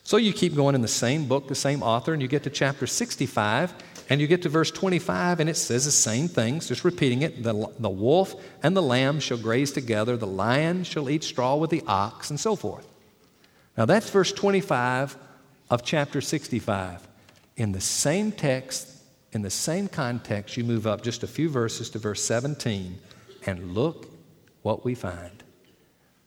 So 0.04 0.18
you 0.18 0.34
keep 0.34 0.56
going 0.56 0.76
in 0.76 0.82
the 0.82 0.88
same 0.88 1.28
book, 1.28 1.48
the 1.48 1.56
same 1.56 1.82
author, 1.82 2.14
and 2.14 2.22
you 2.22 2.28
get 2.28 2.44
to 2.44 2.52
chapter 2.52 2.86
65, 2.86 3.74
and 4.10 4.22
you 4.22 4.28
get 4.28 4.44
to 4.44 4.50
verse 4.50 4.70
25, 4.70 5.40
and 5.40 5.50
it 5.50 5.58
says 5.58 5.86
the 5.86 5.92
same 5.92 6.28
things, 6.28 6.68
just 6.68 6.84
repeating 6.84 7.24
it. 7.24 7.42
The, 7.42 7.72
the 7.80 7.90
wolf 7.90 8.36
and 8.62 8.78
the 8.78 8.84
lamb 8.84 9.20
shall 9.20 9.38
graze 9.38 9.72
together, 9.72 10.16
the 10.18 10.28
lion 10.28 10.84
shall 10.84 11.10
eat 11.10 11.24
straw 11.24 11.56
with 11.56 11.72
the 11.72 11.84
ox, 11.88 12.30
and 12.30 12.40
so 12.40 12.56
forth. 12.56 12.88
Now 13.76 13.86
that's 13.86 14.10
verse 14.10 14.32
25 14.32 15.18
of 15.72 15.84
chapter 15.84 16.22
65. 16.22 17.08
In 17.58 17.72
the 17.72 17.82
same 17.82 18.32
text, 18.32 18.95
in 19.36 19.42
the 19.42 19.50
same 19.50 19.90
context, 19.90 20.56
you 20.56 20.64
move 20.64 20.88
up 20.88 21.04
just 21.04 21.22
a 21.22 21.28
few 21.28 21.50
verses 21.50 21.90
to 21.90 22.00
verse 22.00 22.24
17, 22.24 22.98
and 23.46 23.74
look 23.76 24.08
what 24.62 24.86
we 24.86 24.96
find. 24.96 25.44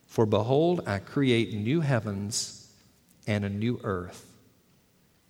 For 0.06 0.26
behold, 0.26 0.82
I 0.86 0.98
create 0.98 1.54
new 1.54 1.80
heavens 1.80 2.70
and 3.26 3.46
a 3.46 3.48
new 3.48 3.80
earth 3.82 4.26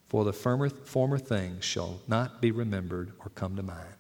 for 0.09 0.25
the 0.25 0.33
former, 0.33 0.71
former 0.71 1.19
things 1.19 1.65
shall 1.65 2.01
not 2.09 2.41
be 2.41 2.51
remembered 2.51 3.13
or 3.21 3.31
come 3.31 3.55
to 3.57 3.63
mind. 3.63 3.95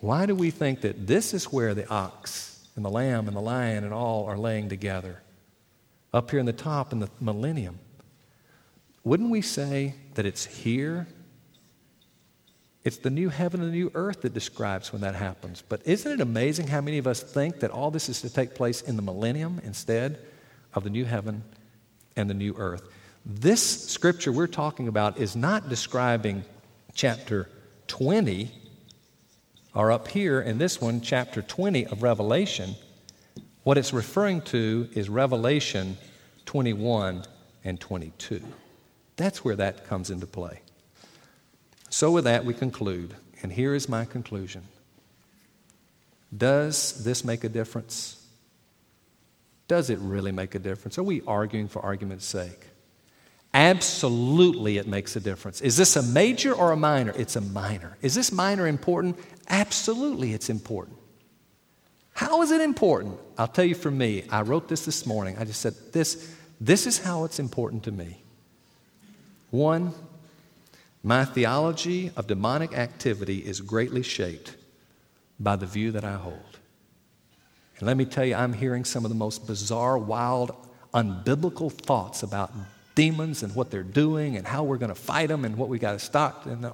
Why 0.00 0.26
do 0.26 0.34
we 0.36 0.50
think 0.50 0.82
that 0.82 1.08
this 1.08 1.34
is 1.34 1.46
where 1.46 1.74
the 1.74 1.88
ox 1.88 2.68
and 2.76 2.84
the 2.84 2.90
lamb 2.90 3.26
and 3.26 3.36
the 3.36 3.40
lion 3.40 3.82
and 3.82 3.92
all 3.92 4.26
are 4.26 4.38
laying 4.38 4.68
together? 4.68 5.22
Up 6.12 6.30
here 6.30 6.38
in 6.38 6.46
the 6.46 6.52
top 6.52 6.92
in 6.92 7.00
the 7.00 7.10
millennium. 7.20 7.78
Wouldn't 9.02 9.30
we 9.30 9.42
say 9.42 9.94
that 10.14 10.24
it's 10.24 10.44
here? 10.44 11.08
It's 12.82 12.96
the 12.96 13.10
new 13.10 13.28
heaven 13.28 13.60
and 13.60 13.70
the 13.70 13.76
new 13.76 13.90
earth 13.94 14.22
that 14.22 14.32
describes 14.32 14.92
when 14.92 15.02
that 15.02 15.14
happens. 15.14 15.62
But 15.68 15.82
isn't 15.84 16.10
it 16.10 16.20
amazing 16.20 16.68
how 16.68 16.80
many 16.80 16.98
of 16.98 17.06
us 17.06 17.22
think 17.22 17.60
that 17.60 17.70
all 17.70 17.90
this 17.90 18.08
is 18.08 18.22
to 18.22 18.30
take 18.30 18.54
place 18.54 18.80
in 18.80 18.96
the 18.96 19.02
millennium 19.02 19.60
instead 19.64 20.18
of 20.72 20.84
the 20.84 20.90
new 20.90 21.04
heaven 21.04 21.42
and 22.16 22.30
the 22.30 22.34
new 22.34 22.54
earth? 22.56 22.88
This 23.26 23.90
scripture 23.90 24.32
we're 24.32 24.46
talking 24.46 24.88
about 24.88 25.18
is 25.18 25.36
not 25.36 25.68
describing 25.68 26.42
chapter 26.94 27.50
20, 27.88 28.50
or 29.74 29.92
up 29.92 30.08
here 30.08 30.40
in 30.40 30.56
this 30.56 30.80
one, 30.80 31.02
chapter 31.02 31.42
20 31.42 31.86
of 31.86 32.02
Revelation. 32.02 32.74
What 33.62 33.76
it's 33.76 33.92
referring 33.92 34.40
to 34.42 34.88
is 34.94 35.10
Revelation 35.10 35.98
21 36.46 37.24
and 37.62 37.78
22. 37.78 38.42
That's 39.16 39.44
where 39.44 39.56
that 39.56 39.86
comes 39.86 40.08
into 40.08 40.26
play. 40.26 40.62
So, 41.90 42.10
with 42.12 42.24
that, 42.24 42.44
we 42.44 42.54
conclude. 42.54 43.14
And 43.42 43.52
here 43.52 43.74
is 43.74 43.88
my 43.88 44.04
conclusion 44.04 44.62
Does 46.36 47.04
this 47.04 47.24
make 47.24 47.44
a 47.44 47.48
difference? 47.48 48.16
Does 49.68 49.90
it 49.90 49.98
really 50.00 50.32
make 50.32 50.54
a 50.54 50.58
difference? 50.58 50.98
Are 50.98 51.02
we 51.02 51.22
arguing 51.26 51.68
for 51.68 51.80
argument's 51.80 52.26
sake? 52.26 52.66
Absolutely, 53.52 54.78
it 54.78 54.86
makes 54.86 55.16
a 55.16 55.20
difference. 55.20 55.60
Is 55.60 55.76
this 55.76 55.96
a 55.96 56.02
major 56.02 56.52
or 56.52 56.72
a 56.72 56.76
minor? 56.76 57.12
It's 57.16 57.36
a 57.36 57.40
minor. 57.40 57.96
Is 58.00 58.14
this 58.14 58.30
minor 58.32 58.66
important? 58.66 59.18
Absolutely, 59.48 60.32
it's 60.32 60.48
important. 60.48 60.96
How 62.14 62.42
is 62.42 62.50
it 62.50 62.60
important? 62.60 63.18
I'll 63.38 63.48
tell 63.48 63.64
you 63.64 63.74
for 63.74 63.90
me. 63.90 64.24
I 64.30 64.42
wrote 64.42 64.68
this 64.68 64.84
this 64.84 65.06
morning. 65.06 65.36
I 65.38 65.44
just 65.44 65.60
said, 65.60 65.74
this, 65.92 66.32
this 66.60 66.86
is 66.86 66.98
how 66.98 67.24
it's 67.24 67.38
important 67.38 67.84
to 67.84 67.92
me. 67.92 68.22
One, 69.50 69.92
my 71.02 71.24
theology 71.24 72.10
of 72.16 72.26
demonic 72.26 72.74
activity 72.74 73.38
is 73.38 73.60
greatly 73.60 74.02
shaped 74.02 74.54
by 75.38 75.56
the 75.56 75.66
view 75.66 75.92
that 75.92 76.04
I 76.04 76.14
hold. 76.14 76.58
And 77.78 77.86
let 77.86 77.96
me 77.96 78.04
tell 78.04 78.24
you, 78.24 78.34
I'm 78.34 78.52
hearing 78.52 78.84
some 78.84 79.06
of 79.06 79.08
the 79.08 79.14
most 79.14 79.46
bizarre, 79.46 79.96
wild, 79.96 80.54
unbiblical 80.92 81.72
thoughts 81.72 82.22
about 82.22 82.52
demons 82.94 83.42
and 83.42 83.54
what 83.54 83.70
they're 83.70 83.82
doing 83.82 84.36
and 84.36 84.46
how 84.46 84.62
we're 84.62 84.76
going 84.76 84.90
to 84.90 85.00
fight 85.00 85.28
them 85.28 85.46
and 85.46 85.56
what 85.56 85.70
we 85.70 85.78
got 85.78 85.92
to 85.92 85.98
stop. 85.98 86.44
And 86.44 86.66
uh, 86.66 86.72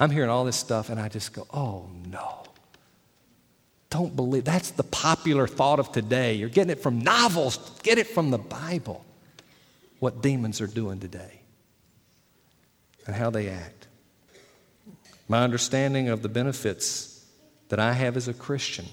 I'm 0.00 0.10
hearing 0.10 0.30
all 0.30 0.44
this 0.44 0.56
stuff 0.56 0.90
and 0.90 0.98
I 0.98 1.08
just 1.08 1.32
go, 1.32 1.46
oh 1.52 1.88
no. 2.06 2.44
Don't 3.90 4.14
believe. 4.14 4.44
That's 4.44 4.72
the 4.72 4.82
popular 4.82 5.46
thought 5.46 5.78
of 5.78 5.92
today. 5.92 6.34
You're 6.34 6.50
getting 6.50 6.72
it 6.72 6.82
from 6.82 7.00
novels, 7.00 7.78
get 7.82 7.96
it 7.96 8.08
from 8.08 8.30
the 8.30 8.38
Bible. 8.38 9.04
What 9.98 10.20
demons 10.20 10.60
are 10.60 10.66
doing 10.66 11.00
today 11.00 11.37
and 13.08 13.16
how 13.16 13.30
they 13.30 13.48
act. 13.48 13.88
My 15.28 15.42
understanding 15.42 16.10
of 16.10 16.22
the 16.22 16.28
benefits 16.28 17.26
that 17.70 17.80
I 17.80 17.94
have 17.94 18.16
as 18.16 18.28
a 18.28 18.34
Christian 18.34 18.84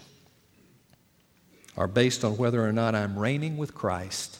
are 1.78 1.88
based 1.88 2.24
on 2.24 2.38
whether 2.38 2.66
or 2.66 2.72
not 2.72 2.95
I'm 2.95 3.20
reigning 3.20 3.57
with 3.57 3.76
Christ 3.76 4.39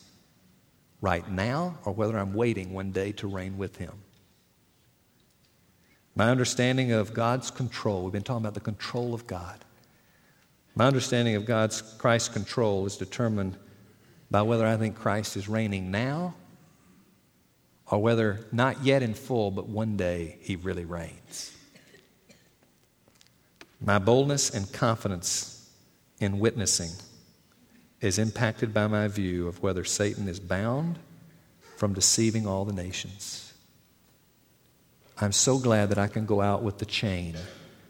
right 1.02 1.30
now 1.30 1.78
or 1.84 1.92
whether 1.92 2.18
I'm 2.18 2.34
waiting 2.34 2.74
one 2.74 2.92
day 2.92 3.12
to 3.14 3.28
reign 3.28 3.58
with 3.58 3.76
Him. 3.76 3.92
My 6.16 6.30
understanding 6.30 6.94
of 6.94 7.14
God's 7.14 7.52
control, 7.52 8.04
we've 8.04 8.14
been 8.14 8.24
talking 8.24 8.44
about 8.44 8.54
the 8.54 8.62
control 8.62 9.14
of 9.14 9.28
God. 9.28 9.66
My 10.74 10.88
understanding 10.88 11.36
of 11.36 11.46
God's 11.46 11.82
Christ's 11.82 12.30
control 12.30 12.86
is 12.86 12.96
determined 12.96 13.58
by 14.32 14.42
whether 14.42 14.66
I 14.66 14.78
think 14.78 14.96
Christ 14.96 15.36
is 15.36 15.50
reigning 15.50 15.92
now 15.92 16.34
or 17.90 18.02
whether 18.02 18.46
not 18.52 18.84
yet 18.84 19.04
in 19.04 19.14
full, 19.14 19.52
but 19.52 19.68
one 19.68 19.98
day 19.98 20.38
he 20.42 20.56
really 20.56 20.86
reigns. 20.86 21.56
My 23.80 24.00
boldness 24.00 24.50
and 24.50 24.72
confidence 24.72 25.70
in 26.20 26.40
witnessing 26.40 26.92
is 28.02 28.18
impacted 28.18 28.74
by 28.74 28.88
my 28.88 29.08
view 29.08 29.48
of 29.48 29.62
whether 29.62 29.84
Satan 29.84 30.28
is 30.28 30.40
bound 30.40 30.98
from 31.78 31.94
deceiving 31.94 32.48
all 32.48 32.66
the 32.66 32.74
nations. 32.74 33.54
I'm 35.20 35.32
so 35.32 35.58
glad 35.58 35.90
that 35.90 35.98
I 35.98 36.08
can 36.08 36.26
go 36.26 36.42
out 36.42 36.64
with 36.64 36.78
the 36.78 36.86
chain 36.86 37.36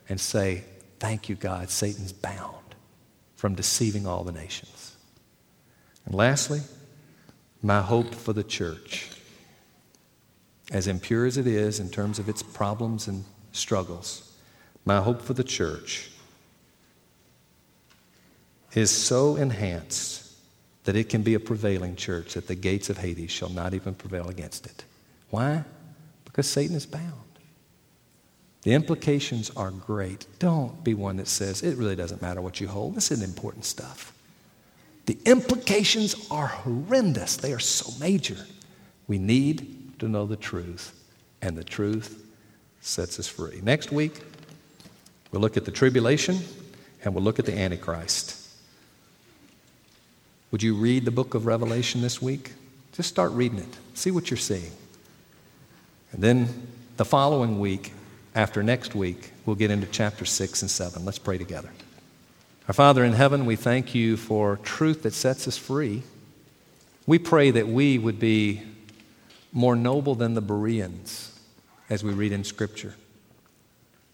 and 0.09 0.19
say, 0.19 0.63
Thank 0.99 1.27
you, 1.27 1.35
God, 1.35 1.69
Satan's 1.69 2.13
bound 2.13 2.75
from 3.35 3.53
deceiving 3.55 4.07
all 4.07 4.23
the 4.23 4.31
nations. 4.31 4.95
And 6.05 6.15
lastly, 6.15 6.61
my 7.61 7.81
hope 7.81 8.15
for 8.15 8.31
the 8.31 8.43
church. 8.43 9.09
As 10.71 10.87
impure 10.87 11.25
as 11.25 11.37
it 11.37 11.47
is 11.47 11.79
in 11.79 11.89
terms 11.89 12.19
of 12.19 12.27
its 12.27 12.41
problems 12.41 13.07
and 13.07 13.23
struggles, 13.51 14.33
my 14.83 15.01
hope 15.01 15.21
for 15.21 15.33
the 15.33 15.43
church 15.43 16.09
is 18.73 18.91
so 18.91 19.35
enhanced 19.35 20.33
that 20.83 20.95
it 20.95 21.09
can 21.09 21.23
be 21.23 21.33
a 21.33 21.39
prevailing 21.39 21.95
church, 21.95 22.33
that 22.33 22.47
the 22.47 22.55
gates 22.55 22.89
of 22.89 22.97
Hades 22.97 23.31
shall 23.31 23.49
not 23.49 23.73
even 23.73 23.93
prevail 23.95 24.27
against 24.27 24.65
it. 24.65 24.85
Why? 25.29 25.63
Because 26.25 26.47
Satan 26.47 26.75
is 26.75 26.85
bound. 26.85 27.13
The 28.63 28.73
implications 28.73 29.51
are 29.51 29.71
great. 29.71 30.25
Don't 30.39 30.83
be 30.83 30.93
one 30.93 31.17
that 31.17 31.27
says, 31.27 31.61
it 31.61 31.77
really 31.77 31.95
doesn't 31.95 32.21
matter 32.21 32.41
what 32.41 32.59
you 32.59 32.67
hold. 32.67 32.95
This 32.95 33.11
isn't 33.11 33.27
important 33.27 33.65
stuff. 33.65 34.11
The 35.05 35.17
implications 35.25 36.27
are 36.31 36.47
horrendous, 36.47 37.37
they 37.37 37.53
are 37.53 37.59
so 37.59 37.91
major. 37.99 38.37
We 39.07 39.19
need 39.19 39.74
to 39.99 40.07
know 40.07 40.25
the 40.25 40.35
truth, 40.35 40.93
and 41.41 41.57
the 41.57 41.63
truth 41.63 42.23
sets 42.81 43.19
us 43.19 43.27
free. 43.27 43.61
Next 43.63 43.91
week, 43.91 44.21
we'll 45.31 45.41
look 45.41 45.57
at 45.57 45.65
the 45.65 45.71
tribulation 45.71 46.39
and 47.03 47.13
we'll 47.13 47.23
look 47.23 47.39
at 47.39 47.45
the 47.45 47.57
Antichrist. 47.57 48.41
Would 50.51 50.63
you 50.63 50.75
read 50.75 51.05
the 51.05 51.11
book 51.11 51.33
of 51.33 51.45
Revelation 51.45 52.01
this 52.01 52.21
week? 52.21 52.53
Just 52.93 53.09
start 53.09 53.31
reading 53.31 53.59
it. 53.59 53.77
See 53.93 54.11
what 54.11 54.29
you're 54.29 54.37
seeing. 54.37 54.71
And 56.11 56.23
then 56.23 56.67
the 56.97 57.05
following 57.05 57.59
week, 57.59 57.91
after 58.35 58.63
next 58.63 58.95
week, 58.95 59.31
we'll 59.45 59.55
get 59.55 59.71
into 59.71 59.87
chapter 59.87 60.23
6 60.23 60.61
and 60.61 60.71
7. 60.71 61.03
Let's 61.03 61.19
pray 61.19 61.37
together. 61.37 61.71
Our 62.67 62.73
Father 62.73 63.03
in 63.03 63.13
heaven, 63.13 63.45
we 63.45 63.55
thank 63.55 63.93
you 63.93 64.17
for 64.17 64.57
truth 64.57 65.03
that 65.03 65.13
sets 65.13 65.47
us 65.47 65.57
free. 65.57 66.03
We 67.05 67.19
pray 67.19 67.51
that 67.51 67.67
we 67.67 67.97
would 67.97 68.19
be 68.19 68.61
more 69.55 69.75
noble 69.75 70.15
than 70.15 70.33
the 70.33 70.41
Bereans, 70.41 71.31
as 71.89 72.03
we 72.03 72.11
read 72.11 72.33
in 72.33 72.43
Scripture, 72.43 72.93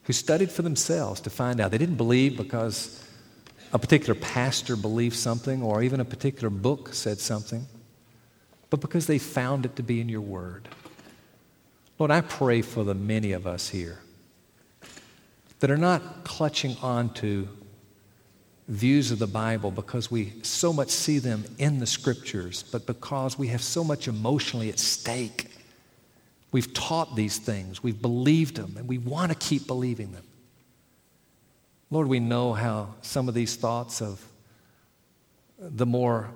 who 0.03 0.13
studied 0.13 0.51
for 0.51 0.61
themselves 0.61 1.19
to 1.21 1.31
find 1.31 1.59
out. 1.59 1.71
They 1.71 1.79
didn't 1.79 1.95
believe 1.95 2.37
because 2.37 3.03
a 3.73 3.79
particular 3.79 4.13
pastor 4.13 4.75
believed 4.75 5.15
something 5.15 5.63
or 5.63 5.81
even 5.81 5.99
a 5.99 6.05
particular 6.05 6.51
book 6.51 6.93
said 6.93 7.19
something, 7.19 7.65
but 8.69 8.81
because 8.81 9.07
they 9.07 9.17
found 9.17 9.65
it 9.65 9.75
to 9.77 9.83
be 9.83 9.99
in 9.99 10.07
your 10.07 10.21
Word. 10.21 10.69
Lord, 11.97 12.11
I 12.11 12.21
pray 12.21 12.61
for 12.61 12.83
the 12.83 12.95
many 12.95 13.31
of 13.31 13.47
us 13.47 13.69
here 13.69 13.99
that 15.59 15.71
are 15.71 15.77
not 15.77 16.23
clutching 16.23 16.77
on 16.83 17.13
to 17.15 17.47
views 18.71 19.11
of 19.11 19.19
the 19.19 19.27
Bible 19.27 19.69
because 19.69 20.09
we 20.09 20.31
so 20.43 20.71
much 20.71 20.89
see 20.89 21.19
them 21.19 21.43
in 21.57 21.79
the 21.79 21.85
scriptures, 21.85 22.63
but 22.71 22.85
because 22.85 23.37
we 23.37 23.47
have 23.47 23.61
so 23.61 23.83
much 23.83 24.07
emotionally 24.07 24.69
at 24.69 24.79
stake. 24.79 25.47
We've 26.53 26.73
taught 26.73 27.15
these 27.15 27.37
things, 27.37 27.83
we've 27.83 28.01
believed 28.01 28.55
them, 28.55 28.75
and 28.77 28.87
we 28.87 28.97
want 28.97 29.31
to 29.31 29.37
keep 29.37 29.67
believing 29.67 30.13
them. 30.13 30.23
Lord, 31.89 32.07
we 32.07 32.21
know 32.21 32.53
how 32.53 32.95
some 33.01 33.27
of 33.27 33.33
these 33.33 33.57
thoughts 33.57 34.01
of 34.01 34.25
the 35.59 35.85
more 35.85 36.29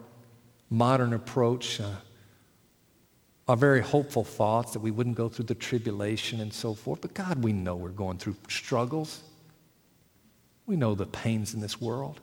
modern 0.70 1.14
approach 1.14 1.80
uh, 1.80 1.90
are 3.48 3.56
very 3.56 3.82
hopeful 3.82 4.26
thoughts 4.26 4.74
that 4.74 4.80
we 4.80 4.92
wouldn't 4.92 5.16
go 5.16 5.30
through 5.30 5.46
the 5.46 5.56
tribulation 5.56 6.42
and 6.42 6.54
so 6.54 6.74
forth. 6.74 7.00
But 7.00 7.14
God, 7.14 7.42
we 7.44 7.54
know 7.54 7.78
we're 7.78 7.90
going 7.90 8.18
through 8.18 8.36
struggles. 8.50 9.22
We 10.66 10.76
know 10.76 10.96
the 10.96 11.06
pains 11.06 11.54
in 11.54 11.62
this 11.62 11.80
world. 11.80 12.20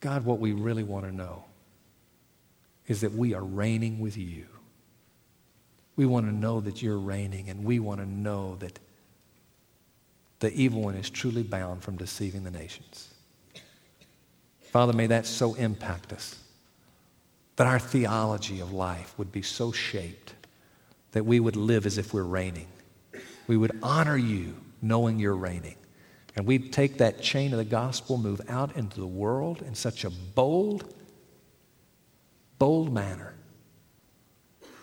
God, 0.00 0.24
what 0.24 0.38
we 0.38 0.52
really 0.52 0.84
want 0.84 1.06
to 1.06 1.12
know 1.12 1.44
is 2.86 3.00
that 3.00 3.12
we 3.12 3.34
are 3.34 3.44
reigning 3.44 3.98
with 3.98 4.16
you. 4.16 4.46
We 5.96 6.06
want 6.06 6.26
to 6.26 6.32
know 6.32 6.60
that 6.60 6.82
you're 6.82 6.98
reigning, 6.98 7.50
and 7.50 7.64
we 7.64 7.80
want 7.80 8.00
to 8.00 8.06
know 8.06 8.56
that 8.56 8.78
the 10.38 10.52
evil 10.52 10.82
one 10.82 10.94
is 10.94 11.10
truly 11.10 11.42
bound 11.42 11.82
from 11.82 11.96
deceiving 11.96 12.44
the 12.44 12.50
nations. 12.50 13.12
Father, 14.60 14.92
may 14.92 15.06
that 15.08 15.26
so 15.26 15.54
impact 15.54 16.12
us 16.12 16.38
that 17.56 17.66
our 17.66 17.80
theology 17.80 18.60
of 18.60 18.72
life 18.72 19.14
would 19.18 19.32
be 19.32 19.42
so 19.42 19.72
shaped 19.72 20.34
that 21.10 21.24
we 21.24 21.40
would 21.40 21.56
live 21.56 21.86
as 21.86 21.98
if 21.98 22.14
we're 22.14 22.22
reigning. 22.22 22.68
We 23.48 23.56
would 23.56 23.76
honor 23.82 24.16
you 24.16 24.54
knowing 24.80 25.18
you're 25.18 25.34
reigning. 25.34 25.74
And 26.38 26.46
we 26.46 26.60
take 26.60 26.98
that 26.98 27.20
chain 27.20 27.52
of 27.52 27.58
the 27.58 27.64
gospel, 27.64 28.16
move 28.16 28.40
out 28.48 28.76
into 28.76 29.00
the 29.00 29.06
world 29.08 29.60
in 29.60 29.74
such 29.74 30.04
a 30.04 30.10
bold, 30.10 30.94
bold 32.60 32.94
manner 32.94 33.34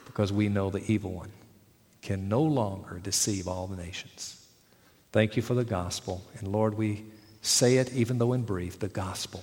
because 0.03 0.33
we 0.33 0.49
know 0.49 0.69
the 0.69 0.83
evil 0.91 1.13
one 1.13 1.31
can 2.01 2.27
no 2.27 2.41
longer 2.41 2.99
deceive 2.99 3.47
all 3.47 3.67
the 3.67 3.77
nations. 3.77 4.45
Thank 5.13 5.37
you 5.37 5.41
for 5.41 5.53
the 5.53 5.63
gospel. 5.63 6.21
And 6.39 6.49
Lord, 6.49 6.77
we 6.77 7.05
say 7.41 7.77
it, 7.77 7.93
even 7.93 8.17
though 8.17 8.33
in 8.33 8.41
brief, 8.41 8.79
the 8.79 8.89
gospel 8.89 9.41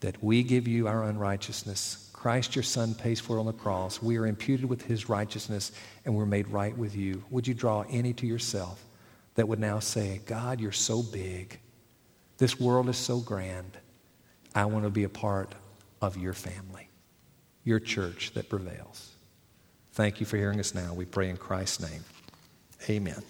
that 0.00 0.20
we 0.20 0.42
give 0.42 0.66
you 0.66 0.88
our 0.88 1.04
unrighteousness. 1.04 2.10
Christ, 2.12 2.56
your 2.56 2.64
Son, 2.64 2.92
pays 2.92 3.20
for 3.20 3.38
on 3.38 3.46
the 3.46 3.52
cross. 3.52 4.02
We 4.02 4.16
are 4.16 4.26
imputed 4.26 4.68
with 4.68 4.82
his 4.82 5.08
righteousness 5.08 5.70
and 6.04 6.16
we're 6.16 6.26
made 6.26 6.48
right 6.48 6.76
with 6.76 6.96
you. 6.96 7.22
Would 7.30 7.46
you 7.46 7.54
draw 7.54 7.84
any 7.88 8.12
to 8.14 8.26
yourself? 8.26 8.84
That 9.34 9.48
would 9.48 9.58
now 9.58 9.78
say, 9.78 10.20
God, 10.26 10.60
you're 10.60 10.72
so 10.72 11.02
big. 11.02 11.58
This 12.38 12.58
world 12.58 12.88
is 12.88 12.96
so 12.96 13.20
grand. 13.20 13.78
I 14.54 14.64
want 14.66 14.84
to 14.84 14.90
be 14.90 15.04
a 15.04 15.08
part 15.08 15.52
of 16.00 16.16
your 16.16 16.32
family, 16.34 16.88
your 17.64 17.80
church 17.80 18.32
that 18.34 18.48
prevails. 18.48 19.10
Thank 19.92 20.20
you 20.20 20.26
for 20.26 20.36
hearing 20.36 20.60
us 20.60 20.74
now. 20.74 20.92
We 20.94 21.04
pray 21.04 21.30
in 21.30 21.36
Christ's 21.36 21.88
name. 21.88 22.04
Amen. 22.88 23.22